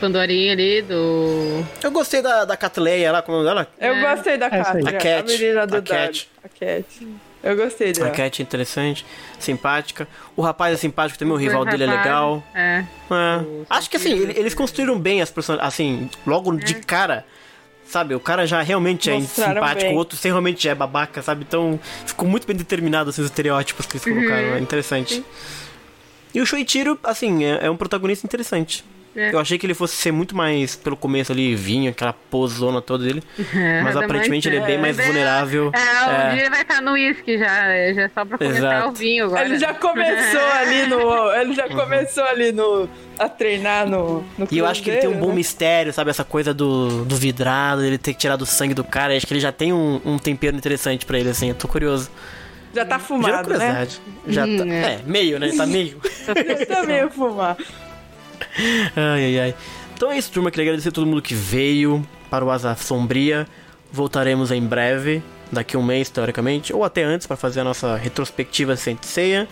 [0.00, 1.64] Pandorinha ali, do.
[1.82, 3.68] Eu gostei da, da Catleia lá, como é o nome dela?
[3.78, 4.14] Eu É.
[4.14, 4.50] gostei da aí.
[4.50, 5.88] Cat, A Cat, menina do a Dado.
[5.88, 6.28] Cat.
[6.44, 7.08] A Cat.
[7.42, 8.10] Eu gostei A dela.
[8.10, 9.04] Cat é interessante,
[9.38, 10.06] simpática.
[10.36, 12.04] O rapaz é simpático também, o rival dele é rapaz.
[12.06, 12.44] legal.
[12.54, 12.84] É.
[13.10, 13.38] É.
[13.42, 15.66] O Acho que assim, ele- eles construíram bem as personagens.
[15.66, 17.24] Assim, logo de cara,
[17.84, 19.94] Sabe, o cara já realmente é Mostraram simpático, bem.
[19.94, 21.44] o outro realmente é babaca, sabe?
[21.46, 24.54] Então ficou muito bem determinado assim, os estereótipos que eles colocaram.
[24.54, 25.22] É interessante.
[26.34, 28.82] E o Shoichiro, assim, é, é um protagonista interessante.
[29.14, 29.32] É.
[29.34, 33.04] Eu achei que ele fosse ser muito mais pelo começo ali, vinho, aquela posona toda
[33.04, 33.22] dele.
[33.82, 35.70] Mas Nada aparentemente ele é bem mais É, vulnerável.
[35.74, 36.30] É, um É.
[36.30, 38.88] dia ele vai estar no uísque já, é, já só pra começar Exato.
[38.88, 39.44] o vinho agora.
[39.44, 41.32] Ele já começou ali no.
[41.32, 42.88] Ele já começou ali no.
[43.18, 44.24] a treinar no.
[44.38, 45.34] no E eu acho que ele tem um bom né?
[45.34, 46.10] mistério, sabe?
[46.10, 49.12] Essa coisa do, do vidrado, ele ter que tirar do sangue do cara.
[49.12, 51.50] Eu acho que ele já tem um, um tempero interessante pra ele, assim.
[51.50, 52.10] Eu tô curioso.
[52.74, 53.86] Já tá fumado, né?
[54.26, 54.94] Já Hum, tá, é.
[54.94, 55.50] é, meio, né?
[55.54, 56.00] Tá meio.
[56.26, 57.62] Já tá meio fumado.
[58.96, 59.54] Ai, ai, ai.
[59.94, 60.50] Então é isso, turma.
[60.50, 63.46] Queria agradecer a todo mundo que veio para o Asa Sombria.
[63.92, 67.96] Voltaremos em breve, daqui a um mês, teoricamente, ou até antes, para fazer a nossa
[67.96, 69.46] retrospectiva Saint Seiya.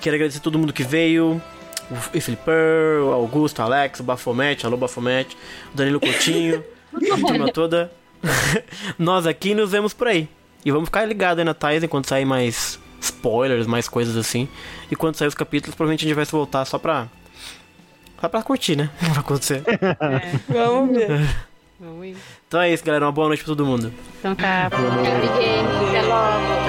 [0.00, 1.40] Quero agradecer a todo mundo que veio.
[1.90, 5.38] O Flipper, o Augusto, o Alex, o Bafomete, alô Bafomete,
[5.72, 7.90] o Danilo Coutinho, a turma toda.
[8.98, 10.28] Nós aqui nos vemos por aí.
[10.64, 14.48] E vamos ficar ligados aí na Thais enquanto sair mais spoilers, mais coisas assim.
[14.90, 17.08] E quando sair os capítulos, provavelmente a gente vai se voltar só pra.
[18.20, 18.90] Só pra curtir, né?
[19.00, 19.62] Vai acontecer.
[20.48, 21.28] Vamos ver.
[21.80, 22.16] Vamos ir.
[22.46, 23.04] Então é isso, galera.
[23.06, 23.92] Uma boa noite pra todo mundo.
[24.18, 24.66] Então tá.
[24.66, 26.67] Até logo.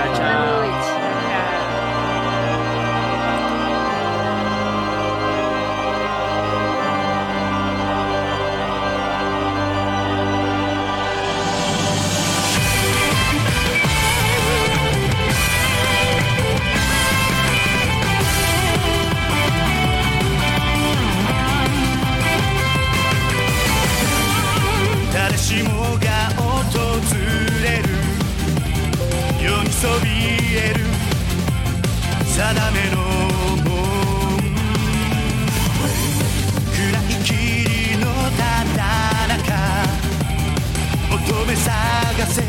[42.20, 42.42] かせ。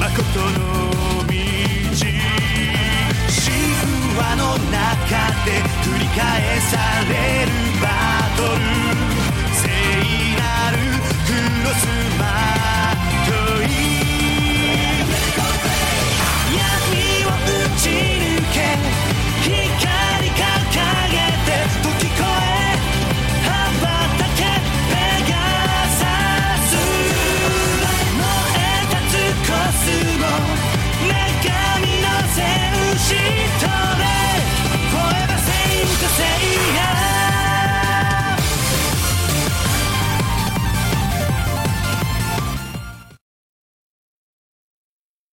[0.00, 0.50] 誠の
[1.22, 1.32] 道。
[3.28, 3.46] 神
[4.16, 5.14] 話の中
[5.44, 6.74] で繰り返さ
[7.08, 7.12] れ
[7.46, 7.48] る
[7.80, 7.86] バ
[8.36, 8.42] ト
[8.72, 8.77] ル。